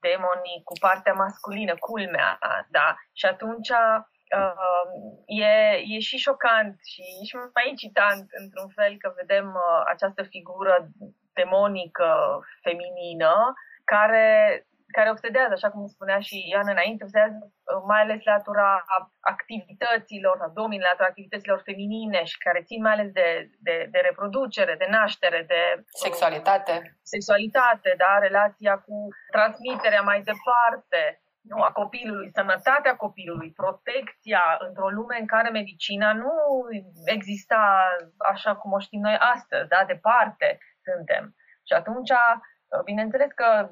demonii 0.00 0.62
cu 0.64 0.74
partea 0.80 1.12
masculină, 1.12 1.74
culmea, 1.78 2.38
da? 2.68 2.96
Și 3.12 3.26
atunci 3.26 3.70
uh, 4.40 4.86
e, 5.26 5.54
e 5.94 5.98
și 5.98 6.16
șocant 6.16 6.74
și, 6.92 7.02
și 7.28 7.34
mai 7.54 7.68
incitant 7.68 8.26
într-un 8.42 8.68
fel 8.68 8.96
că 8.98 9.12
vedem 9.16 9.46
uh, 9.46 9.82
această 9.86 10.22
figură 10.22 10.88
demonică 11.32 12.40
feminină 12.62 13.34
care, 13.84 14.28
care 14.96 15.10
obsedează, 15.10 15.52
așa 15.54 15.70
cum 15.70 15.86
spunea 15.86 16.20
și 16.28 16.36
Ioan 16.52 16.68
înainte, 16.74 17.04
obsedează 17.04 17.38
uh, 17.42 17.82
mai 17.90 18.00
ales 18.02 18.20
latura 18.32 18.84
activităților, 19.34 20.34
sau 20.38 20.50
domină 20.60 20.84
latura 20.84 21.08
activităților 21.08 21.60
feminine 21.68 22.20
și 22.30 22.38
care 22.38 22.66
țin 22.68 22.80
mai 22.82 22.92
ales 22.92 23.10
de, 23.20 23.28
de, 23.66 23.76
de 23.90 23.98
reproducere, 24.08 24.74
de 24.82 24.86
naștere, 24.90 25.40
de 25.52 25.60
sexualitate. 26.04 26.74
Uh, 26.82 26.90
sexualitate, 27.02 27.94
da, 28.02 28.12
relația 28.18 28.74
cu 28.86 28.96
transmiterea 29.30 30.02
mai 30.10 30.20
departe 30.30 31.00
nu, 31.40 31.62
a 31.62 31.70
copilului, 31.72 32.30
sănătatea 32.34 32.96
copilului, 32.96 33.52
protecția 33.52 34.42
într-o 34.68 34.88
lume 34.88 35.16
în 35.20 35.26
care 35.26 35.48
medicina 35.50 36.12
nu 36.12 36.32
exista 37.04 37.62
așa 38.18 38.56
cum 38.56 38.72
o 38.72 38.78
știm 38.78 39.00
noi 39.00 39.16
astăzi, 39.34 39.68
da, 39.68 39.84
departe 39.86 40.58
suntem. 40.82 41.34
Și 41.66 41.72
atunci, 41.72 42.10
bineînțeles 42.84 43.30
că 43.34 43.68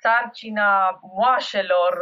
sarcina 0.00 1.00
moașelor, 1.16 1.92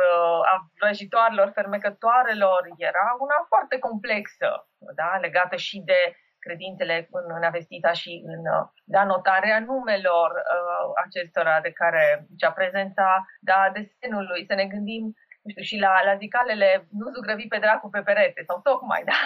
a 0.53 0.70
vrăjitoarelor, 0.78 1.51
fermecătoarelor 1.55 2.62
era 2.76 3.16
una 3.18 3.44
foarte 3.48 3.78
complexă, 3.78 4.48
da, 4.94 5.18
legată 5.20 5.57
și 5.57 5.82
de 5.84 6.01
credințele 6.38 7.09
în, 7.11 7.26
în 7.36 7.42
Avestita 7.42 7.92
și 7.92 8.22
în 8.32 8.42
da, 8.84 9.05
notarea 9.05 9.61
numelor 9.61 10.30
uh, 10.30 10.88
acestora 11.05 11.61
de 11.61 11.72
care 11.72 12.26
cea 12.36 12.53
prezența 12.53 13.26
da, 13.40 13.70
desenului, 13.72 14.44
să 14.48 14.55
ne 14.55 14.66
gândim 14.66 15.05
nu 15.42 15.51
știu, 15.51 15.62
și 15.62 15.76
la, 15.78 15.92
la 16.05 16.14
zicalele 16.16 16.86
nu 16.90 17.07
zugrăvi 17.14 17.46
pe 17.46 17.59
dracu 17.59 17.88
pe 17.90 18.03
perete 18.03 18.42
sau 18.46 18.61
tocmai, 18.61 19.03
da, 19.12 19.22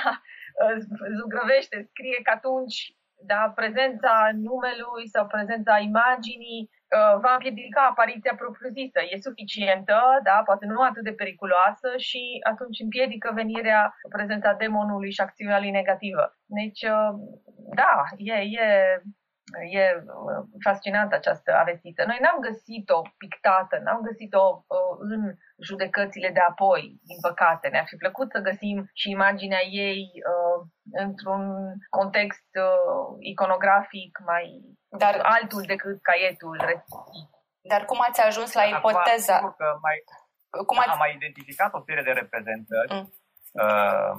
zugrăvește, 1.21 1.77
scrie 1.91 2.19
că 2.23 2.31
atunci 2.35 2.79
da, 3.27 3.53
prezența 3.55 4.13
numelui 4.49 5.05
sau 5.15 5.27
prezența 5.27 5.75
imaginii 5.79 6.63
uh, 6.69 7.15
va 7.25 7.33
împiedica 7.33 7.83
apariția 7.91 8.35
propriu-zisă. 8.43 9.01
E 9.11 9.27
suficientă, 9.29 9.99
da, 10.29 10.37
poate 10.45 10.67
nu 10.67 10.81
atât 10.81 11.05
de 11.05 11.19
periculoasă 11.21 11.89
și 12.09 12.23
atunci 12.51 12.79
împiedică 12.87 13.29
venirea, 13.35 13.95
prezența 14.17 14.53
demonului 14.53 15.11
și 15.13 15.21
acțiunea 15.21 15.59
lui 15.61 15.71
negativă. 15.81 16.25
Deci, 16.59 16.83
uh, 16.83 17.11
da, 17.81 17.93
e, 18.17 18.37
e, 18.65 18.67
e 19.71 19.95
uh, 19.97 20.45
fascinantă 20.63 21.15
această 21.15 21.55
avestiță. 21.55 22.05
Noi 22.07 22.19
n-am 22.21 22.39
găsit-o 22.41 23.03
pictată, 23.19 23.81
n-am 23.85 24.01
găsit-o 24.01 24.65
în 24.99 25.35
judecățile 25.69 26.31
de 26.31 26.41
apoi, 26.41 26.83
din 27.11 27.19
păcate. 27.21 27.69
Ne-ar 27.69 27.87
fi 27.87 27.97
plăcut 27.97 28.31
să 28.31 28.47
găsim 28.49 28.91
și 28.93 29.11
imaginea 29.11 29.63
ei 29.63 30.03
uh, 30.31 30.59
într-un 30.93 31.43
context 31.89 32.49
uh, 32.67 33.17
iconografic 33.19 34.19
mai 34.25 34.47
Dar, 34.89 35.15
altul 35.23 35.63
decât 35.67 36.03
caietul 36.03 36.57
respectiv. 36.61 37.25
Dar 37.73 37.85
cum 37.85 37.99
ați 38.09 38.21
ajuns 38.21 38.53
la 38.53 38.65
ipoteza? 38.65 39.39
că 39.57 39.79
mai, 39.81 39.97
cum 40.67 40.79
ați... 40.79 40.89
Am 40.89 40.99
mai 40.99 41.15
identificat 41.15 41.75
o 41.75 41.83
serie 41.87 42.03
de 42.03 42.11
reprezentări. 42.21 42.93
Mm. 42.95 43.13
Uh, 43.53 44.13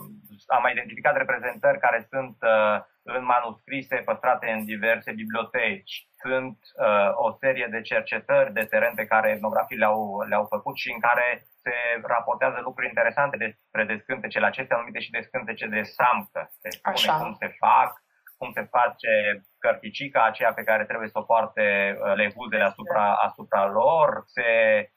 am 0.55 0.61
mai 0.61 0.71
identificat 0.71 1.15
reprezentări 1.17 1.79
care 1.79 2.07
sunt 2.09 2.37
uh, 2.41 2.77
în 3.05 3.23
manuscrise 3.23 3.95
păstrate 4.05 4.47
în 4.49 4.65
diverse 4.65 5.11
biblioteci. 5.11 5.93
Sunt 6.23 6.57
uh, 6.85 7.11
o 7.25 7.31
serie 7.41 7.67
de 7.71 7.81
cercetări 7.81 8.53
de 8.53 8.65
teren 8.71 8.93
pe 8.95 9.05
care 9.05 9.29
etnografii 9.29 9.77
le-au, 9.77 10.19
le-au 10.29 10.45
făcut 10.45 10.75
și 10.77 10.91
în 10.91 10.99
care 10.99 11.27
se 11.63 11.75
raportează 12.03 12.59
lucruri 12.61 12.87
interesante 12.87 13.37
despre 13.37 13.83
descântecele 13.93 14.45
acestea 14.45 14.77
numite 14.77 14.99
și 14.99 15.15
descântece 15.17 15.67
de 15.67 15.81
samcă. 15.81 16.41
Se 16.61 16.69
spune 16.69 16.95
Așa. 16.95 17.17
cum 17.17 17.33
se 17.39 17.49
fac, 17.59 17.91
cum 18.37 18.51
se 18.51 18.63
face 18.77 19.13
cărticica 19.59 20.21
aceea 20.25 20.53
pe 20.53 20.67
care 20.69 20.83
trebuie 20.85 21.09
să 21.09 21.19
o 21.19 21.27
poarte 21.31 21.65
uh, 21.95 22.15
lehuzele 22.15 22.63
asupra, 22.63 23.05
asupra 23.27 23.65
lor, 23.79 24.07
se, 24.25 24.49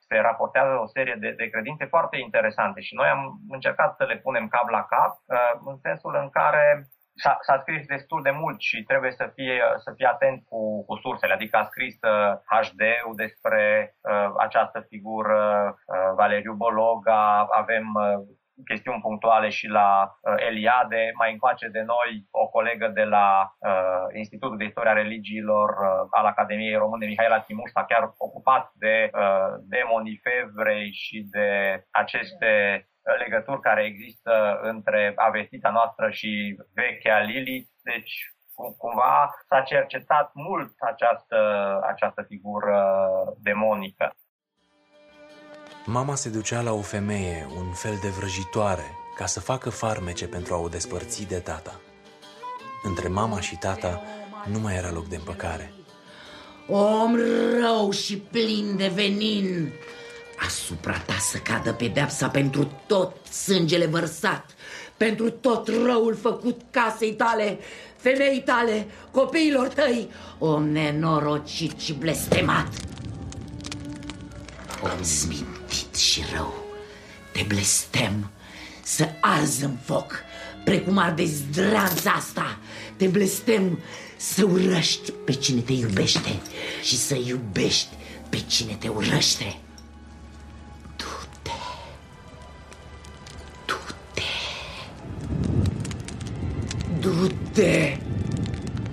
se 0.08 0.16
raportează 0.28 0.74
o 0.84 0.86
serie 0.86 1.16
de, 1.18 1.30
de 1.30 1.46
credințe 1.48 1.84
foarte 1.84 2.16
interesante 2.26 2.80
și 2.80 2.94
noi 2.94 3.08
am 3.08 3.22
încercat 3.48 3.90
să 3.96 4.04
le 4.04 4.16
punem 4.16 4.48
cap 4.48 4.68
la 4.68 4.84
cap 4.94 5.12
uh, 5.26 5.52
în 5.70 5.76
sensul 5.86 6.14
în 6.22 6.30
care 6.30 6.86
s-a, 7.22 7.38
s-a 7.40 7.56
scris 7.60 7.86
destul 7.86 8.22
de 8.22 8.30
mult 8.30 8.60
și 8.60 8.82
trebuie 8.82 9.10
să 9.10 9.30
fie, 9.34 9.62
să 9.76 9.92
fie 9.96 10.06
atent 10.06 10.44
cu, 10.48 10.84
cu 10.84 10.94
sursele. 10.96 11.32
Adică 11.32 11.56
a 11.56 11.64
scris 11.64 11.96
uh, 12.02 12.32
HD-ul 12.52 13.14
despre 13.16 13.94
uh, 14.02 14.30
această 14.38 14.78
figură, 14.88 15.40
uh, 15.74 16.14
Valeriu 16.14 16.52
Bologa, 16.52 17.46
avem 17.50 17.86
uh, 17.94 18.36
chestiuni 18.64 19.00
punctuale 19.00 19.48
și 19.48 19.66
la 19.66 19.90
uh, 20.04 20.34
Eliade, 20.48 21.10
mai 21.14 21.32
încoace 21.32 21.68
de 21.68 21.82
noi 21.82 22.26
o 22.30 22.46
colegă 22.48 22.88
de 22.88 23.04
la 23.04 23.52
uh, 23.58 24.06
Institutul 24.12 24.56
de 24.56 24.64
Istoria 24.64 24.92
Religiilor 24.92 25.68
uh, 25.68 26.06
al 26.10 26.26
Academiei 26.26 26.74
Române, 26.74 27.06
Mihaela 27.06 27.40
Timuș, 27.40 27.70
s-a 27.70 27.84
chiar 27.84 28.14
ocupat 28.16 28.70
de 28.74 29.10
uh, 29.12 29.54
demonii 29.68 30.20
fevrei 30.22 30.92
și 30.92 31.26
de 31.30 31.48
aceste 31.90 32.52
legături 33.18 33.60
care 33.60 33.84
există 33.84 34.60
între 34.62 35.12
avestita 35.16 35.70
noastră 35.70 36.10
și 36.10 36.56
vechea 36.74 37.18
Lili. 37.18 37.68
Deci, 37.82 38.14
cumva 38.76 39.30
s-a 39.48 39.60
cercetat 39.60 40.30
mult 40.34 40.72
această, 40.78 41.38
această 41.82 42.24
figură 42.28 42.80
demonică. 43.42 44.14
Mama 45.86 46.14
se 46.14 46.30
ducea 46.30 46.60
la 46.60 46.72
o 46.72 46.80
femeie, 46.80 47.46
un 47.56 47.72
fel 47.72 47.98
de 48.02 48.08
vrăjitoare, 48.08 48.86
ca 49.16 49.26
să 49.26 49.40
facă 49.40 49.70
farmece 49.70 50.28
pentru 50.28 50.54
a 50.54 50.58
o 50.58 50.68
despărți 50.68 51.28
de 51.28 51.40
tata. 51.40 51.80
Între 52.82 53.08
mama 53.08 53.40
și 53.40 53.56
tata 53.56 54.02
nu 54.52 54.58
mai 54.58 54.76
era 54.76 54.90
loc 54.90 55.06
de 55.06 55.16
împăcare. 55.16 55.72
Om 56.68 57.16
rău 57.60 57.90
și 57.90 58.18
plin 58.20 58.76
de 58.76 58.88
venin, 58.88 59.72
asupra 60.46 60.98
ta 60.98 61.16
să 61.20 61.38
cadă 61.38 61.72
pedepsa 61.72 62.28
pentru 62.28 62.72
tot 62.86 63.26
sângele 63.26 63.86
vărsat, 63.86 64.50
pentru 64.96 65.30
tot 65.30 65.68
răul 65.68 66.18
făcut 66.20 66.60
casei 66.70 67.12
tale, 67.12 67.58
femeii 67.96 68.42
tale, 68.42 68.86
copiilor 69.10 69.68
tăi, 69.68 70.10
om 70.38 70.68
nenorocit 70.68 71.78
și 71.80 71.92
blestemat. 71.92 72.68
Om 74.82 75.02
zmintit 75.02 75.94
și 75.94 76.22
rău, 76.34 76.54
te 77.32 77.44
blestem 77.48 78.30
să 78.82 79.08
arzi 79.20 79.64
în 79.64 79.76
foc, 79.84 80.14
precum 80.64 80.98
arde 80.98 81.24
zdranța 81.24 82.10
asta, 82.10 82.58
te 82.96 83.06
blestem 83.06 83.78
să 84.16 84.44
urăști 84.44 85.10
pe 85.10 85.32
cine 85.32 85.60
te 85.60 85.72
iubește 85.72 86.40
și 86.82 86.96
să 86.96 87.14
iubești 87.14 87.88
pe 88.28 88.42
cine 88.46 88.76
te 88.78 88.88
urăște. 88.88 89.58
Du-te, 97.00 97.96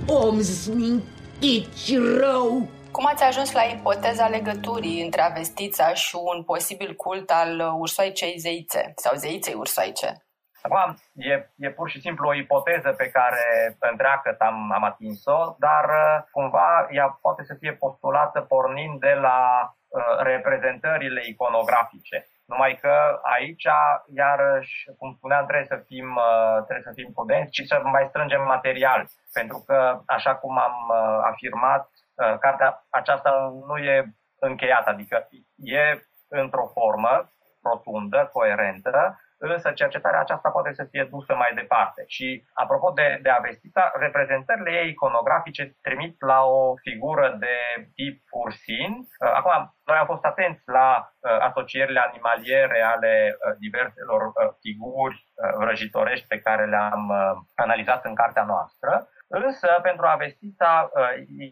om 0.07 0.41
smintit 0.41 1.73
și 1.75 1.97
rău. 2.19 2.69
Cum 2.91 3.05
ați 3.05 3.23
ajuns 3.23 3.51
la 3.51 3.61
ipoteza 3.61 4.27
legăturii 4.27 5.03
între 5.03 5.21
avestița 5.21 5.93
și 5.93 6.15
un 6.35 6.43
posibil 6.43 6.95
cult 6.95 7.29
al 7.29 7.59
ursoaicei 7.79 8.37
zeițe 8.37 8.93
sau 8.95 9.15
zeiței 9.15 9.53
ursoaice? 9.53 10.25
Acum, 10.61 10.95
e, 11.13 11.49
e 11.55 11.69
pur 11.71 11.89
și 11.89 11.99
simplu 11.99 12.27
o 12.27 12.33
ipoteză 12.33 12.89
pe 12.91 13.09
care 13.09 13.77
întreagă 13.79 14.35
am, 14.39 14.71
am 14.71 14.83
atins-o, 14.83 15.55
dar 15.59 15.85
uh, 15.85 16.23
cumva 16.31 16.87
ea 16.91 17.17
poate 17.21 17.43
să 17.43 17.53
fie 17.59 17.73
postulată 17.73 18.41
pornind 18.41 18.99
de 18.99 19.13
la 19.13 19.39
uh, 19.87 20.17
reprezentările 20.23 21.21
iconografice. 21.27 22.27
Numai 22.45 22.77
că 22.81 23.19
aici, 23.23 23.67
iarăși, 24.13 24.91
cum 24.97 25.13
spuneam, 25.17 25.45
trebuie 25.45 25.67
să 25.67 25.83
fim, 25.85 26.15
uh, 26.15 26.63
trebuie 26.65 26.85
să 26.89 26.91
fim 26.93 27.11
prudenți 27.13 27.55
și 27.55 27.65
să 27.65 27.81
mai 27.83 28.05
strângem 28.09 28.43
material. 28.43 29.05
Pentru 29.33 29.63
că, 29.65 30.01
așa 30.05 30.35
cum 30.35 30.57
am 30.57 30.75
uh, 30.89 31.19
afirmat, 31.31 31.89
uh, 32.13 32.37
cartea 32.39 32.85
aceasta 32.89 33.31
nu 33.67 33.77
e 33.77 34.05
încheiată, 34.39 34.89
adică 34.89 35.27
e 35.55 36.01
într-o 36.27 36.67
formă 36.73 37.29
rotundă, 37.63 38.29
coerentă, 38.31 39.19
însă 39.51 39.71
cercetarea 39.71 40.19
aceasta 40.19 40.49
poate 40.49 40.73
să 40.73 40.83
fie 40.91 41.07
dusă 41.09 41.33
mai 41.35 41.51
departe. 41.55 42.03
Și 42.07 42.43
apropo 42.53 42.91
de, 42.91 43.19
de 43.21 43.29
Avestita, 43.29 43.91
reprezentările 43.95 44.71
ei 44.71 44.89
iconografice 44.89 45.75
trimit 45.81 46.15
la 46.21 46.39
o 46.43 46.75
figură 46.75 47.35
de 47.39 47.55
tip 47.95 48.17
ursin. 48.43 48.91
Uh, 48.93 49.31
acum, 49.39 49.75
noi 49.85 49.97
am 49.97 50.05
fost 50.05 50.25
atenți 50.25 50.63
la 50.65 50.89
uh, 50.99 51.37
asocierile 51.39 51.99
animaliere 51.99 52.81
ale 52.81 53.13
uh, 53.35 53.55
diverselor 53.59 54.21
figuri 54.61 55.23
vrăjitorești 55.57 56.27
pe 56.27 56.39
care 56.39 56.65
le-am 56.65 57.11
analizat 57.55 58.05
în 58.05 58.15
cartea 58.15 58.43
noastră. 58.43 59.07
Însă, 59.27 59.79
pentru 59.81 60.05
Avestita, 60.05 60.89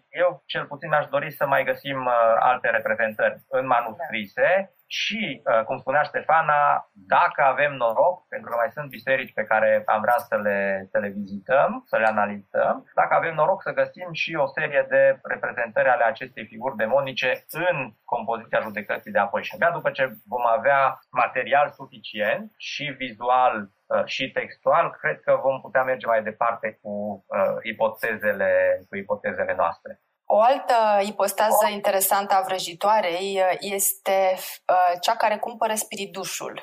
eu 0.10 0.44
cel 0.46 0.66
puțin 0.66 0.94
aș 0.94 1.06
dori 1.06 1.32
să 1.32 1.46
mai 1.48 1.64
găsim 1.64 2.10
alte 2.39 2.70
reprezentări 2.70 3.41
în 3.50 3.66
manuscrise 3.66 4.74
și, 5.02 5.41
uh, 5.44 5.64
cum 5.68 5.78
spunea 5.78 6.02
Ștefana, 6.02 6.89
dacă 7.16 7.41
avem 7.44 7.74
noroc, 7.74 8.28
pentru 8.28 8.50
că 8.50 8.56
mai 8.56 8.72
sunt 8.76 8.89
biserici 8.89 9.34
pe 9.34 9.44
care 9.52 9.84
am 9.86 10.02
vrea 10.02 10.18
să 10.30 10.36
le, 10.46 10.88
să 10.91 10.98
le 10.98 11.10
vizităm, 11.10 11.84
să 11.86 11.98
le 11.98 12.06
analizăm, 12.06 12.76
dacă 12.96 13.14
avem 13.14 13.34
noroc 13.36 13.62
să 13.62 13.72
găsim 13.72 14.10
și 14.12 14.36
o 14.36 14.48
serie 14.48 14.86
de 14.89 15.20
reprezentări 15.24 15.89
ale 15.89 16.04
acestei 16.04 16.46
figuri 16.46 16.76
demonice 16.76 17.46
în 17.52 17.94
compoziția 18.04 18.60
judecății 18.60 19.12
de 19.12 19.20
apoi. 19.20 19.44
Și 19.44 19.54
abia 19.56 19.72
după 19.72 19.89
ce 19.91 20.06
vom 20.28 20.46
avea 20.58 21.00
material 21.12 21.70
suficient 21.70 22.52
și 22.58 22.84
vizual 22.84 23.56
uh, 23.62 24.06
și 24.06 24.32
textual, 24.32 24.86
cred 25.00 25.20
că 25.20 25.39
vom 25.44 25.62
putea 25.62 25.84
merge 25.84 26.06
mai 26.06 26.24
departe 26.24 26.80
cu 26.82 26.91
uh, 27.28 27.58
ipotezele, 27.62 28.52
cu 28.89 28.96
ipotezele 28.96 29.54
noastre. 29.56 30.03
O 30.36 30.41
altă 30.41 30.99
ipostază 31.01 31.67
interesantă 31.71 32.34
a 32.34 32.41
vrăjitoarei 32.41 33.39
uh, 33.39 33.55
este 33.59 34.36
uh, 34.67 34.93
cea 35.01 35.15
care 35.15 35.38
cumpără 35.38 35.73
spiridușul. 35.75 36.55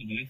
Mm-hmm. 0.00 0.24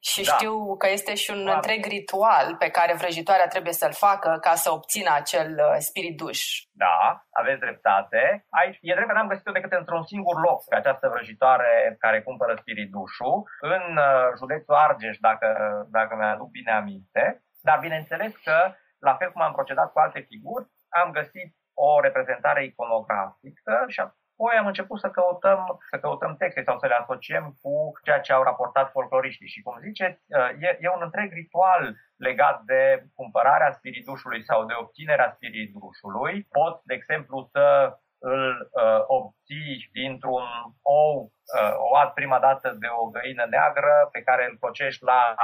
și 0.10 0.22
da. 0.24 0.32
știu 0.32 0.76
că 0.76 0.88
este 0.90 1.14
și 1.14 1.30
un 1.30 1.44
da. 1.44 1.54
întreg 1.54 1.84
ritual 1.84 2.56
pe 2.58 2.68
care 2.70 2.94
vrăjitoarea 2.94 3.46
trebuie 3.46 3.72
să-l 3.72 3.92
facă 3.92 4.38
ca 4.40 4.54
să 4.54 4.72
obțină 4.72 5.10
acel 5.14 5.50
uh, 5.58 5.76
spiriduș. 5.78 6.40
Da, 6.70 7.26
aveți 7.30 7.60
dreptate. 7.60 8.46
Aici 8.50 8.78
e 8.80 8.94
drept 8.94 9.08
că 9.08 9.14
n-am 9.14 9.28
găsit-o 9.28 9.52
decât 9.52 9.72
într-un 9.72 10.04
singur 10.04 10.40
loc 10.40 10.64
pe 10.68 10.76
această 10.76 11.08
vrăjitoare 11.08 11.96
care 11.98 12.22
cumpără 12.22 12.54
spiridușul, 12.60 13.42
în 13.60 13.98
județul 14.36 14.74
Argeș, 14.74 15.16
dacă, 15.20 15.48
dacă 15.90 16.14
mi-aduc 16.16 16.50
bine 16.50 16.72
aminte. 16.72 17.42
Dar 17.60 17.78
bineînțeles 17.78 18.36
că 18.36 18.74
la 18.98 19.14
fel 19.14 19.32
cum 19.32 19.42
am 19.42 19.52
procedat 19.52 19.92
cu 19.92 19.98
alte 19.98 20.20
figuri, 20.20 20.66
am 20.88 21.10
găsit 21.10 21.54
o 21.74 22.00
reprezentare 22.00 22.64
iconografică 22.64 23.84
și 23.86 24.00
apoi 24.00 24.56
am 24.58 24.66
început 24.66 24.98
să 25.00 25.10
căutăm, 25.10 25.78
să 25.90 25.98
căutăm 25.98 26.36
texte 26.36 26.62
sau 26.62 26.78
să 26.78 26.86
le 26.86 26.94
asociem 26.94 27.56
cu 27.62 27.92
ceea 28.04 28.20
ce 28.20 28.32
au 28.32 28.42
raportat 28.42 28.90
folcloriștii. 28.90 29.48
Și 29.48 29.62
cum 29.62 29.78
ziceți, 29.80 30.20
e, 30.58 30.76
e 30.80 30.88
un 30.88 31.02
întreg 31.02 31.32
ritual 31.32 31.96
legat 32.16 32.60
de 32.62 33.04
cumpărarea 33.14 33.72
spiridușului 33.72 34.44
sau 34.44 34.64
de 34.64 34.74
obținerea 34.80 35.32
spiridușului. 35.34 36.46
Pot, 36.50 36.80
de 36.84 36.94
exemplu, 36.94 37.48
să 37.52 37.96
îl 38.18 38.70
uh, 38.72 39.02
obții 39.06 39.88
dintr-un 39.92 40.46
ou 40.82 41.32
uh, 41.58 41.74
oat 41.92 42.12
prima 42.12 42.38
dată 42.38 42.76
de 42.78 42.86
o 43.00 43.06
găină 43.06 43.46
neagră 43.50 44.08
pe 44.12 44.22
care 44.22 44.46
îl 44.50 44.56
cocești 44.60 45.04
la 45.04 45.34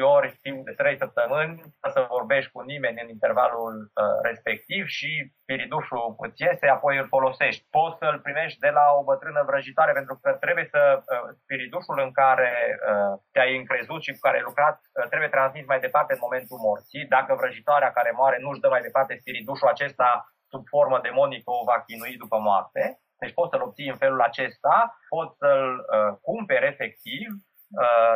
ori 0.00 0.38
timp 0.42 0.64
de 0.64 0.72
trei 0.72 0.96
săptămâni, 0.96 1.60
să 1.92 2.06
vorbești 2.08 2.50
cu 2.52 2.60
nimeni 2.60 3.00
în 3.02 3.08
intervalul 3.08 3.74
uh, 3.82 4.16
respectiv 4.22 4.86
și 4.86 5.10
spiridușul 5.42 6.14
îți 6.18 6.42
iese, 6.42 6.66
apoi 6.66 6.96
îl 6.98 7.06
folosești. 7.06 7.66
Poți 7.70 7.98
să-l 7.98 8.18
primești 8.26 8.58
de 8.58 8.70
la 8.78 8.86
o 8.98 9.04
bătrână 9.10 9.42
vrăjitoare 9.46 9.92
pentru 9.92 10.18
că 10.22 10.30
trebuie 10.44 10.68
să 10.74 10.82
uh, 10.98 11.04
spiridușul 11.42 11.98
în 12.06 12.12
care 12.12 12.52
uh, 12.90 13.12
te-ai 13.32 13.56
încrezut 13.56 14.02
și 14.02 14.12
cu 14.12 14.22
care 14.26 14.36
ai 14.36 14.48
lucrat 14.50 14.76
uh, 14.82 15.06
trebuie 15.08 15.28
transmis 15.36 15.66
mai 15.66 15.80
departe 15.80 16.12
în 16.12 16.24
momentul 16.26 16.58
morții. 16.66 17.06
Dacă 17.16 17.34
vrăjitoarea 17.34 17.92
care 17.92 18.10
moare 18.20 18.38
nu-și 18.40 18.60
dă 18.60 18.68
mai 18.68 18.86
departe 18.88 19.16
spiridușul 19.20 19.68
acesta 19.68 20.10
sub 20.52 20.62
formă 20.74 20.98
demonică 21.02 21.50
o 21.50 21.64
va 21.70 21.78
chinui 21.86 22.16
după 22.16 22.38
moarte. 22.38 22.82
Deci 23.20 23.34
poți 23.38 23.50
să-l 23.50 23.62
obții 23.62 23.88
în 23.88 23.96
felul 23.96 24.20
acesta, 24.20 24.76
poți 25.08 25.36
să-l 25.36 25.72
uh, 25.78 26.12
cumperi 26.20 26.66
efectiv 26.66 27.28
Uh, 27.28 27.53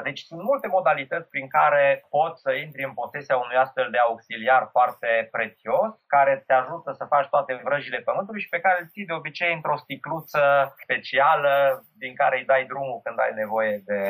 deci 0.02 0.20
sunt 0.20 0.42
multe 0.42 0.68
modalități 0.68 1.28
prin 1.28 1.48
care 1.48 2.06
poți 2.08 2.40
să 2.40 2.52
intri 2.52 2.84
în 2.84 2.92
posesia 2.92 3.36
unui 3.36 3.56
astfel 3.56 3.88
de 3.90 3.98
auxiliar 3.98 4.68
foarte 4.70 5.28
prețios, 5.30 5.90
care 6.06 6.42
te 6.46 6.52
ajută 6.52 6.92
să 6.92 7.04
faci 7.04 7.28
toate 7.28 7.60
vrăjile 7.64 7.98
pământului 7.98 8.40
și 8.40 8.48
pe 8.48 8.60
care 8.60 8.80
îl 8.80 8.88
ții 8.88 9.06
de 9.06 9.12
obicei 9.12 9.52
într-o 9.54 9.76
sticluță 9.76 10.74
specială 10.82 11.84
din 11.98 12.14
care 12.14 12.38
îi 12.38 12.44
dai 12.44 12.64
drumul 12.64 13.00
când 13.04 13.18
ai 13.20 13.32
nevoie 13.34 13.82
de, 13.84 14.02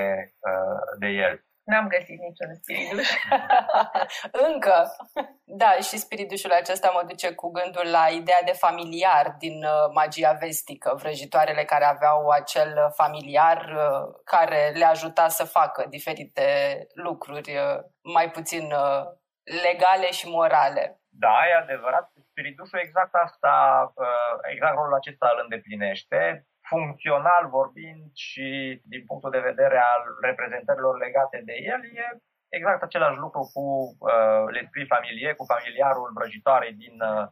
uh, 0.50 0.80
de 0.98 1.06
el. 1.06 1.47
N-am 1.70 1.88
găsit 1.88 2.18
niciun 2.20 2.54
spiriduș. 2.54 3.08
Încă. 4.48 4.76
Da, 5.44 5.70
și 5.70 5.96
spiritușul 6.04 6.50
acesta 6.50 6.90
mă 6.94 7.02
duce 7.08 7.34
cu 7.34 7.50
gândul 7.50 7.90
la 7.90 8.06
ideea 8.20 8.42
de 8.44 8.52
familiar 8.52 9.34
din 9.38 9.64
uh, 9.64 9.90
magia 9.94 10.32
vestică, 10.32 10.94
vrăjitoarele 11.02 11.64
care 11.64 11.84
aveau 11.84 12.28
acel 12.28 12.92
familiar 12.96 13.58
uh, 13.76 14.14
care 14.24 14.72
le 14.74 14.84
ajuta 14.84 15.28
să 15.28 15.44
facă 15.44 15.86
diferite 15.88 16.46
lucruri 16.94 17.56
uh, 17.56 17.78
mai 18.14 18.30
puțin 18.30 18.72
legale 19.64 20.10
și 20.10 20.28
morale. 20.28 21.00
Da, 21.08 21.36
e 21.48 21.54
adevărat. 21.54 22.12
Spiritușul 22.30 22.78
exact 22.78 23.14
asta, 23.14 23.52
exact 24.52 24.74
rolul 24.74 24.94
acesta 24.94 25.30
îl 25.32 25.40
îndeplinește 25.42 26.47
funcțional 26.70 27.44
vorbind 27.56 28.04
și 28.26 28.46
din 28.92 29.02
punctul 29.08 29.30
de 29.30 29.46
vedere 29.50 29.78
al 29.92 30.02
reprezentărilor 30.28 30.94
legate 30.98 31.38
de 31.48 31.54
el, 31.72 31.80
e 32.02 32.06
exact 32.58 32.82
același 32.82 33.18
lucru 33.24 33.42
cu 33.54 33.64
uh, 33.64 34.44
l'esprit 34.54 34.86
familier, 34.94 35.34
cu 35.34 35.50
familiarul 35.54 36.10
vrăjitoarei 36.16 36.74
din 36.84 36.96
uh, 37.12 37.24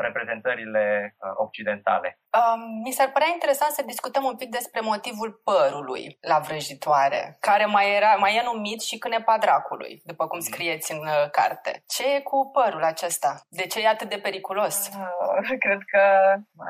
reprezentările 0.00 1.14
uh, 1.18 1.30
occidentale. 1.36 2.18
Um, 2.38 2.60
mi 2.84 2.92
s-ar 2.92 3.10
părea 3.10 3.30
interesant 3.32 3.72
să 3.72 3.82
discutăm 3.82 4.24
un 4.24 4.36
pic 4.36 4.50
despre 4.50 4.80
motivul 4.80 5.40
părului 5.44 6.18
la 6.20 6.38
vrăjitoare, 6.38 7.36
care 7.40 7.64
mai, 7.64 7.96
era, 7.96 8.14
mai 8.14 8.36
e 8.36 8.42
numit 8.42 8.80
și 8.80 8.98
cânepa 8.98 9.38
dracului, 9.38 10.02
după 10.04 10.26
cum 10.26 10.38
mhm. 10.38 10.48
scrieți 10.48 10.92
în 10.92 10.98
uh, 10.98 11.30
carte. 11.30 11.82
Ce 11.94 12.14
e 12.14 12.20
cu 12.20 12.50
părul 12.52 12.82
acesta? 12.82 13.32
De 13.48 13.66
ce 13.66 13.80
e 13.80 13.88
atât 13.88 14.08
de 14.08 14.18
periculos? 14.26 14.76
Uh, 14.88 15.58
cred 15.64 15.80
că 15.92 16.04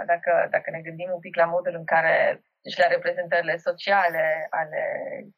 dacă, 0.06 0.32
dacă 0.50 0.70
ne 0.70 0.80
gândim 0.80 1.10
un 1.12 1.20
pic 1.20 1.36
la 1.36 1.44
modul 1.44 1.74
în 1.74 1.84
care 1.84 2.42
și 2.70 2.78
la 2.78 2.86
reprezentările 2.86 3.56
sociale 3.56 4.46
ale 4.50 4.82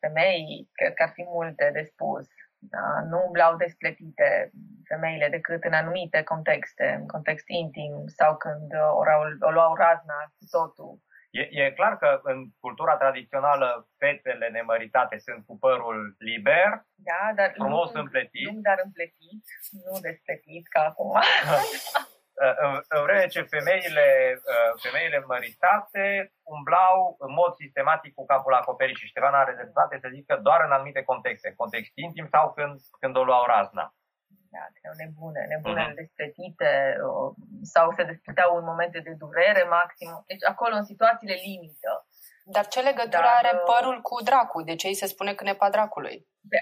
femeii, 0.00 0.70
cred 0.72 0.94
că 0.94 1.02
ar 1.02 1.12
fi 1.14 1.24
multe 1.26 1.70
de 1.72 1.82
spus. 1.92 2.26
Da? 2.60 3.02
Nu 3.10 3.22
umblau 3.26 3.56
despletite 3.56 4.50
femeile 4.84 5.28
decât 5.28 5.64
în 5.64 5.72
anumite 5.72 6.22
contexte, 6.22 6.96
în 7.00 7.06
context 7.06 7.48
intim 7.48 8.06
sau 8.06 8.36
când 8.36 8.70
o, 8.74 8.96
o 9.46 9.50
luau 9.50 9.74
razna 9.74 10.18
cu 10.38 10.44
totul. 10.50 10.98
E, 11.30 11.42
e 11.62 11.72
clar 11.72 11.98
că 11.98 12.20
în 12.22 12.38
cultura 12.60 12.96
tradițională 12.96 13.88
fetele 13.98 14.48
nemăritate 14.48 15.18
sunt 15.18 15.46
cu 15.46 15.58
părul 15.58 16.14
liber, 16.18 16.84
da, 16.94 17.32
dar 17.34 17.52
frumos 17.54 17.92
nu, 17.92 18.00
împletit. 18.00 18.50
Nu, 18.50 18.60
dar 18.60 18.80
împletit, 18.84 19.44
nu 19.84 19.98
despletit 20.00 20.68
ca 20.68 20.80
acum. 20.80 21.12
în 22.94 23.02
vreme 23.06 23.26
ce 23.26 23.42
femeile, 23.42 24.08
uh, 24.52 24.70
femeile 24.84 25.18
măritate 25.32 26.32
umblau 26.42 27.16
în 27.18 27.32
mod 27.40 27.52
sistematic 27.54 28.14
cu 28.14 28.24
capul 28.26 28.54
acoperit 28.54 28.96
și 28.96 29.06
Ștefan 29.06 29.34
are 29.34 29.54
dreptate 29.54 29.98
să 30.02 30.08
zică 30.16 30.34
doar 30.42 30.60
în 30.64 30.72
anumite 30.72 31.02
contexte, 31.02 31.54
context 31.56 31.92
intim 31.94 32.28
sau 32.34 32.52
când, 32.52 32.80
când 33.00 33.16
o 33.16 33.24
luau 33.24 33.44
razna. 33.46 33.94
Da, 34.54 34.64
erau 34.78 34.94
nebune, 35.02 35.42
nebune 35.52 35.84
uh-huh. 35.86 35.98
despletite 36.00 36.70
sau 37.62 37.92
se 37.96 38.04
despleteau 38.04 38.56
în 38.56 38.64
momente 38.64 38.98
de 39.00 39.14
durere 39.22 39.64
maxim. 39.78 40.10
Deci 40.26 40.44
acolo, 40.52 40.74
în 40.76 40.86
situațiile 40.92 41.36
limită. 41.48 41.99
Dar 42.56 42.66
ce 42.66 42.80
legătură 42.80 43.28
Dar, 43.30 43.38
are 43.40 43.52
uh, 43.54 43.62
părul 43.70 43.98
cu 44.08 44.22
dracu? 44.22 44.62
De 44.62 44.74
ce 44.74 44.86
îi 44.86 45.00
se 45.02 45.06
spune 45.06 45.32
cânepa 45.34 45.70
dracului? 45.70 46.16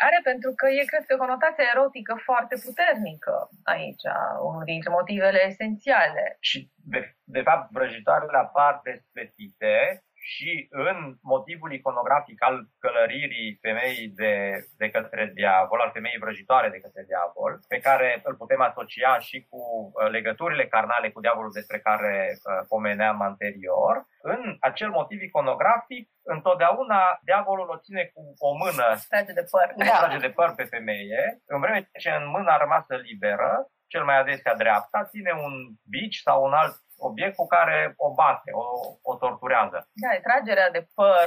Are 0.07 0.21
pentru 0.23 0.51
că 0.59 0.67
e, 0.69 0.91
cred 0.93 1.05
că, 1.07 1.17
conotația 1.17 1.71
erotică 1.75 2.15
foarte 2.29 2.55
puternică 2.65 3.35
aici, 3.75 4.05
unul 4.49 4.65
dintre 4.65 4.91
motivele 4.91 5.41
esențiale. 5.51 6.25
Și, 6.41 6.59
de, 6.93 7.01
de 7.25 7.43
fapt, 7.49 7.71
vrăjitoarele 7.71 8.39
apar 8.39 8.81
despletite 8.83 10.03
și 10.35 10.67
în 10.71 10.99
motivul 11.23 11.73
iconografic 11.73 12.43
al 12.43 12.57
călăririi 12.79 13.59
femeii 13.65 14.09
de, 14.21 14.33
de 14.81 14.89
către 14.91 15.31
diavol, 15.35 15.81
al 15.81 15.91
femeii 15.97 16.23
vrăjitoare 16.25 16.69
de 16.69 16.81
către 16.85 17.03
diavol, 17.11 17.53
pe 17.69 17.79
care 17.87 18.21
îl 18.29 18.35
putem 18.35 18.61
asocia 18.61 19.19
și 19.19 19.47
cu 19.51 19.61
uh, 19.61 20.11
legăturile 20.11 20.67
carnale 20.67 21.11
cu 21.11 21.21
diavolul 21.21 21.53
despre 21.59 21.79
care 21.79 22.15
uh, 22.33 22.65
pomeneam 22.69 23.23
anterior, 23.23 23.95
în 24.23 24.57
acel 24.61 24.91
motiv 24.91 25.23
iconografic, 25.23 26.05
întotdeauna 26.23 27.01
diavolul 27.23 27.69
o 27.71 27.81
ține 27.85 28.05
cu 28.15 28.23
o 28.39 28.51
mână, 28.63 28.87
trage 29.13 29.33
de 29.33 29.45
păr, 29.51 29.67
da. 29.77 29.99
trage 29.99 30.19
de 30.27 30.31
păr 30.39 30.55
pe 30.55 30.65
femeie, 30.65 31.23
în 31.47 31.61
vreme 31.61 31.91
ce 31.99 32.11
în 32.11 32.27
mâna 32.35 32.57
rămasă 32.57 32.95
liberă, 33.09 33.53
cel 33.93 34.05
mai 34.05 34.19
adesea 34.19 34.55
dreapta, 34.55 35.09
ține 35.13 35.33
un 35.47 35.55
bici 35.91 36.19
sau 36.27 36.45
un 36.45 36.53
alt 36.53 36.77
obiect 36.99 37.37
cu 37.37 37.47
care 37.47 37.95
o 37.97 38.15
bate, 38.15 38.51
o, 38.53 38.65
o 39.03 39.15
torturează. 39.15 39.89
Da, 39.93 40.09
tragerea 40.23 40.71
de 40.71 40.87
păr 40.95 41.27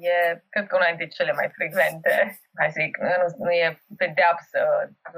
e, 0.00 0.42
cred 0.50 0.66
că 0.66 0.76
una 0.76 0.86
dintre 0.86 1.06
cele 1.06 1.32
mai 1.32 1.48
frecvente. 1.56 2.40
Hai 2.58 2.70
să 2.70 2.78
zic, 2.80 2.96
nu, 2.98 3.44
nu 3.44 3.50
e 3.50 3.80
pedeapsă, 3.96 4.60
dar 5.02 5.14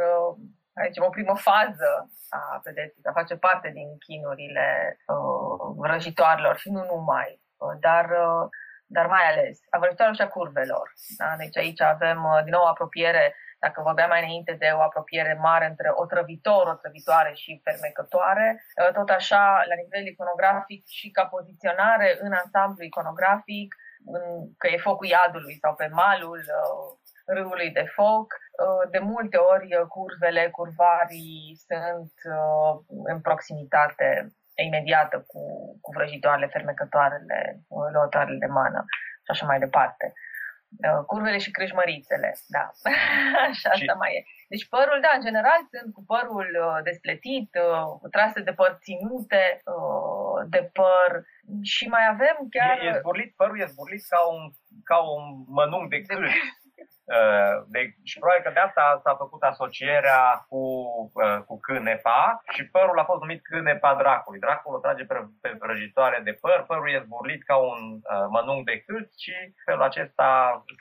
hai 0.75 0.87
zicem, 0.89 1.05
o 1.05 1.17
primă 1.17 1.37
fază 1.37 1.91
a 2.31 2.61
pedepsei, 2.65 3.03
a 3.05 3.13
face 3.13 3.37
parte 3.37 3.69
din 3.79 3.99
chinurile 3.99 4.99
uh, 5.07 5.75
vrăjitoarelor 5.77 6.57
și 6.57 6.71
nu 6.71 6.85
numai, 6.85 7.41
uh, 7.57 7.75
dar 7.81 8.05
uh, 8.05 8.49
dar 8.97 9.07
mai 9.07 9.25
ales 9.31 9.59
a 9.71 9.79
vrăjitoarelor 9.79 10.19
și 10.19 10.27
a 10.27 10.35
curvelor. 10.37 10.93
Da? 11.19 11.35
Deci 11.37 11.57
aici 11.57 11.81
avem 11.81 12.25
uh, 12.25 12.43
din 12.45 12.53
nou 12.53 12.65
apropiere 12.65 13.35
dacă 13.65 13.79
vorbeam 13.89 14.09
mai 14.09 14.23
înainte 14.23 14.53
de 14.63 14.69
o 14.79 14.81
apropiere 14.81 15.35
mare 15.49 15.67
între 15.67 15.89
otrăvitor, 16.03 16.67
otrăvitoare 16.67 17.33
și 17.35 17.61
fermecătoare, 17.65 18.49
uh, 18.59 18.93
tot 18.93 19.09
așa, 19.09 19.45
la 19.71 19.77
nivel 19.83 20.05
iconografic 20.07 20.83
și 20.99 21.11
ca 21.11 21.25
poziționare 21.27 22.09
în 22.21 22.33
ansamblu 22.33 22.85
iconografic, 22.85 23.69
în, 24.15 24.23
că 24.61 24.67
e 24.69 24.87
focul 24.89 25.07
iadului 25.07 25.57
sau 25.63 25.75
pe 25.75 25.89
malul 26.03 26.43
uh, 26.61 26.87
râului 27.35 27.71
de 27.71 27.87
foc. 27.97 28.29
Uh, 28.33 28.91
de 28.91 28.99
multe 28.99 29.37
ori 29.37 29.69
curvele, 29.89 30.49
curvarii 30.51 31.59
sunt 31.69 32.13
în 33.13 33.21
proximitate 33.21 34.07
imediată 34.55 35.17
cu, 35.27 35.43
cu 35.81 35.91
vrăjitoarele, 35.93 36.47
fermecătoarele, 36.47 37.61
luătoarele 37.93 38.39
de 38.39 38.47
mană 38.47 38.85
și 39.25 39.31
așa 39.31 39.47
mai 39.47 39.59
departe. 39.59 40.13
Uh, 40.71 41.05
curvele 41.07 41.39
și 41.39 41.51
crâșmărițele, 41.51 42.31
da. 42.47 42.71
Așa 43.49 43.71
și... 43.71 43.81
asta 43.81 43.95
mai 43.99 44.13
e. 44.17 44.21
Deci 44.49 44.69
părul, 44.69 44.99
da, 45.07 45.13
în 45.15 45.25
general 45.29 45.61
sunt 45.71 45.93
cu 45.95 46.03
părul 46.13 46.49
uh, 46.67 46.79
despletit, 46.83 47.51
uh, 47.67 48.11
trase 48.11 48.41
de 48.49 48.53
păr 48.53 48.79
ținute, 48.85 49.45
de 50.55 50.71
păr 50.73 51.11
și 51.63 51.85
mai 51.95 52.05
avem 52.15 52.37
chiar... 52.51 52.77
E, 52.79 52.87
e 52.89 52.99
zburlit, 52.99 53.33
părul 53.37 53.61
e 53.61 53.73
zburlit 53.73 54.05
ca 54.09 54.21
un, 54.35 54.41
ca 54.85 54.99
un 55.15 55.23
mănunchi 55.57 55.93
de 55.95 56.01
cârci. 56.07 56.35
Uh, 56.35 56.60
de, 57.67 57.81
și 58.11 58.19
probabil 58.19 58.43
că 58.43 58.51
de 58.55 58.61
asta 58.61 59.01
s-a 59.05 59.15
făcut 59.15 59.43
asocierea 59.43 60.23
cu, 60.49 60.63
uh, 61.15 61.39
cu 61.49 61.61
cânepa 61.61 62.43
și 62.55 62.63
părul 62.75 62.99
a 62.99 63.05
fost 63.05 63.21
numit 63.21 63.43
cânepa 63.43 63.95
dracului. 63.95 64.41
Dracul 64.41 64.75
o 64.75 64.79
trage 64.79 65.05
pe, 65.05 65.17
pe 65.43 65.57
vrăjitoare 65.61 66.21
de 66.25 66.33
păr, 66.41 66.65
părul 66.67 66.91
e 66.91 67.03
zburlit 67.05 67.43
ca 67.45 67.57
un 67.57 67.81
uh, 67.93 68.27
mănunchi 68.35 68.71
de 68.73 68.77
cât 68.87 69.09
și 69.19 69.35
felul 69.65 69.83
acesta 69.83 70.29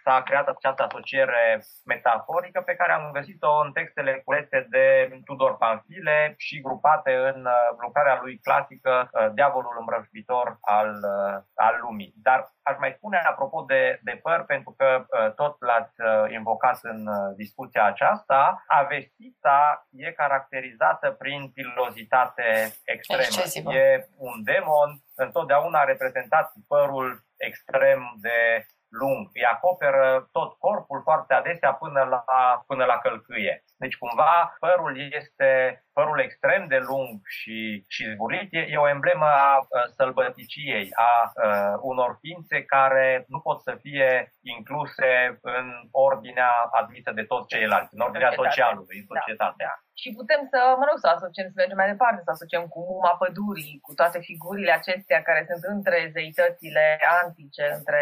s-a 0.04 0.22
creat 0.22 0.48
această 0.48 0.84
asociere 0.84 1.44
metaforică 1.86 2.62
pe 2.66 2.76
care 2.76 2.92
am 2.92 3.10
găsit-o 3.14 3.52
în 3.66 3.72
textele 3.72 4.22
culese 4.26 4.68
de 4.70 4.86
Tudor 5.26 5.58
Panfile 5.58 6.34
și 6.38 6.62
grupate 6.62 7.14
în 7.16 7.46
uh, 7.46 7.54
lucrarea 7.80 8.20
lui 8.22 8.40
clasică 8.40 9.10
uh, 9.12 9.28
Diavolul 9.34 9.76
îmbrășbitor 9.80 10.58
al, 10.62 10.90
uh, 10.90 11.36
al 11.56 11.76
lumii. 11.82 12.14
Dar 12.28 12.40
aș 12.70 12.78
mai 12.80 12.94
spune 12.98 13.18
apropo 13.18 13.64
de, 13.68 14.00
de 14.04 14.20
păr, 14.26 14.44
pentru 14.54 14.72
că 14.78 14.88
uh, 15.06 15.34
tot 15.34 15.56
l-ați 15.60 15.96
uh, 16.02 16.19
invocat 16.28 16.80
în 16.82 17.08
uh, 17.08 17.36
discuția 17.36 17.84
aceasta, 17.86 18.64
avestița 18.68 19.88
e 19.92 20.12
caracterizată 20.12 21.12
prin 21.12 21.52
pilozitate 21.52 22.74
extremă. 22.84 23.22
Excesivă. 23.22 23.74
E 23.74 24.08
un 24.18 24.44
demon 24.44 24.90
întotdeauna 25.16 25.84
reprezentat 25.84 26.52
cu 26.52 26.60
părul 26.68 27.24
extrem 27.38 28.02
de 28.22 28.66
lung. 28.90 29.30
Îi 29.34 29.46
acoperă 29.46 30.30
tot 30.32 30.54
corpul 30.58 31.02
foarte 31.04 31.34
adesea 31.34 31.74
până 31.74 32.02
la, 32.04 32.24
până 32.68 32.86
la 32.86 32.98
călcâie. 32.98 33.64
Deci 33.84 33.98
cumva 33.98 34.56
părul 34.60 34.94
este 35.20 35.50
părul 35.94 36.20
extrem 36.20 36.62
de 36.74 36.80
lung 36.90 37.16
și, 37.38 37.58
și 37.94 38.04
zburlit, 38.14 38.50
e, 38.52 38.62
e 38.74 38.86
o 38.86 38.90
emblemă 38.96 39.26
a, 39.26 39.54
a 39.56 39.82
sălbăticiei, 39.98 40.88
a, 40.94 41.12
a 41.12 41.80
unor 41.92 42.12
ființe 42.22 42.58
care 42.76 43.08
nu 43.28 43.40
pot 43.40 43.58
să 43.68 43.74
fie 43.84 44.10
incluse 44.56 45.40
în 45.42 45.68
ordinea 45.92 46.52
admisă 46.80 47.12
de 47.12 47.24
toți 47.32 47.48
ceilalți, 47.54 47.94
în 47.96 48.02
ordinea 48.08 48.32
societate. 48.32 48.50
socialului, 48.50 48.98
în 49.02 49.08
societate. 49.14 49.64
Da. 49.68 49.76
Și 50.02 50.10
putem 50.20 50.42
să, 50.52 50.60
mă 50.80 50.86
rog, 50.90 50.98
să 51.04 51.08
asociem, 51.08 51.48
să 51.50 51.58
mergem 51.62 51.80
mai 51.82 51.92
departe, 51.94 52.22
să 52.24 52.32
asociem 52.32 52.66
cu 52.74 52.80
muma 52.90 53.14
pădurii, 53.22 53.80
cu 53.86 53.92
toate 54.00 54.20
figurile 54.28 54.72
acestea 54.80 55.20
care 55.28 55.42
sunt 55.50 55.64
între 55.76 55.98
zeitățile 56.18 56.86
antice, 57.22 57.66
între 57.78 58.02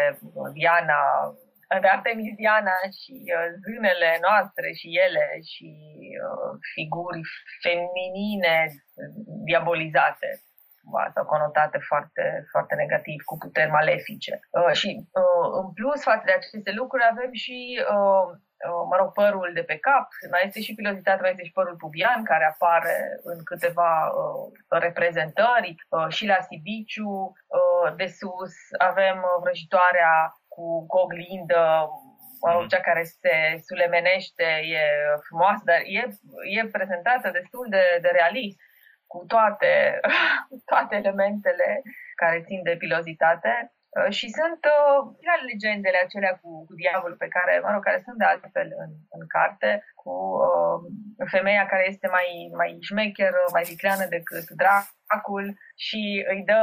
Diana, 0.56 1.00
de 1.82 1.88
Artemis 1.88 2.34
Diana 2.36 2.78
și 3.00 3.14
uh, 3.36 3.48
zânele 3.62 4.18
noastre 4.26 4.68
și 4.78 4.88
ele 5.06 5.26
și 5.52 5.70
uh, 6.26 6.50
figuri 6.74 7.22
feminine 7.64 8.56
diabolizate 9.48 10.30
sau 11.14 11.24
conotate 11.24 11.78
foarte, 11.78 12.46
foarte 12.50 12.74
negativ, 12.74 13.22
cu 13.24 13.36
puteri 13.38 13.70
malefice. 13.70 14.40
Uh, 14.50 14.72
și 14.72 14.88
uh, 15.22 15.48
în 15.60 15.72
plus 15.72 16.02
față 16.02 16.22
de 16.24 16.32
aceste 16.32 16.72
lucruri 16.80 17.10
avem 17.10 17.32
și 17.32 17.58
uh, 17.96 18.26
uh, 18.68 18.82
mă 18.90 18.96
rog, 18.96 19.12
părul 19.12 19.50
de 19.54 19.62
pe 19.62 19.76
cap, 19.86 20.08
mai 20.30 20.42
este 20.46 20.60
și 20.60 20.74
pilozitatea, 20.74 21.20
mai 21.20 21.30
este 21.30 21.44
și 21.44 21.58
părul 21.58 21.76
pubian, 21.84 22.24
care 22.24 22.44
apare 22.44 22.96
în 23.22 23.38
câteva 23.44 23.92
uh, 24.06 24.44
reprezentări, 24.68 25.74
uh, 25.88 26.08
și 26.08 26.26
la 26.26 26.38
Sibiciu, 26.46 27.12
uh, 27.58 27.88
de 27.96 28.06
sus, 28.06 28.54
avem 28.78 29.24
vrăjitoarea 29.42 30.12
cu, 30.58 30.86
cu 30.90 30.96
oglindă, 31.04 31.62
mm. 32.42 32.66
cea 32.70 32.80
care 32.88 33.02
se 33.02 33.34
sulemenește, 33.66 34.48
e 34.76 34.82
frumoasă, 35.26 35.62
dar 35.70 35.80
e, 35.98 36.02
e 36.56 36.74
prezentată 36.76 37.26
destul 37.38 37.66
de, 37.70 37.84
de 38.04 38.10
realist, 38.18 38.58
cu 39.12 39.18
toate, 39.32 39.72
toate 40.70 40.94
elementele 41.02 41.68
care 42.20 42.44
țin 42.46 42.60
de 42.62 42.80
pilozitate. 42.82 43.52
Uh, 43.96 44.10
și 44.18 44.26
sunt 44.38 44.60
uh, 44.76 45.00
legendele 45.50 46.00
acelea 46.02 46.34
cu, 46.40 46.50
cu 46.66 46.74
diavolul 46.82 47.16
pe 47.22 47.32
care, 47.36 47.52
mă 47.64 47.70
rog, 47.72 47.82
care 47.84 48.00
sunt 48.04 48.18
de 48.18 48.24
altfel 48.24 48.68
în, 48.84 48.90
în 49.16 49.22
carte, 49.36 49.70
cu 50.08 50.16
uh, 50.48 50.78
femeia 51.34 51.64
care 51.72 51.84
este 51.92 52.08
mai, 52.16 52.28
mai 52.60 52.70
șmecheră, 52.88 53.42
mai 53.56 53.64
vicleană 53.72 54.04
decât 54.16 54.46
dracul 54.62 55.46
și 55.86 56.00
îi 56.32 56.42
dă, 56.50 56.62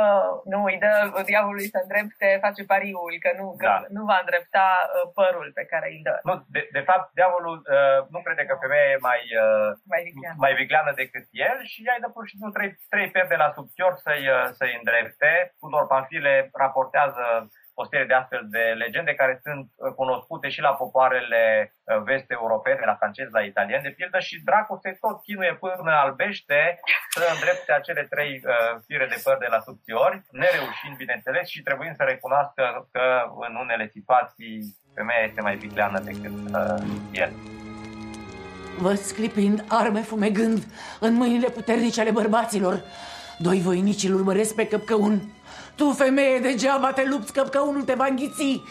nu, 0.52 0.60
îi 0.72 0.82
dă 0.86 0.94
diavolului 1.32 1.72
să 1.74 1.80
îndrepte, 1.82 2.28
face 2.46 2.62
pariul 2.72 3.14
că 3.24 3.30
nu, 3.40 3.46
că 3.62 3.68
da. 3.72 3.78
nu 3.98 4.04
va 4.12 4.18
îndrepta 4.22 4.68
uh, 4.84 5.06
părul 5.18 5.48
pe 5.60 5.66
care 5.72 5.88
îl 5.94 6.00
dă. 6.08 6.16
Nu, 6.30 6.36
de, 6.56 6.62
de 6.78 6.84
fapt, 6.90 7.08
diavolul 7.20 7.58
uh, 7.78 8.00
nu 8.14 8.20
crede 8.26 8.44
că 8.46 8.56
femeia 8.64 8.88
e 8.94 9.08
mai, 9.10 9.22
uh, 9.44 9.70
mai, 9.94 10.02
vicleană. 10.08 10.38
mai 10.46 10.54
vicleană 10.62 10.92
decât 11.02 11.26
el 11.48 11.58
și 11.72 11.80
ea 11.86 11.96
îi 11.96 12.04
dă 12.04 12.10
pur 12.16 12.26
și 12.30 12.36
simplu 12.38 12.52
trei, 12.58 12.72
trei 12.94 13.30
de 13.34 13.42
la 13.44 13.50
subțior 13.56 13.94
să-i, 14.06 14.26
uh, 14.36 14.48
să-i 14.58 14.78
îndrepte. 14.80 15.32
Tudor 15.60 15.86
Panfile 15.92 16.34
raportează 16.64 17.26
o 17.82 17.86
serie 17.90 18.06
de 18.06 18.14
astfel 18.14 18.44
de 18.56 18.64
legende 18.84 19.14
care 19.22 19.40
sunt 19.46 19.66
uh, 19.76 19.94
cunoscute 20.00 20.48
și 20.50 20.62
la 20.68 20.74
popoarele 20.82 21.44
uh, 21.68 22.02
vest 22.10 22.32
europene, 22.32 22.82
la 22.86 23.00
francezi, 23.02 23.38
la 23.38 23.42
italieni, 23.52 23.88
de 23.88 23.96
pildă, 23.98 24.20
și 24.20 24.44
Dracu 24.48 24.80
se 24.84 24.98
tot 25.02 25.18
chinuie 25.26 25.54
până 25.64 25.92
albește 26.04 26.60
să 27.16 27.24
îndrepte 27.34 27.72
acele 27.72 28.04
trei 28.14 28.34
uh, 28.44 28.82
fire 28.86 29.08
de 29.14 29.22
păr 29.24 29.38
de 29.38 29.48
la 29.50 29.60
subțiori, 29.60 30.22
nereușind, 30.32 30.96
bineînțeles, 30.98 31.46
și 31.48 31.62
trebuie 31.62 31.92
să 31.98 32.04
recunoască 32.04 32.64
că 32.92 33.06
în 33.48 33.56
unele 33.56 33.88
situații 33.98 34.56
femeia 34.96 35.24
este 35.24 35.42
mai 35.42 35.56
vicleană 35.56 36.00
decât 36.00 36.36
uh, 36.54 36.84
el. 37.12 37.32
Vă 38.78 38.94
sclipind 38.94 39.66
arme 39.70 40.02
fumegând 40.02 40.60
în 41.00 41.14
mâinile 41.14 41.50
puternice 41.50 42.02
ale 42.02 42.12
bărbaților, 42.12 42.84
doi 43.38 43.60
voinici 43.62 44.04
îl 44.04 44.14
urmăresc 44.14 44.56
pe 44.56 44.68
căpcăun 44.68 45.35
tu, 45.76 45.92
femeie, 45.92 46.40
degeaba 46.40 46.92
te 46.92 47.06
lupți 47.10 47.34
că 47.34 47.60
unul 47.60 47.82
te 47.82 47.94
va 47.94 48.06
înghiți. 48.10 48.62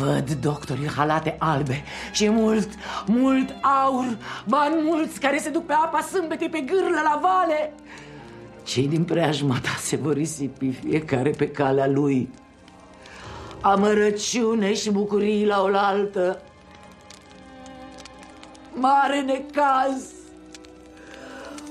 Văd 0.00 0.30
doctorii 0.30 0.88
halate 0.88 1.36
albe 1.38 1.84
și 2.12 2.28
mult, 2.28 2.68
mult 3.06 3.54
aur, 3.62 4.18
bani 4.48 4.82
mulți 4.82 5.20
care 5.20 5.38
se 5.38 5.48
duc 5.48 5.66
pe 5.66 5.72
apa 5.72 6.00
sâmbetei 6.00 6.48
pe 6.48 6.60
gârlă 6.60 7.00
la 7.04 7.18
vale. 7.22 7.74
Cei 8.62 8.88
din 8.88 9.04
preajma 9.04 9.58
ta 9.62 9.76
se 9.78 9.96
vor 9.96 10.12
risipi 10.12 10.70
fiecare 10.70 11.30
pe 11.30 11.48
calea 11.50 11.86
lui. 11.86 12.30
Amărăciune 13.60 14.74
și 14.74 14.90
bucurii 14.90 15.46
la 15.46 15.62
oaltă. 15.62 16.42
Mare 18.72 19.20
necaz. 19.20 20.02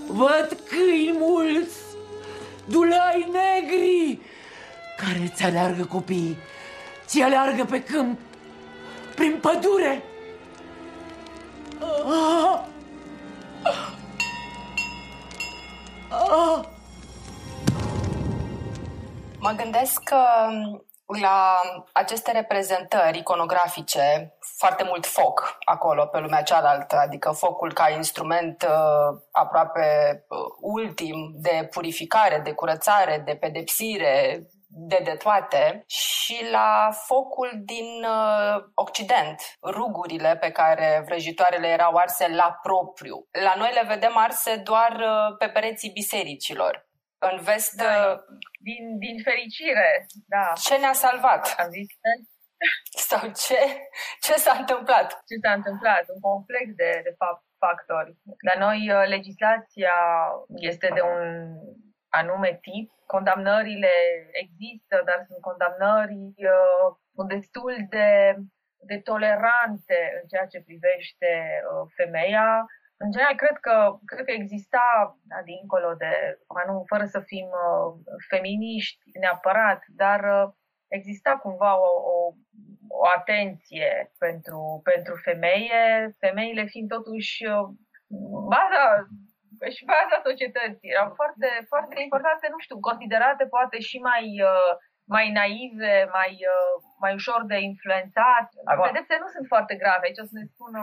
Văd 0.08 0.58
câini 0.70 1.18
mulți, 1.20 1.78
dulai 2.66 3.32
negri, 3.32 4.20
care 4.98 5.18
îți 5.18 5.44
aleargă 5.44 5.86
copiii, 5.86 6.38
ți 7.06 7.22
aleargă 7.22 7.66
pe 7.66 7.84
câmp, 7.84 8.20
prin 9.16 9.40
pădure. 9.42 10.04
Mă 19.40 19.52
gândesc 19.56 20.04
că 20.04 20.18
la 21.22 21.62
aceste 21.92 22.32
reprezentări 22.32 23.18
iconografice, 23.18 24.38
foarte 24.58 24.84
mult 24.84 25.06
foc 25.06 25.58
acolo 25.66 26.06
pe 26.06 26.20
lumea 26.20 26.42
cealaltă, 26.44 26.98
adică 26.98 27.32
focul 27.32 27.74
ca 27.74 27.90
instrument 27.90 28.64
uh, 28.64 29.18
aproape 29.32 29.86
uh, 30.30 30.38
ultim 30.62 31.32
de 31.34 31.68
purificare, 31.72 32.40
de 32.44 32.52
curățare, 32.52 33.22
de 33.26 33.36
pedepsire, 33.36 34.48
de 34.78 35.00
de 35.04 35.16
toate 35.16 35.84
și 35.88 36.48
la 36.52 36.90
focul 36.92 37.52
din 37.56 38.04
uh, 38.04 38.64
Occident, 38.74 39.42
rugurile 39.62 40.38
pe 40.38 40.52
care 40.52 41.04
vrăjitoarele 41.06 41.68
erau 41.68 41.96
arse 41.96 42.28
la 42.28 42.60
propriu. 42.62 43.28
La 43.32 43.54
noi 43.58 43.72
le 43.74 43.84
vedem 43.88 44.18
arse 44.18 44.56
doar 44.56 44.92
uh, 44.92 45.38
pe 45.38 45.48
pereții 45.48 45.90
bisericilor. 45.90 46.88
În 47.18 47.40
vest... 47.42 47.74
Da, 47.74 48.12
uh, 48.12 48.20
din, 48.60 48.98
din 48.98 49.18
fericire, 49.24 50.06
da. 50.28 50.54
Ce 50.64 50.78
ne-a 50.78 50.94
salvat? 50.94 51.56
Am 51.58 51.70
zis 51.70 51.88
Sau 53.10 53.32
ce, 53.46 53.60
ce 54.22 54.34
s-a 54.34 54.56
întâmplat? 54.60 55.08
Ce 55.12 55.36
s-a 55.44 55.54
întâmplat? 55.54 56.04
Un 56.14 56.20
complex 56.20 56.66
de, 56.76 57.02
de 57.04 57.14
fapt, 57.18 57.44
factori. 57.58 58.16
La 58.48 58.66
noi 58.66 58.92
uh, 58.92 59.08
legislația 59.08 59.96
este 60.56 60.92
de 60.94 61.02
un 61.02 61.24
anume 62.10 62.60
tip. 62.62 62.92
Condamnările 63.06 63.96
există, 64.32 65.02
dar 65.06 65.20
sunt 65.28 65.42
condamnări 65.42 66.34
uh, 66.56 67.28
destul 67.28 67.76
de, 67.90 68.36
de 68.78 68.98
tolerante 68.98 70.00
în 70.22 70.28
ceea 70.28 70.46
ce 70.46 70.62
privește 70.68 71.32
uh, 71.64 71.92
femeia. 71.96 72.66
În 72.98 73.12
general, 73.12 73.36
cred 73.36 73.58
că, 73.58 73.76
cred 74.06 74.26
că 74.26 74.32
exista, 74.32 75.18
da, 75.24 75.42
dincolo 75.44 75.94
de, 75.94 76.40
nu, 76.68 76.84
fără 76.88 77.06
să 77.06 77.20
fim 77.20 77.46
uh, 77.46 77.94
feminiști 78.30 79.02
neapărat, 79.20 79.82
dar 79.88 80.22
uh, 80.24 80.54
exista 80.88 81.38
cumva 81.38 81.80
o, 81.80 81.92
o, 82.14 82.34
o 82.88 83.08
atenție 83.18 84.12
pentru, 84.18 84.82
pentru 84.84 85.16
femeie, 85.16 86.16
femeile 86.20 86.64
fiind 86.66 86.90
totuși 86.90 87.46
uh, 87.46 87.68
baza 88.54 89.08
și 89.76 89.84
baza 89.94 90.18
societății. 90.30 90.92
Erau 90.96 91.10
foarte, 91.20 91.50
foarte 91.72 91.98
importante, 92.02 92.46
nu 92.54 92.60
știu, 92.66 92.78
considerate 92.90 93.44
poate 93.56 93.78
și 93.90 93.98
mai, 94.10 94.26
uh, 94.52 94.72
mai 95.08 95.32
naive, 95.32 96.10
mai, 96.12 96.32
uh, 96.56 96.74
mai 97.04 97.14
ușor 97.14 97.42
de 97.52 97.58
influențat. 97.60 98.48
Acum... 98.66 98.86
Pedepsele 98.86 99.20
nu 99.22 99.28
sunt 99.36 99.48
foarte 99.48 99.76
grave. 99.76 100.06
Aici 100.06 100.24
o 100.24 100.30
să 100.32 100.36
ne 100.40 100.46
spună 100.54 100.82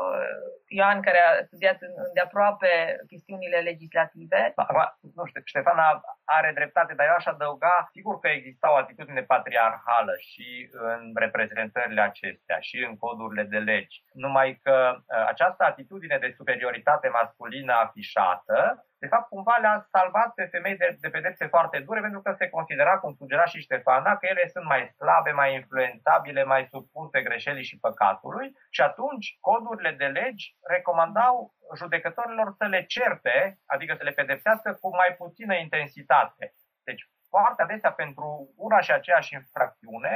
uh, 0.00 0.36
Ioan, 0.78 1.00
care 1.02 1.20
a 1.20 1.44
studiat 1.44 1.78
de 2.14 2.20
aproape 2.20 2.70
chestiunile 3.06 3.58
legislative. 3.70 4.52
Acum, 4.54 4.82
nu 5.14 5.24
știu, 5.24 5.40
Ștefana 5.44 6.00
are 6.24 6.50
dreptate, 6.54 6.94
dar 6.94 7.06
eu 7.06 7.16
aș 7.16 7.26
adăuga, 7.26 7.88
sigur 7.92 8.18
că 8.18 8.28
exista 8.28 8.72
o 8.72 8.76
atitudine 8.76 9.22
patriarhală 9.22 10.14
și 10.30 10.68
în 10.70 11.12
reprezentările 11.14 12.00
acestea 12.00 12.58
și 12.58 12.76
în 12.88 12.96
codurile 12.96 13.42
de 13.42 13.58
legi. 13.58 14.02
Numai 14.12 14.60
că 14.62 14.76
uh, 14.96 15.24
această 15.26 15.64
atitudine 15.64 16.18
de 16.20 16.34
superioritate 16.36 17.08
masculină 17.08 17.72
afișată 17.72 18.85
de 19.06 19.12
fapt, 19.14 19.28
cumva 19.28 19.56
le-a 19.60 19.86
salvat 19.94 20.30
pe 20.34 20.44
femei 20.44 20.76
de, 20.76 20.96
de 21.00 21.08
pedepse 21.08 21.46
foarte 21.54 21.78
dure, 21.86 22.00
pentru 22.00 22.20
că 22.22 22.30
se 22.38 22.48
considera, 22.48 22.98
cum 22.98 23.12
sugera 23.14 23.44
și 23.44 23.60
Ștefana, 23.66 24.16
că 24.16 24.26
ele 24.26 24.44
sunt 24.54 24.64
mai 24.64 24.82
slabe, 24.98 25.30
mai 25.30 25.54
influențabile, 25.54 26.42
mai 26.44 26.62
supuse 26.70 27.22
greșelii 27.22 27.68
și 27.70 27.78
păcatului 27.78 28.46
și 28.70 28.80
atunci 28.80 29.26
codurile 29.40 29.92
de 30.02 30.06
legi 30.18 30.56
recomandau 30.74 31.54
judecătorilor 31.76 32.54
să 32.58 32.64
le 32.64 32.84
certe, 32.84 33.58
adică 33.66 33.94
să 33.94 34.04
le 34.04 34.18
pedepsească 34.20 34.78
cu 34.80 34.88
mai 35.00 35.14
puțină 35.18 35.54
intensitate. 35.54 36.54
Deci, 36.84 37.02
foarte 37.28 37.62
adesea, 37.62 37.92
pentru 37.92 38.52
una 38.56 38.80
și 38.80 38.92
aceeași 38.92 39.34
infracțiune, 39.34 40.14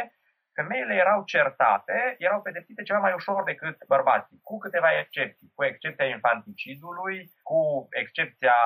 femeile 0.55 0.95
erau 0.95 1.23
certate, 1.25 2.15
erau 2.19 2.41
pedepsite 2.43 2.83
ceva 2.83 2.99
mai 2.99 3.13
ușor 3.13 3.43
decât 3.43 3.77
bărbații, 3.87 4.41
cu 4.43 4.59
câteva 4.59 4.99
excepții, 4.99 5.53
cu 5.55 5.65
excepția 5.65 6.07
infanticidului, 6.07 7.31
cu 7.43 7.89
excepția 7.91 8.57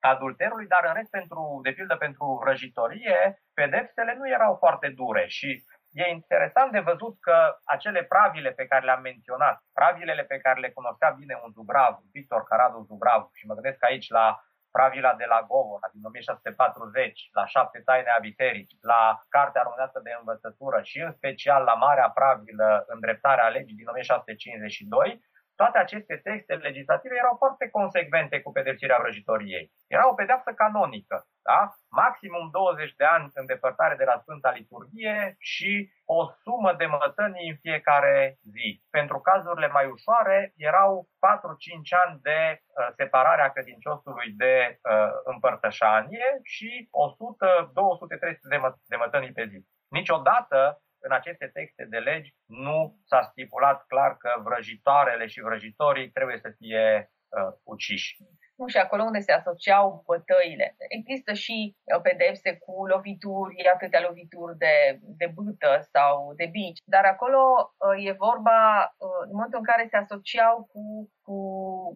adulterului, 0.00 0.66
dar 0.66 0.84
în 0.86 0.94
rest, 0.94 1.10
pentru, 1.10 1.60
de 1.62 1.72
pildă 1.72 1.96
pentru 1.96 2.38
vrăjitorie, 2.42 3.42
pedepsele 3.54 4.14
nu 4.18 4.28
erau 4.28 4.56
foarte 4.56 4.88
dure 4.88 5.24
și 5.26 5.64
e 5.92 6.08
interesant 6.08 6.72
de 6.72 6.80
văzut 6.80 7.14
că 7.20 7.36
acele 7.64 8.02
pravile 8.04 8.50
pe 8.50 8.66
care 8.66 8.84
le-am 8.84 9.00
menționat, 9.00 9.62
pravilele 9.72 10.24
pe 10.24 10.38
care 10.38 10.60
le 10.60 10.70
cunoștea 10.70 11.10
bine 11.10 11.40
un 11.44 11.50
Zubrav, 11.52 11.94
Victor 12.12 12.42
Caradu 12.44 12.86
Zubrav, 12.88 13.28
și 13.32 13.46
mă 13.46 13.54
gândesc 13.54 13.84
aici 13.84 14.08
la 14.08 14.40
Pravila 14.72 15.12
de 15.14 15.26
la 15.32 15.40
Govora 15.52 15.88
din 15.92 16.02
1640, 16.04 17.28
la 17.32 17.46
Șapte 17.46 17.80
taine 17.84 18.10
a 18.16 18.24
bisericii, 18.28 18.78
la 18.80 19.02
Cartea 19.28 19.62
Românească 19.62 20.00
de 20.04 20.16
Învățătură 20.18 20.78
și 20.82 20.98
în 21.06 21.12
special 21.12 21.62
la 21.64 21.74
Marea 21.74 22.10
Pravilă 22.10 22.84
Îndreptarea 22.86 23.48
legii 23.48 23.76
din 23.80 23.86
1652, 23.86 25.24
toate 25.62 25.78
aceste 25.78 26.16
texte 26.28 26.54
legislative 26.54 27.14
erau 27.16 27.36
foarte 27.42 27.68
consecvente 27.78 28.40
cu 28.40 28.52
pedepsirea 28.52 28.98
vrăjitoriei. 29.02 29.70
Era 29.86 30.08
o 30.08 30.14
pedeapsă 30.14 30.50
canonică, 30.52 31.16
da? 31.48 31.60
maximum 31.88 32.44
20 32.50 32.94
de 33.00 33.04
ani 33.04 33.26
în 33.34 33.46
depărtare 33.46 33.94
de 33.96 34.04
la 34.04 34.16
Sfânta 34.22 34.50
Liturghie 34.50 35.36
și 35.38 35.72
o 36.04 36.20
sumă 36.42 36.72
de 36.80 36.86
mătănii 36.86 37.50
în 37.50 37.56
fiecare 37.64 38.38
zi. 38.54 38.68
Pentru 38.90 39.18
cazurile 39.20 39.68
mai 39.68 39.86
ușoare 39.86 40.52
erau 40.56 41.08
4-5 41.08 41.08
ani 42.04 42.18
de 42.28 42.40
uh, 42.58 42.88
separare 42.96 43.42
a 43.42 43.52
credinciosului 43.54 44.30
de 44.42 44.54
uh, 44.70 45.12
împărtășanie 45.24 46.28
și 46.42 46.88
100, 46.90 47.70
200, 47.72 48.16
300 48.16 48.48
de, 48.48 48.56
mă- 48.56 48.80
de 48.86 48.96
mătănii 48.96 49.32
pe 49.32 49.44
zi. 49.50 49.58
Niciodată 49.88 50.82
în 51.02 51.12
aceste 51.12 51.46
texte 51.46 51.84
de 51.84 51.98
legi 51.98 52.34
nu 52.46 52.98
s-a 53.04 53.22
stipulat 53.22 53.86
clar 53.86 54.16
că 54.16 54.30
vrăjitoarele 54.42 55.26
și 55.26 55.40
vrăjitorii 55.40 56.10
trebuie 56.10 56.38
să 56.38 56.50
fie 56.58 57.12
uh, 57.28 57.54
uciși. 57.62 58.16
nu 58.56 58.66
și 58.66 58.76
acolo 58.76 59.02
unde 59.02 59.20
se 59.20 59.32
asociau 59.32 60.02
bătăile. 60.06 60.76
Există 60.88 61.32
și 61.32 61.76
uh, 61.82 62.00
pedepse 62.02 62.56
cu 62.56 62.86
lovituri, 62.86 63.68
atâtea 63.74 64.00
lovituri 64.00 64.56
de, 64.58 64.98
de 65.00 65.26
bâtă 65.34 65.88
sau 65.92 66.32
de 66.34 66.46
bici, 66.46 66.78
dar 66.84 67.04
acolo 67.04 67.40
uh, 67.76 68.06
e 68.06 68.12
vorba 68.12 68.58
uh, 68.96 69.22
în 69.26 69.30
momentul 69.32 69.58
în 69.58 69.64
care 69.64 69.86
se 69.90 69.96
asociau 69.96 70.68
cu, 70.72 71.10
cu, 71.22 71.38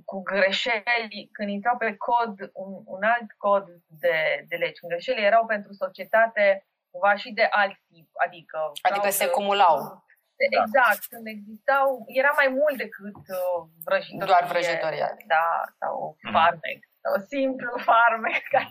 cu 0.05 0.23
greșeli, 0.23 1.29
când 1.33 1.49
intrau 1.49 1.77
pe 1.77 1.97
cod, 1.97 2.51
un, 2.53 2.73
un 2.85 3.03
alt 3.03 3.31
cod 3.37 3.67
de, 3.87 4.45
de 4.49 4.57
legi. 4.57 4.79
Când 4.79 4.93
greșelile 4.93 5.27
erau 5.27 5.47
pentru 5.47 5.73
societate 5.73 6.67
cumva 6.97 7.17
și 7.17 7.31
de 7.31 7.47
alt 7.51 7.77
tip, 7.89 8.09
adică... 8.25 8.59
Adică 8.83 9.09
se 9.11 9.27
cumulau. 9.29 9.77
Da. 9.79 10.05
Exact, 10.37 11.03
da. 11.05 11.09
când 11.11 11.27
existau, 11.37 12.05
era 12.07 12.33
mai 12.41 12.49
mult 12.59 12.77
decât 12.85 13.23
uh, 13.41 13.59
vrăjitorie. 13.85 14.27
Doar 14.33 14.45
vrăjitoria. 14.53 15.09
Da, 15.27 15.49
sau 15.81 16.17
mm. 16.23 16.33
farmec, 16.33 16.81
sau 17.03 17.15
simplu 17.33 17.71
farmec, 17.89 18.43
ca, 18.55 18.63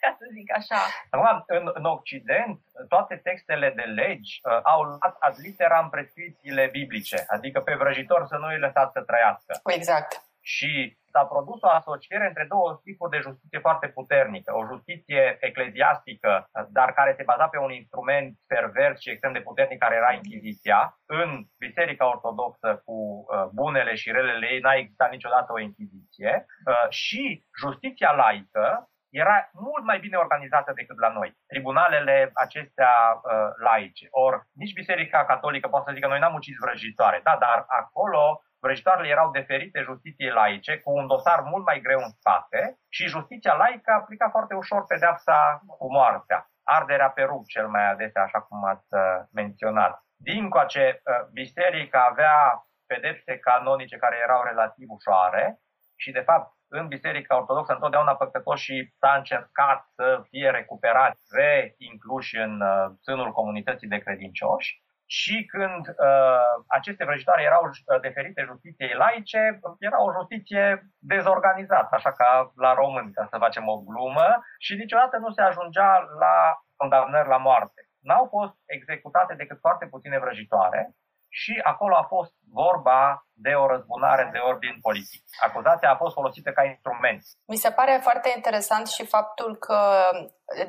ca 0.00 0.08
să 0.18 0.24
zic 0.36 0.48
așa. 0.58 0.80
Acum, 1.10 1.44
în, 1.46 1.64
în 1.78 1.84
Occident, 1.84 2.58
toate 2.88 3.14
textele 3.16 3.68
de 3.78 3.86
legi 4.00 4.32
uh, 4.42 4.60
au 4.62 4.80
luat 4.82 5.16
ad 5.26 5.34
literam 5.46 5.86
prescripțiile 5.90 6.64
biblice, 6.78 7.18
adică 7.26 7.60
pe 7.60 7.74
vrăjitor 7.74 8.26
să 8.26 8.36
nu 8.36 8.46
îi 8.46 8.58
lăsați 8.58 8.92
să 8.92 9.00
trăiască. 9.00 9.52
Exact. 9.78 10.10
Și 10.54 10.96
s-a 11.12 11.24
produs 11.24 11.60
o 11.62 11.68
asociere 11.68 12.26
între 12.26 12.44
două 12.48 12.80
tipuri 12.84 13.14
de 13.14 13.24
justiție 13.26 13.58
foarte 13.58 13.88
puternică. 13.88 14.50
O 14.56 14.66
justiție 14.72 15.36
ecleziastică, 15.40 16.32
dar 16.68 16.92
care 16.92 17.12
se 17.16 17.28
baza 17.30 17.46
pe 17.48 17.58
un 17.58 17.72
instrument 17.72 18.38
pervers 18.46 19.00
și 19.00 19.10
extrem 19.10 19.32
de 19.32 19.46
puternic 19.48 19.78
care 19.78 19.94
era 19.94 20.12
Inchiziția. 20.12 20.80
În 21.06 21.28
Biserica 21.58 22.06
Ortodoxă 22.08 22.82
cu 22.84 22.96
uh, 22.96 23.46
bunele 23.60 23.94
și 23.94 24.10
relele 24.10 24.46
ei 24.50 24.60
n-a 24.60 24.74
existat 24.74 25.10
niciodată 25.10 25.52
o 25.52 25.60
Inchiziție. 25.60 26.32
Uh, 26.66 26.86
și 26.88 27.44
justiția 27.62 28.12
laică, 28.12 28.90
era 29.10 29.50
mult 29.52 29.84
mai 29.84 29.98
bine 29.98 30.16
organizată 30.16 30.72
decât 30.74 30.98
la 30.98 31.08
noi. 31.08 31.36
Tribunalele 31.46 32.30
acestea 32.34 32.94
uh, 33.14 33.50
laice. 33.68 34.06
Ori 34.10 34.40
nici 34.52 34.78
Biserica 34.80 35.24
Catolică 35.24 35.68
poate 35.68 35.84
să 35.88 35.94
zică 35.94 36.06
noi 36.06 36.18
n-am 36.18 36.34
ucis 36.34 36.56
vrăjitoare, 36.64 37.20
da, 37.24 37.36
dar 37.40 37.64
acolo 37.66 38.40
vrăjitoarele 38.60 39.08
erau 39.08 39.30
deferite 39.30 39.80
justiției 39.80 40.30
laice 40.30 40.78
cu 40.78 40.90
un 40.90 41.06
dosar 41.06 41.40
mult 41.40 41.64
mai 41.64 41.80
greu 41.80 41.98
în 41.98 42.10
spate 42.10 42.78
și 42.88 43.06
justiția 43.06 43.54
laică 43.54 43.90
aplica 43.92 44.28
foarte 44.30 44.54
ușor 44.54 44.84
pedeapsa 44.84 45.60
cu 45.78 45.92
moartea. 45.92 46.50
Arderea 46.64 47.10
pe 47.10 47.22
rug 47.22 47.46
cel 47.46 47.68
mai 47.68 47.90
adesea, 47.90 48.22
așa 48.22 48.40
cum 48.40 48.64
ați 48.64 48.86
uh, 48.90 49.00
menționat. 49.32 50.02
Din 50.16 50.48
coace, 50.48 51.00
uh, 51.04 51.28
biserica 51.32 52.06
avea 52.10 52.66
pedepse 52.86 53.38
canonice 53.38 53.96
care 53.96 54.16
erau 54.22 54.42
relativ 54.42 54.88
ușoare 54.90 55.58
și, 55.96 56.10
de 56.10 56.20
fapt, 56.20 56.56
în 56.68 56.86
Biserica 56.86 57.36
Ortodoxă 57.36 57.72
întotdeauna 57.72 58.14
păcătoșii 58.14 58.94
s-a 58.98 59.14
încercat 59.16 59.86
să 59.94 60.22
fie 60.28 60.50
recuperați, 60.50 61.22
reincluși 61.30 62.36
în 62.36 62.60
uh, 62.60 62.90
sânul 63.00 63.32
comunității 63.32 63.88
de 63.88 63.98
credincioși 63.98 64.84
și 65.06 65.44
când 65.44 65.88
uh, 65.88 66.48
aceste 66.66 67.04
vrăjitoare 67.04 67.42
erau 67.42 67.62
uh, 67.64 68.00
deferite 68.00 68.42
justiției 68.46 68.94
laice, 68.94 69.60
era 69.78 70.02
o 70.02 70.12
justiție 70.12 70.90
dezorganizată, 70.98 71.88
așa 71.90 72.12
ca 72.12 72.52
la 72.54 72.74
români, 72.74 73.12
ca 73.12 73.26
să 73.30 73.38
facem 73.38 73.68
o 73.68 73.80
glumă, 73.80 74.28
și 74.58 74.74
niciodată 74.74 75.16
nu 75.16 75.30
se 75.30 75.42
ajungea 75.42 76.06
la 76.18 76.36
condamnări 76.76 77.28
la 77.28 77.36
moarte. 77.36 77.80
N-au 77.98 78.26
fost 78.30 78.54
executate 78.66 79.34
decât 79.34 79.58
foarte 79.60 79.86
puține 79.86 80.18
vrăjitoare 80.18 80.94
și 81.40 81.60
acolo 81.62 81.94
a 81.96 82.02
fost 82.02 82.32
vorba 82.60 83.26
de 83.32 83.52
o 83.62 83.66
răzbunare 83.66 84.28
de 84.32 84.38
ordin 84.38 84.76
politic. 84.80 85.22
Acuzația 85.48 85.90
a 85.90 85.96
fost 85.96 86.14
folosită 86.14 86.50
ca 86.50 86.64
instrument. 86.64 87.22
Mi 87.46 87.62
se 87.64 87.70
pare 87.70 87.98
foarte 88.02 88.32
interesant 88.36 88.86
și 88.86 89.06
faptul 89.06 89.56
că, 89.56 89.78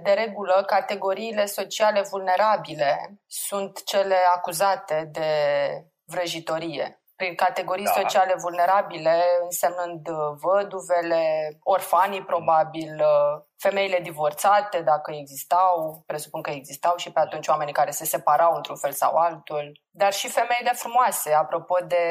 de 0.04 0.12
regulă, 0.12 0.64
categoriile 0.66 1.46
sociale 1.46 2.02
vulnerabile 2.10 2.92
sunt 3.26 3.84
cele 3.84 4.18
acuzate 4.36 5.10
de 5.12 5.32
vrăjitorie 6.06 7.02
prin 7.16 7.36
categorii 7.36 7.86
da. 7.86 7.92
sociale 7.92 8.36
vulnerabile, 8.38 9.16
însemnând 9.44 10.08
văduvele, 10.46 11.24
orfanii 11.64 12.24
probabil, 12.24 13.02
femeile 13.58 14.00
divorțate, 14.00 14.82
dacă 14.82 15.12
existau, 15.12 16.04
presupun 16.06 16.42
că 16.42 16.50
existau 16.50 16.96
și 16.98 17.12
pe 17.12 17.20
atunci 17.20 17.48
oamenii 17.48 17.74
care 17.74 17.92
se 17.92 18.06
separau 18.06 18.56
într-un 18.56 18.76
fel 18.76 18.92
sau 18.92 19.16
altul, 19.16 19.72
dar 20.02 20.14
și 20.14 20.28
femeile 20.40 20.72
frumoase, 20.82 21.34
apropo 21.34 21.76
de 21.88 22.04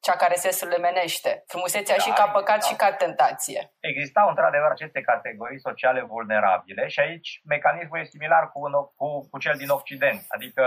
cea 0.00 0.16
care 0.16 0.34
se 0.34 0.50
sălămenește. 0.50 1.44
Frumusețea 1.46 1.96
da, 1.96 2.02
și 2.02 2.10
ca 2.10 2.26
păcat 2.38 2.56
existau. 2.56 2.70
și 2.70 2.82
ca 2.82 2.96
tentație. 3.04 3.60
Existau 3.80 4.28
într-adevăr 4.28 4.70
aceste 4.70 5.00
categorii 5.00 5.66
sociale 5.68 6.00
vulnerabile 6.02 6.88
și 6.88 7.00
aici 7.00 7.40
mecanismul 7.44 7.98
e 7.98 8.04
similar 8.04 8.50
cu, 8.52 8.60
cu, 8.96 9.28
cu 9.30 9.38
cel 9.38 9.56
din 9.56 9.70
Occident, 9.70 10.20
adică 10.28 10.62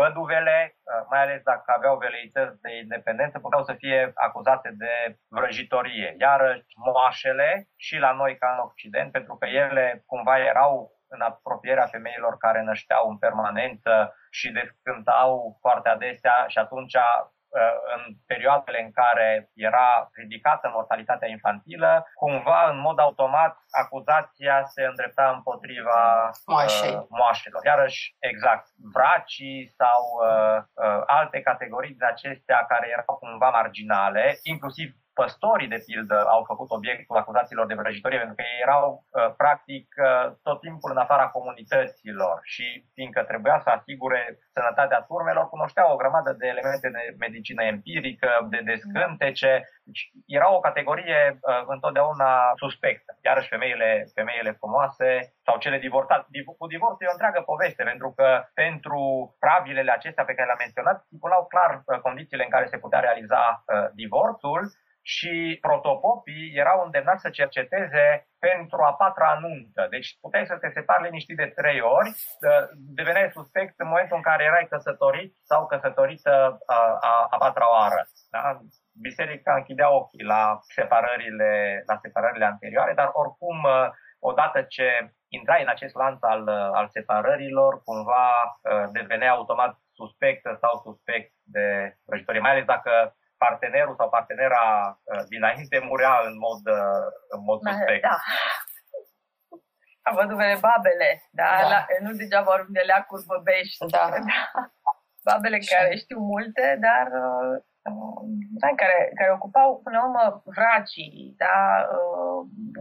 văduvele, 0.00 0.56
uh, 0.74 1.06
mai 1.10 1.22
ales 1.22 1.40
dacă 1.42 1.68
aveau 1.76 1.96
veleități 1.96 2.60
de 2.64 2.70
independență, 2.82 3.38
puteau 3.38 3.62
să 3.64 3.74
fie 3.82 4.12
acuzate 4.14 4.70
de 4.82 4.92
vrăjitorie. 5.36 6.08
Iar 6.18 6.40
moașele 6.86 7.68
și 7.76 7.96
la 8.04 8.12
noi 8.20 8.32
ca 8.40 8.48
în 8.54 8.60
Occident, 8.68 9.08
pentru 9.12 9.34
că 9.40 9.46
ele 9.46 9.75
ele 9.76 10.02
cumva 10.06 10.38
erau 10.38 10.90
în 11.08 11.20
apropierea 11.20 11.86
femeilor 11.86 12.36
care 12.36 12.62
nășteau 12.62 13.08
în 13.08 13.18
permanență 13.18 14.14
și 14.30 14.50
descântau 14.50 15.56
foarte 15.60 15.88
adesea 15.88 16.44
și 16.46 16.58
atunci 16.58 16.94
uh, 16.94 17.74
în 17.94 18.02
perioadele 18.26 18.82
în 18.82 18.90
care 18.90 19.50
era 19.54 20.08
ridicată 20.12 20.70
mortalitatea 20.72 21.28
infantilă, 21.28 22.06
cumva, 22.14 22.70
în 22.70 22.78
mod 22.78 22.98
automat, 22.98 23.56
acuzația 23.82 24.64
se 24.64 24.82
îndrepta 24.82 25.32
împotriva 25.36 26.30
uh, 26.46 27.04
moașelor. 27.08 27.64
Iarăși, 27.64 28.16
exact, 28.18 28.66
vracii 28.92 29.72
sau 29.76 30.00
uh, 30.28 30.58
uh, 30.84 31.02
alte 31.06 31.40
categorii 31.40 31.94
de 31.94 32.04
acestea 32.06 32.64
care 32.68 32.88
erau 32.88 33.16
cumva 33.16 33.50
marginale, 33.50 34.38
inclusiv 34.42 34.88
păstorii, 35.20 35.72
de 35.74 35.84
pildă, 35.86 36.18
au 36.34 36.42
făcut 36.50 36.68
obiectul 36.78 37.16
acuzațiilor 37.16 37.66
de 37.66 37.78
vrăjitorie, 37.80 38.18
pentru 38.22 38.36
că 38.38 38.44
ei 38.52 38.64
erau, 38.66 38.84
uh, 38.94 39.30
practic, 39.42 39.86
uh, 40.08 40.26
tot 40.46 40.58
timpul 40.66 40.90
în 40.94 41.02
afara 41.04 41.26
comunităților 41.36 42.36
și, 42.52 42.66
fiindcă 42.96 43.20
trebuia 43.22 43.58
să 43.64 43.70
asigure 43.70 44.22
sănătatea 44.56 45.00
turmelor, 45.08 45.46
cunoșteau 45.48 45.88
o 45.92 46.00
grămadă 46.02 46.30
de 46.40 46.46
elemente 46.46 46.88
de 46.96 47.02
medicină 47.24 47.62
empirică, 47.62 48.30
de 48.52 48.60
descântece. 48.70 49.52
Deci, 49.88 50.02
era 50.38 50.48
o 50.56 50.64
categorie 50.66 51.20
uh, 51.32 51.62
întotdeauna 51.74 52.30
suspectă. 52.62 53.10
Iarăși, 53.28 53.52
femeile, 53.54 53.90
femeile 54.14 54.52
frumoase 54.60 55.08
sau 55.46 55.56
cele 55.58 55.78
divorțate. 55.86 56.24
Cu 56.60 56.66
divorțul 56.74 57.04
e 57.04 57.12
o 57.12 57.16
întreagă 57.16 57.40
poveste, 57.52 57.82
pentru 57.92 58.08
că 58.16 58.28
pentru 58.54 59.00
pravilele 59.44 59.92
acestea 59.92 60.24
pe 60.24 60.34
care 60.34 60.46
le-am 60.46 60.64
menționat, 60.64 60.96
stipulau 61.04 61.42
clar 61.52 61.72
condițiile 62.06 62.44
în 62.44 62.54
care 62.54 62.66
se 62.66 62.82
putea 62.84 63.00
realiza 63.00 63.64
divorțul 64.02 64.60
și 65.14 65.58
protopopii 65.60 66.52
erau 66.62 66.84
îndemnați 66.84 67.20
să 67.20 67.30
cerceteze 67.30 68.28
pentru 68.38 68.78
a 68.82 68.92
patra 68.94 69.38
nuntă. 69.40 69.86
Deci 69.90 70.08
puteai 70.20 70.46
să 70.46 70.56
te 70.56 70.68
separi 70.74 71.02
liniștit 71.02 71.36
de 71.36 71.52
trei 71.58 71.80
ori, 71.80 72.10
deveneai 72.98 73.30
suspect 73.38 73.74
în 73.76 73.88
momentul 73.88 74.16
în 74.16 74.22
care 74.22 74.44
erai 74.44 74.66
căsătorit 74.70 75.32
sau 75.42 75.66
căsătorită 75.66 76.58
a, 76.66 76.80
a, 77.00 77.26
a 77.30 77.36
patra 77.36 77.70
oară. 77.70 78.02
Da? 78.30 78.60
Biserica 79.00 79.54
închidea 79.54 79.90
ochii 79.90 80.24
la 80.24 80.58
separările, 80.74 81.82
la 81.86 81.96
separările 82.02 82.44
anterioare, 82.44 82.92
dar 82.94 83.08
oricum, 83.12 83.58
odată 84.18 84.62
ce 84.62 84.88
intrai 85.28 85.62
în 85.62 85.68
acest 85.68 85.94
lanț 85.94 86.22
al, 86.22 86.48
al 86.48 86.88
separărilor, 86.88 87.82
cumva 87.82 88.58
devenea 88.92 89.30
automat 89.32 89.78
suspectă 89.92 90.56
sau 90.60 90.80
suspect 90.82 91.32
de 91.42 91.96
vrăjitorie, 92.06 92.40
mai 92.40 92.50
ales 92.50 92.64
dacă 92.64 93.16
partenerul 93.38 93.94
sau 93.96 94.08
partenera 94.08 94.64
uh, 95.04 95.22
dinainte 95.28 95.78
murea 95.88 96.14
în 96.28 96.34
mod, 96.46 96.62
uh, 96.78 97.06
în 97.34 97.40
mod 97.48 97.58
suspect. 97.66 98.02
Da. 98.02 98.18
Am 100.02 100.14
văzut 100.14 100.60
babele, 100.60 101.10
da? 101.30 101.50
da. 101.60 101.68
La, 101.68 101.86
nu 102.00 102.12
degeaba 102.12 102.50
vorbim 102.50 102.72
de 102.72 102.80
leacuri 102.80 103.26
băbești. 103.26 103.86
Da. 103.86 104.08
da. 104.12 104.70
Babele 105.28 105.58
care 105.58 105.96
știu 105.96 106.18
multe, 106.18 106.78
dar 106.86 107.06
uh, 107.06 107.54
da, 108.60 108.68
care, 108.76 109.10
care 109.14 109.32
ocupau 109.32 109.80
până 109.84 109.96
la 109.98 110.04
urmă 110.04 110.42
vracii, 110.44 111.34
da? 111.36 111.86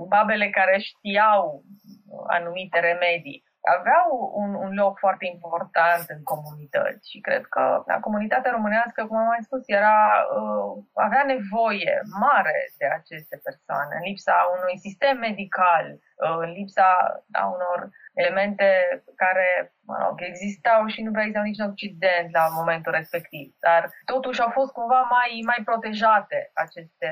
babele 0.08 0.50
care 0.50 0.78
știau 0.78 1.64
anumite 2.28 2.80
remedii 2.80 3.44
aveau 3.78 4.32
un, 4.42 4.54
un 4.66 4.72
loc 4.74 4.98
foarte 4.98 5.26
important 5.34 6.06
în 6.16 6.24
comunități 6.24 7.10
și 7.12 7.20
cred 7.20 7.44
că 7.46 7.84
la 7.86 7.98
comunitatea 8.00 8.52
românească, 8.52 9.06
cum 9.06 9.18
am 9.18 9.26
mai 9.26 9.48
spus, 9.48 9.62
era, 9.66 10.00
uh, 10.40 10.84
avea 10.94 11.24
nevoie 11.34 11.94
mare 12.20 12.58
de 12.78 12.86
aceste 13.00 13.36
persoane, 13.44 13.94
în 14.00 14.06
lipsa 14.10 14.36
unui 14.58 14.78
sistem 14.78 15.18
medical 15.18 15.86
în 16.18 16.52
lipsa 16.52 16.90
a 17.32 17.46
unor 17.46 17.90
elemente 18.14 18.68
care, 19.16 19.74
mă 19.86 19.96
rog, 20.04 20.22
existau 20.22 20.88
și 20.88 21.02
nu 21.02 21.12
prea 21.12 21.24
existau 21.24 21.44
nici 21.44 21.60
în 21.60 21.70
Occident 21.70 22.32
la 22.32 22.48
momentul 22.60 22.92
respectiv. 22.92 23.56
Dar 23.60 23.90
totuși 24.06 24.42
au 24.42 24.50
fost 24.50 24.72
cumva 24.72 25.02
mai, 25.02 25.42
mai 25.46 25.62
protejate 25.66 26.52
aceste 26.54 27.10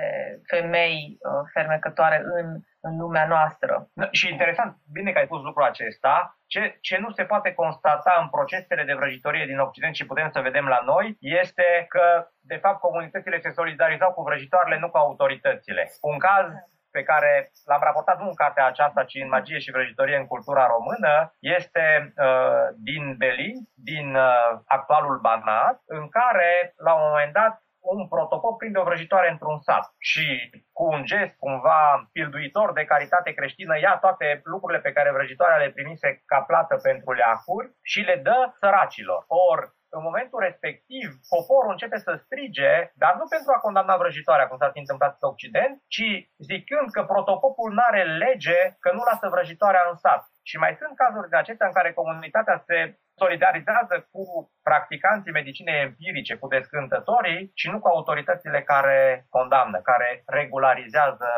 femei 0.51 1.17
uh, 1.19 1.49
fermecătoare 1.53 2.21
în, 2.23 2.47
în 2.87 2.97
lumea 2.97 3.27
noastră. 3.27 3.73
Da, 3.93 4.07
și 4.11 4.31
interesant, 4.31 4.71
bine 4.91 5.11
că 5.11 5.19
ai 5.19 5.27
pus 5.27 5.41
lucrul 5.43 5.65
acesta, 5.65 6.37
ce, 6.47 6.77
ce 6.81 6.97
nu 6.97 7.09
se 7.09 7.23
poate 7.23 7.53
constata 7.53 8.17
în 8.21 8.29
procesele 8.29 8.83
de 8.83 8.93
vrăjitorie 8.93 9.45
din 9.45 9.59
Occident 9.59 9.95
și 9.95 10.05
putem 10.05 10.29
să 10.31 10.39
vedem 10.47 10.65
la 10.65 10.81
noi, 10.85 11.17
este 11.19 11.85
că, 11.89 12.27
de 12.39 12.55
fapt, 12.55 12.79
comunitățile 12.79 13.39
se 13.39 13.49
solidarizau 13.49 14.11
cu 14.13 14.21
vrăjitoarele, 14.21 14.79
nu 14.79 14.89
cu 14.89 14.97
autoritățile. 14.97 15.91
Un 16.01 16.17
caz 16.17 16.47
pe 16.91 17.03
care 17.03 17.51
l-am 17.69 17.83
raportat 17.83 18.17
nu 18.19 18.27
în 18.27 18.41
cartea 18.43 18.65
aceasta, 18.65 19.03
ci 19.03 19.15
în 19.23 19.33
Magie 19.35 19.59
și 19.59 19.71
vrăjitorie 19.71 20.17
în 20.17 20.27
cultura 20.27 20.65
română, 20.75 21.13
este 21.39 21.85
uh, 22.05 22.65
din 22.89 23.03
Belin, 23.17 23.57
din 23.89 24.15
uh, 24.15 24.49
actualul 24.65 25.17
Banat, 25.27 25.77
în 25.85 26.09
care, 26.09 26.73
la 26.87 26.93
un 26.93 27.03
moment 27.09 27.33
dat, 27.33 27.53
un 27.83 28.07
protopop 28.07 28.57
prinde 28.57 28.79
o 28.79 28.83
vrăjitoare 28.83 29.29
într-un 29.29 29.59
sat 29.59 29.85
și 29.97 30.25
cu 30.71 30.83
un 30.83 31.03
gest 31.03 31.35
cumva 31.37 32.09
pilduitor 32.11 32.73
de 32.73 32.85
caritate 32.85 33.31
creștină 33.33 33.79
ia 33.79 33.97
toate 33.97 34.41
lucrurile 34.43 34.79
pe 34.81 34.91
care 34.91 35.11
vrăjitoarea 35.11 35.57
le 35.57 35.71
primise 35.71 36.23
ca 36.25 36.39
plată 36.41 36.75
pentru 36.75 37.11
leacuri 37.11 37.71
și 37.81 37.99
le 37.99 38.15
dă 38.23 38.39
săracilor. 38.59 39.25
Or, 39.27 39.59
în 39.97 40.01
momentul 40.07 40.39
respectiv, 40.39 41.07
poporul 41.35 41.71
începe 41.71 41.97
să 41.97 42.21
strige, 42.23 42.73
dar 43.01 43.13
nu 43.19 43.25
pentru 43.33 43.51
a 43.53 43.63
condamna 43.65 43.95
vrăjitoarea, 43.97 44.47
cum 44.47 44.57
s-a 44.57 44.71
întâmplat 44.73 45.17
în 45.19 45.29
Occident, 45.29 45.73
ci 45.95 46.07
zicând 46.49 46.87
că 46.91 47.01
protopopul 47.03 47.69
nu 47.73 47.81
are 47.89 48.03
lege, 48.03 48.59
că 48.83 48.89
nu 48.93 49.03
lasă 49.09 49.27
vrăjitoarea 49.29 49.83
în 49.89 49.95
sat. 50.03 50.23
Și 50.49 50.57
mai 50.57 50.73
sunt 50.79 50.93
cazuri 51.03 51.29
de 51.29 51.37
acestea 51.37 51.67
în 51.67 51.73
care 51.77 51.93
comunitatea 51.93 52.57
se 52.67 52.77
solidarizează 53.15 54.07
cu 54.11 54.23
practicanții 54.63 55.31
medicinei 55.31 55.81
empirice, 55.81 56.35
cu 56.35 56.47
descântătorii 56.47 57.51
și 57.53 57.69
nu 57.69 57.79
cu 57.79 57.87
autoritățile 57.87 58.61
care 58.61 59.25
condamnă, 59.29 59.79
care 59.81 60.23
regularizează 60.25 61.29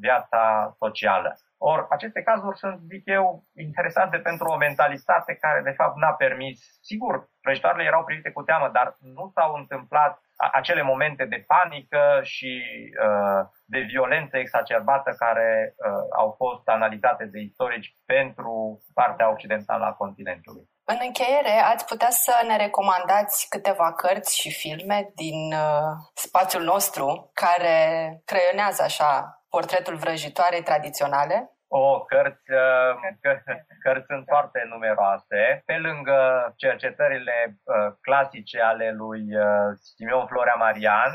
viața 0.00 0.74
socială. 0.78 1.34
Or, 1.58 1.86
aceste 1.90 2.22
cazuri 2.22 2.58
sunt, 2.58 2.80
zic 2.88 3.02
eu, 3.04 3.44
interesante 3.56 4.18
pentru 4.18 4.46
o 4.48 4.56
mentalitate 4.56 5.34
care, 5.34 5.60
de 5.62 5.70
fapt, 5.70 5.96
n-a 5.96 6.12
permis. 6.12 6.78
Sigur, 6.80 7.28
vrăjitoarele 7.42 7.84
erau 7.84 8.04
privite 8.04 8.30
cu 8.30 8.42
teamă, 8.42 8.68
dar 8.72 8.96
nu 9.00 9.30
s-au 9.34 9.54
întâmplat 9.54 10.18
acele 10.52 10.82
momente 10.82 11.24
de 11.24 11.44
panică 11.46 12.20
și 12.22 12.62
uh, 13.06 13.46
de 13.64 13.80
violență 13.80 14.36
exacerbată 14.36 15.14
care 15.18 15.74
uh, 15.76 16.06
au 16.16 16.34
fost 16.36 16.68
analizate 16.68 17.24
de 17.24 17.40
istorici 17.40 17.96
pentru 18.06 18.82
partea 18.94 19.30
occidentală 19.30 19.84
a 19.84 19.92
continentului. 19.92 20.68
În 20.86 20.98
încheiere, 21.00 21.54
ați 21.72 21.86
putea 21.86 22.10
să 22.10 22.34
ne 22.46 22.56
recomandați 22.56 23.46
câteva 23.48 23.92
cărți 23.92 24.40
și 24.40 24.50
filme 24.52 25.10
din 25.14 25.52
uh, 25.52 25.90
spațiul 26.14 26.62
nostru 26.62 27.30
care 27.34 27.78
creionează 28.24 28.82
așa 28.82 29.42
portretul 29.48 29.96
vrăjitoarei 29.96 30.62
tradiționale? 30.62 31.54
O, 31.68 32.00
cărți, 32.00 32.50
uh, 32.50 32.94
cărți 33.84 34.06
sunt 34.06 34.24
foarte 34.26 34.66
numeroase. 34.68 35.62
Pe 35.66 35.76
lângă 35.76 36.52
cercetările 36.56 37.36
uh, 37.62 37.92
clasice 38.00 38.60
ale 38.60 38.92
lui 38.92 39.36
uh, 39.36 39.68
Simeon 39.96 40.26
Florea 40.26 40.54
Marian, 40.54 41.12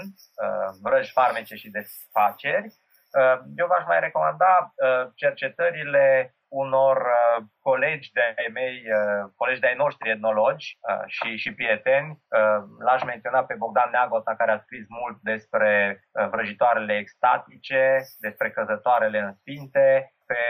Vrăji, 0.81 1.11
farmece 1.11 1.55
și 1.55 1.69
desfaceri, 1.69 2.67
eu 3.55 3.67
v-aș 3.67 3.85
mai 3.85 3.99
recomanda 3.99 4.73
cercetările 5.15 6.35
unor 6.49 6.97
uh, 6.97 7.45
colegi 7.61 8.11
de-ai 8.11 8.49
mei, 8.53 8.75
uh, 8.75 9.31
colegi 9.35 9.59
de-ai 9.59 9.75
noștri 9.75 10.09
etnologi 10.09 10.77
uh, 10.81 11.03
și, 11.05 11.37
și 11.37 11.53
prieteni. 11.53 12.09
Uh, 12.11 12.63
l-aș 12.79 13.03
menționa 13.03 13.43
pe 13.43 13.55
Bogdan 13.57 13.89
Neagota, 13.91 14.35
care 14.35 14.51
a 14.51 14.59
scris 14.59 14.85
mult 14.87 15.17
despre 15.21 16.03
uh, 16.11 16.27
vrăjitoarele 16.29 16.97
extatice, 16.97 17.97
despre 18.19 18.51
căzătoarele 18.51 19.19
în 19.19 19.33
sfinte, 19.33 20.13
pe 20.25 20.41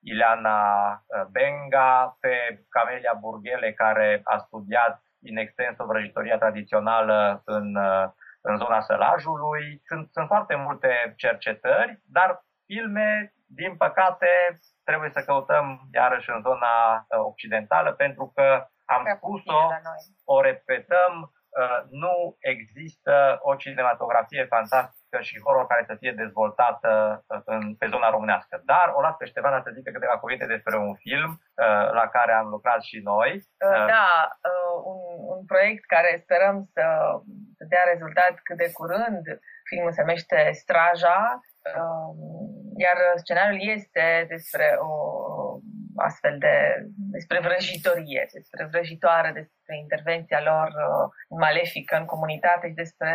Ileana 0.00 0.90
uh, 0.92 1.26
Benga, 1.30 2.16
pe 2.20 2.64
Camelia 2.68 3.14
Burghele, 3.20 3.72
care 3.72 4.20
a 4.24 4.36
studiat 4.38 5.02
in 5.22 5.36
extenso 5.36 5.84
vrăjitoria 5.84 6.38
tradițională 6.38 7.42
în, 7.44 7.74
uh, 7.76 8.04
în 8.40 8.56
zona 8.56 8.80
Sălajului. 8.80 9.80
Sunt, 9.84 10.08
sunt 10.12 10.26
foarte 10.26 10.54
multe 10.54 11.14
cercetări, 11.16 12.00
dar 12.04 12.44
filme, 12.66 13.32
din 13.46 13.76
păcate, 13.76 14.28
trebuie 14.84 15.10
să 15.16 15.22
căutăm 15.28 15.66
iarăși 15.92 16.30
în 16.30 16.40
zona 16.42 16.74
uh, 16.94 17.18
occidentală 17.30 17.92
pentru 17.92 18.32
că 18.34 18.66
am 18.84 19.02
spus-o, 19.16 19.60
o 20.24 20.40
repetăm, 20.40 21.12
uh, 21.60 21.80
nu 21.90 22.36
există 22.38 23.38
o 23.40 23.54
cinematografie 23.54 24.44
fantastică 24.44 25.18
și 25.20 25.40
horror 25.40 25.66
care 25.66 25.84
să 25.86 25.94
fie 25.94 26.12
dezvoltată 26.12 27.24
uh, 27.26 27.40
în, 27.44 27.74
pe 27.74 27.86
zona 27.86 28.10
românească. 28.10 28.62
Dar 28.64 28.92
o 28.94 29.00
las 29.00 29.16
pe 29.16 29.24
Ștefana 29.24 29.60
să 29.62 29.70
zică 29.74 29.90
câteva 29.90 30.18
cuvinte 30.18 30.46
despre 30.46 30.76
un 30.76 30.94
film 30.94 31.40
la 31.92 32.06
care 32.12 32.32
am 32.32 32.48
lucrat 32.48 32.82
și 32.82 32.98
noi. 33.04 33.42
Da, 33.86 34.38
un, 34.84 34.98
un 35.34 35.44
proiect 35.44 35.84
care 35.86 36.20
sperăm 36.22 36.56
să, 36.72 36.84
să 37.56 37.64
dea 37.68 37.82
rezultat 37.92 38.34
cât 38.42 38.56
de 38.56 38.70
curând. 38.72 39.24
Filmul 39.68 39.92
se 39.92 40.00
numește 40.00 40.50
Straja 40.52 41.40
Um, 41.62 42.51
iar 42.86 42.98
scenariul 43.24 43.62
este 43.76 44.04
despre 44.28 44.66
o 44.88 44.92
astfel 45.96 46.34
de, 46.38 46.56
despre 47.16 47.38
vrăjitorie, 47.46 48.22
despre 48.32 48.62
vrăjitoare, 48.72 49.30
despre 49.40 49.72
intervenția 49.84 50.40
lor 50.50 50.68
uh, 50.68 51.04
malefică 51.44 51.94
în 51.96 52.04
comunitate 52.04 52.68
și 52.68 52.80
despre 52.82 53.10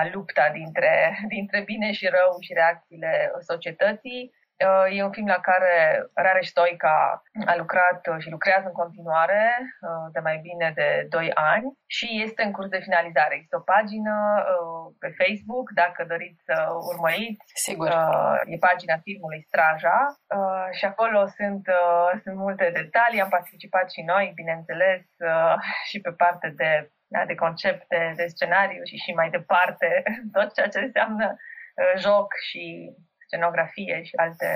a 0.00 0.02
lupta 0.12 0.50
dintre, 0.58 0.92
dintre 1.36 1.60
bine 1.70 1.92
și 1.92 2.06
rău 2.06 2.32
și 2.40 2.52
reacțiile 2.52 3.12
societății. 3.50 4.22
Uh, 4.64 4.96
e 4.96 5.02
un 5.02 5.12
film 5.12 5.26
la 5.26 5.40
care 5.40 5.74
Rareș 6.14 6.46
Stoica 6.46 7.22
a 7.46 7.56
lucrat 7.56 8.00
și 8.18 8.30
lucrează 8.30 8.66
în 8.66 8.72
continuare 8.72 9.42
uh, 9.60 10.06
de 10.12 10.20
mai 10.20 10.38
bine 10.42 10.72
de 10.74 11.06
2 11.08 11.30
ani 11.34 11.78
și 11.86 12.22
este 12.22 12.42
în 12.42 12.52
curs 12.52 12.68
de 12.68 12.78
finalizare. 12.88 13.34
Există 13.34 13.56
o 13.56 13.68
pagină 13.74 14.16
uh, 14.38 14.94
pe 14.98 15.14
Facebook, 15.20 15.66
dacă 15.74 16.04
doriți 16.08 16.42
să 16.44 16.56
urmăriți. 16.92 17.44
Sigur. 17.54 17.88
E 18.44 18.56
pagina 18.68 18.96
filmului 19.02 19.46
Straja 19.46 19.98
și 20.72 20.84
acolo 20.84 21.26
sunt, 21.26 21.64
sunt 22.22 22.36
multe 22.36 22.70
detalii. 22.80 23.20
Am 23.20 23.28
participat 23.28 23.90
și 23.90 24.02
noi, 24.02 24.32
bineînțeles, 24.34 25.02
și 25.90 26.00
pe 26.00 26.12
parte 26.12 26.48
de, 26.56 26.90
da, 27.06 27.24
de 27.24 27.34
concepte, 27.34 28.12
de 28.16 28.26
scenariu 28.26 28.82
și 28.84 28.96
și 28.96 29.12
mai 29.12 29.30
departe 29.30 30.02
tot 30.36 30.54
ceea 30.54 30.68
ce 30.68 30.78
înseamnă 30.78 31.36
joc 31.98 32.28
și 32.48 32.64
scenografie 33.26 34.02
și 34.02 34.14
alte, 34.16 34.50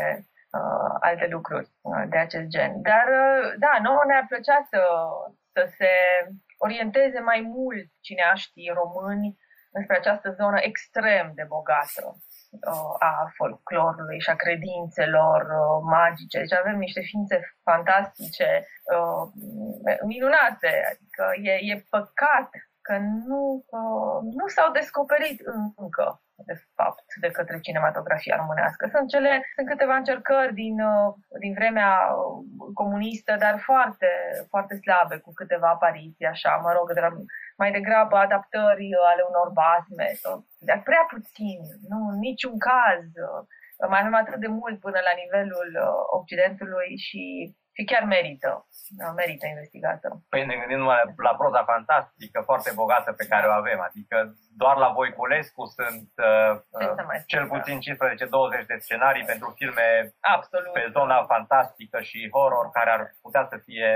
uh, 0.58 0.92
alte 1.00 1.26
lucruri 1.30 1.68
uh, 1.80 2.04
de 2.08 2.18
acest 2.18 2.46
gen. 2.54 2.82
Dar, 2.82 3.06
uh, 3.24 3.52
da, 3.58 3.72
nouă 3.82 4.02
ne-ar 4.06 4.24
plăcea 4.28 4.66
să, 4.70 4.80
să 5.52 5.62
se 5.76 5.90
orienteze 6.58 7.20
mai 7.20 7.40
mult 7.40 7.88
cineaștii 8.00 8.72
români 8.80 9.38
înspre 9.72 9.96
această 9.96 10.30
zonă 10.30 10.58
extrem 10.60 11.32
de 11.34 11.44
bogată 11.48 12.04
uh, 12.50 12.94
a 12.98 13.32
folclorului 13.36 14.20
și 14.20 14.30
a 14.30 14.42
credințelor 14.44 15.40
uh, 15.40 15.82
magice. 15.82 16.38
Deci 16.38 16.52
avem 16.52 16.78
niște 16.78 17.00
ființe 17.00 17.36
fantastice, 17.62 18.66
uh, 18.94 19.22
minunate, 20.04 20.72
adică 20.90 21.24
e, 21.42 21.52
e 21.72 21.86
păcat 21.90 22.50
că 22.90 22.98
nu, 22.98 23.64
nu 24.38 24.46
s-au 24.46 24.70
descoperit 24.72 25.38
încă 25.76 26.06
de 26.46 26.56
fapt, 26.74 27.04
de 27.20 27.30
către 27.30 27.60
cinematografia 27.60 28.36
românească. 28.36 28.88
Sunt, 28.94 29.08
cele, 29.08 29.32
sunt 29.54 29.66
câteva 29.68 29.94
încercări 29.96 30.54
din, 30.54 30.80
uh, 30.80 31.14
din 31.42 31.52
vremea 31.54 31.92
uh, 32.10 32.70
comunistă, 32.74 33.32
dar 33.38 33.54
foarte, 33.68 34.10
foarte 34.48 34.74
slabe, 34.74 35.16
cu 35.16 35.32
câteva 35.32 35.68
apariții, 35.68 36.26
așa, 36.26 36.60
mă 36.64 36.72
rog, 36.72 36.92
de, 36.92 37.00
mai 37.56 37.70
degrabă 37.70 38.16
adaptări 38.16 38.86
uh, 38.94 39.04
ale 39.10 39.22
unor 39.30 39.48
basme, 39.60 40.08
dar 40.68 40.78
prea 40.82 41.04
puțin, 41.14 41.58
nu, 41.90 41.98
în 42.12 42.18
niciun 42.18 42.58
caz. 42.58 43.04
Mai 43.88 44.00
avem 44.00 44.14
atât 44.14 44.40
de 44.40 44.46
mult 44.46 44.80
până 44.80 45.00
la 45.08 45.14
nivelul 45.22 45.70
Occidentului 46.18 46.90
și 47.06 47.24
și 47.80 47.86
chiar 47.92 48.04
merită, 48.16 48.50
da, 48.98 49.06
merită 49.20 49.46
investigată. 49.46 50.06
Păi 50.28 50.46
ne 50.46 50.56
gândim 50.60 50.78
numai 50.78 51.00
la 51.28 51.34
proza 51.40 51.62
fantastică, 51.72 52.38
foarte 52.50 52.70
bogată 52.80 53.10
pe 53.12 53.26
care 53.32 53.46
o 53.46 53.56
avem, 53.60 53.80
adică 53.88 54.16
doar 54.62 54.76
la 54.76 54.88
Voiculescu 54.96 55.62
sunt 55.78 56.10
uh, 56.28 56.52
cel 57.32 57.44
puțin 57.52 57.78
15-20 57.78 58.66
de 58.70 58.76
scenarii 58.84 59.30
pentru 59.32 59.48
filme 59.58 59.86
Absolut. 60.20 60.72
pe 60.72 60.92
zona 60.96 61.18
fantastică 61.32 62.00
și 62.08 62.30
horror 62.34 62.70
care 62.70 62.90
ar 62.90 63.02
putea 63.24 63.44
să 63.50 63.56
fie 63.66 63.90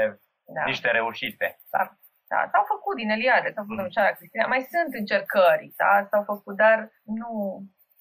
da. 0.57 0.62
niște 0.64 0.89
reușite. 0.91 1.47
Da. 1.70 1.85
Da, 2.32 2.49
s-au 2.53 2.64
făcut 2.74 2.97
din 2.97 3.11
Eliade, 3.11 3.49
s-au 3.55 3.64
făcut 3.68 3.78
mm. 3.78 3.91
în 3.95 4.14
Cristina. 4.18 4.47
Mai 4.47 4.62
sunt 4.72 4.91
încercări, 5.01 5.72
da, 5.76 6.07
s-au 6.11 6.22
făcut, 6.32 6.57
dar 6.57 6.78
nu, 7.20 7.32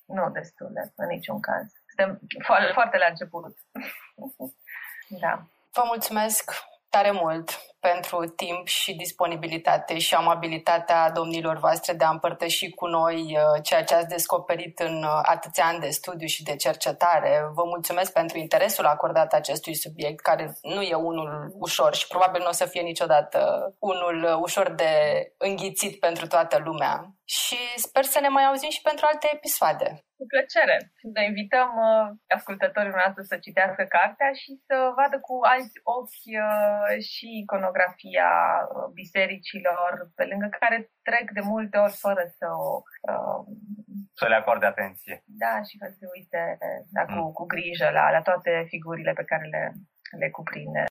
nu 0.05 0.29
destule, 0.29 0.81
în 0.95 1.07
niciun 1.07 1.39
caz. 1.39 1.65
suntem 1.87 2.09
foarte, 2.47 2.71
foarte 2.77 2.97
la 2.97 3.07
început. 3.09 3.53
da. 5.23 5.33
Vă 5.75 5.83
mulțumesc 5.85 6.51
tare 6.89 7.11
mult 7.11 7.49
pentru 7.79 8.25
timp 8.25 8.67
și 8.67 8.93
disponibilitate 8.93 9.99
și 9.99 10.15
amabilitatea 10.15 11.11
domnilor 11.11 11.57
voastre 11.57 11.93
de 11.93 12.03
a 12.03 12.09
împărtăși 12.09 12.69
cu 12.69 12.85
noi 12.85 13.37
uh, 13.37 13.63
ceea 13.63 13.83
ce 13.83 13.95
ați 13.95 14.07
descoperit 14.07 14.79
în 14.79 15.03
uh, 15.03 15.19
atâția 15.21 15.65
ani 15.65 15.79
de 15.79 15.89
studiu 15.89 16.27
și 16.27 16.43
de 16.43 16.55
cercetare. 16.55 17.49
Vă 17.53 17.63
mulțumesc 17.63 18.13
pentru 18.13 18.37
interesul 18.37 18.85
acordat 18.85 19.33
acestui 19.33 19.75
subiect, 19.75 20.19
care 20.19 20.57
nu 20.61 20.81
e 20.81 20.95
unul 20.95 21.53
ușor 21.59 21.95
și 21.95 22.07
probabil 22.07 22.41
nu 22.41 22.49
o 22.49 22.51
să 22.51 22.65
fie 22.65 22.81
niciodată 22.81 23.39
unul 23.79 24.39
ușor 24.41 24.71
de 24.71 24.91
înghițit 25.37 25.99
pentru 25.99 26.27
toată 26.27 26.61
lumea. 26.65 27.15
Și 27.23 27.57
sper 27.75 28.03
să 28.03 28.19
ne 28.19 28.27
mai 28.27 28.45
auzim 28.45 28.69
și 28.69 28.81
pentru 28.81 29.05
alte 29.09 29.29
episoade. 29.33 30.05
Cu 30.23 30.33
plăcere. 30.35 30.77
Și 30.99 31.07
să 31.15 31.21
invităm 31.21 31.69
uh, 31.89 32.05
ascultătorii 32.37 32.97
noastre 33.01 33.23
să 33.31 33.35
citească 33.45 33.83
cartea 33.97 34.31
și 34.41 34.51
să 34.67 34.75
vadă 34.99 35.17
cu 35.27 35.35
alți 35.53 35.77
ochi 35.97 36.25
uh, 36.45 36.93
și 37.11 37.27
iconografia 37.43 38.31
uh, 38.63 38.87
bisericilor, 38.99 39.91
pe 40.17 40.23
lângă 40.31 40.47
care 40.59 40.77
trec 41.07 41.25
de 41.37 41.43
multe 41.53 41.77
ori 41.85 41.95
fără 42.05 42.23
să 42.37 42.47
o... 42.65 42.69
Uh, 43.11 43.41
să 44.19 44.25
le 44.27 44.37
acorde 44.41 44.65
atenție. 44.65 45.15
Da, 45.43 45.53
și 45.67 45.75
să 45.81 45.87
se 45.97 46.05
uite 46.15 46.41
da, 46.95 47.03
cu, 47.13 47.21
mm. 47.23 47.31
cu 47.37 47.43
grijă 47.53 47.87
la, 47.97 48.05
la 48.15 48.21
toate 48.29 48.51
figurile 48.71 49.13
pe 49.19 49.27
care 49.31 49.45
le, 49.55 49.63
le 50.21 50.29
cuprinde. 50.29 50.81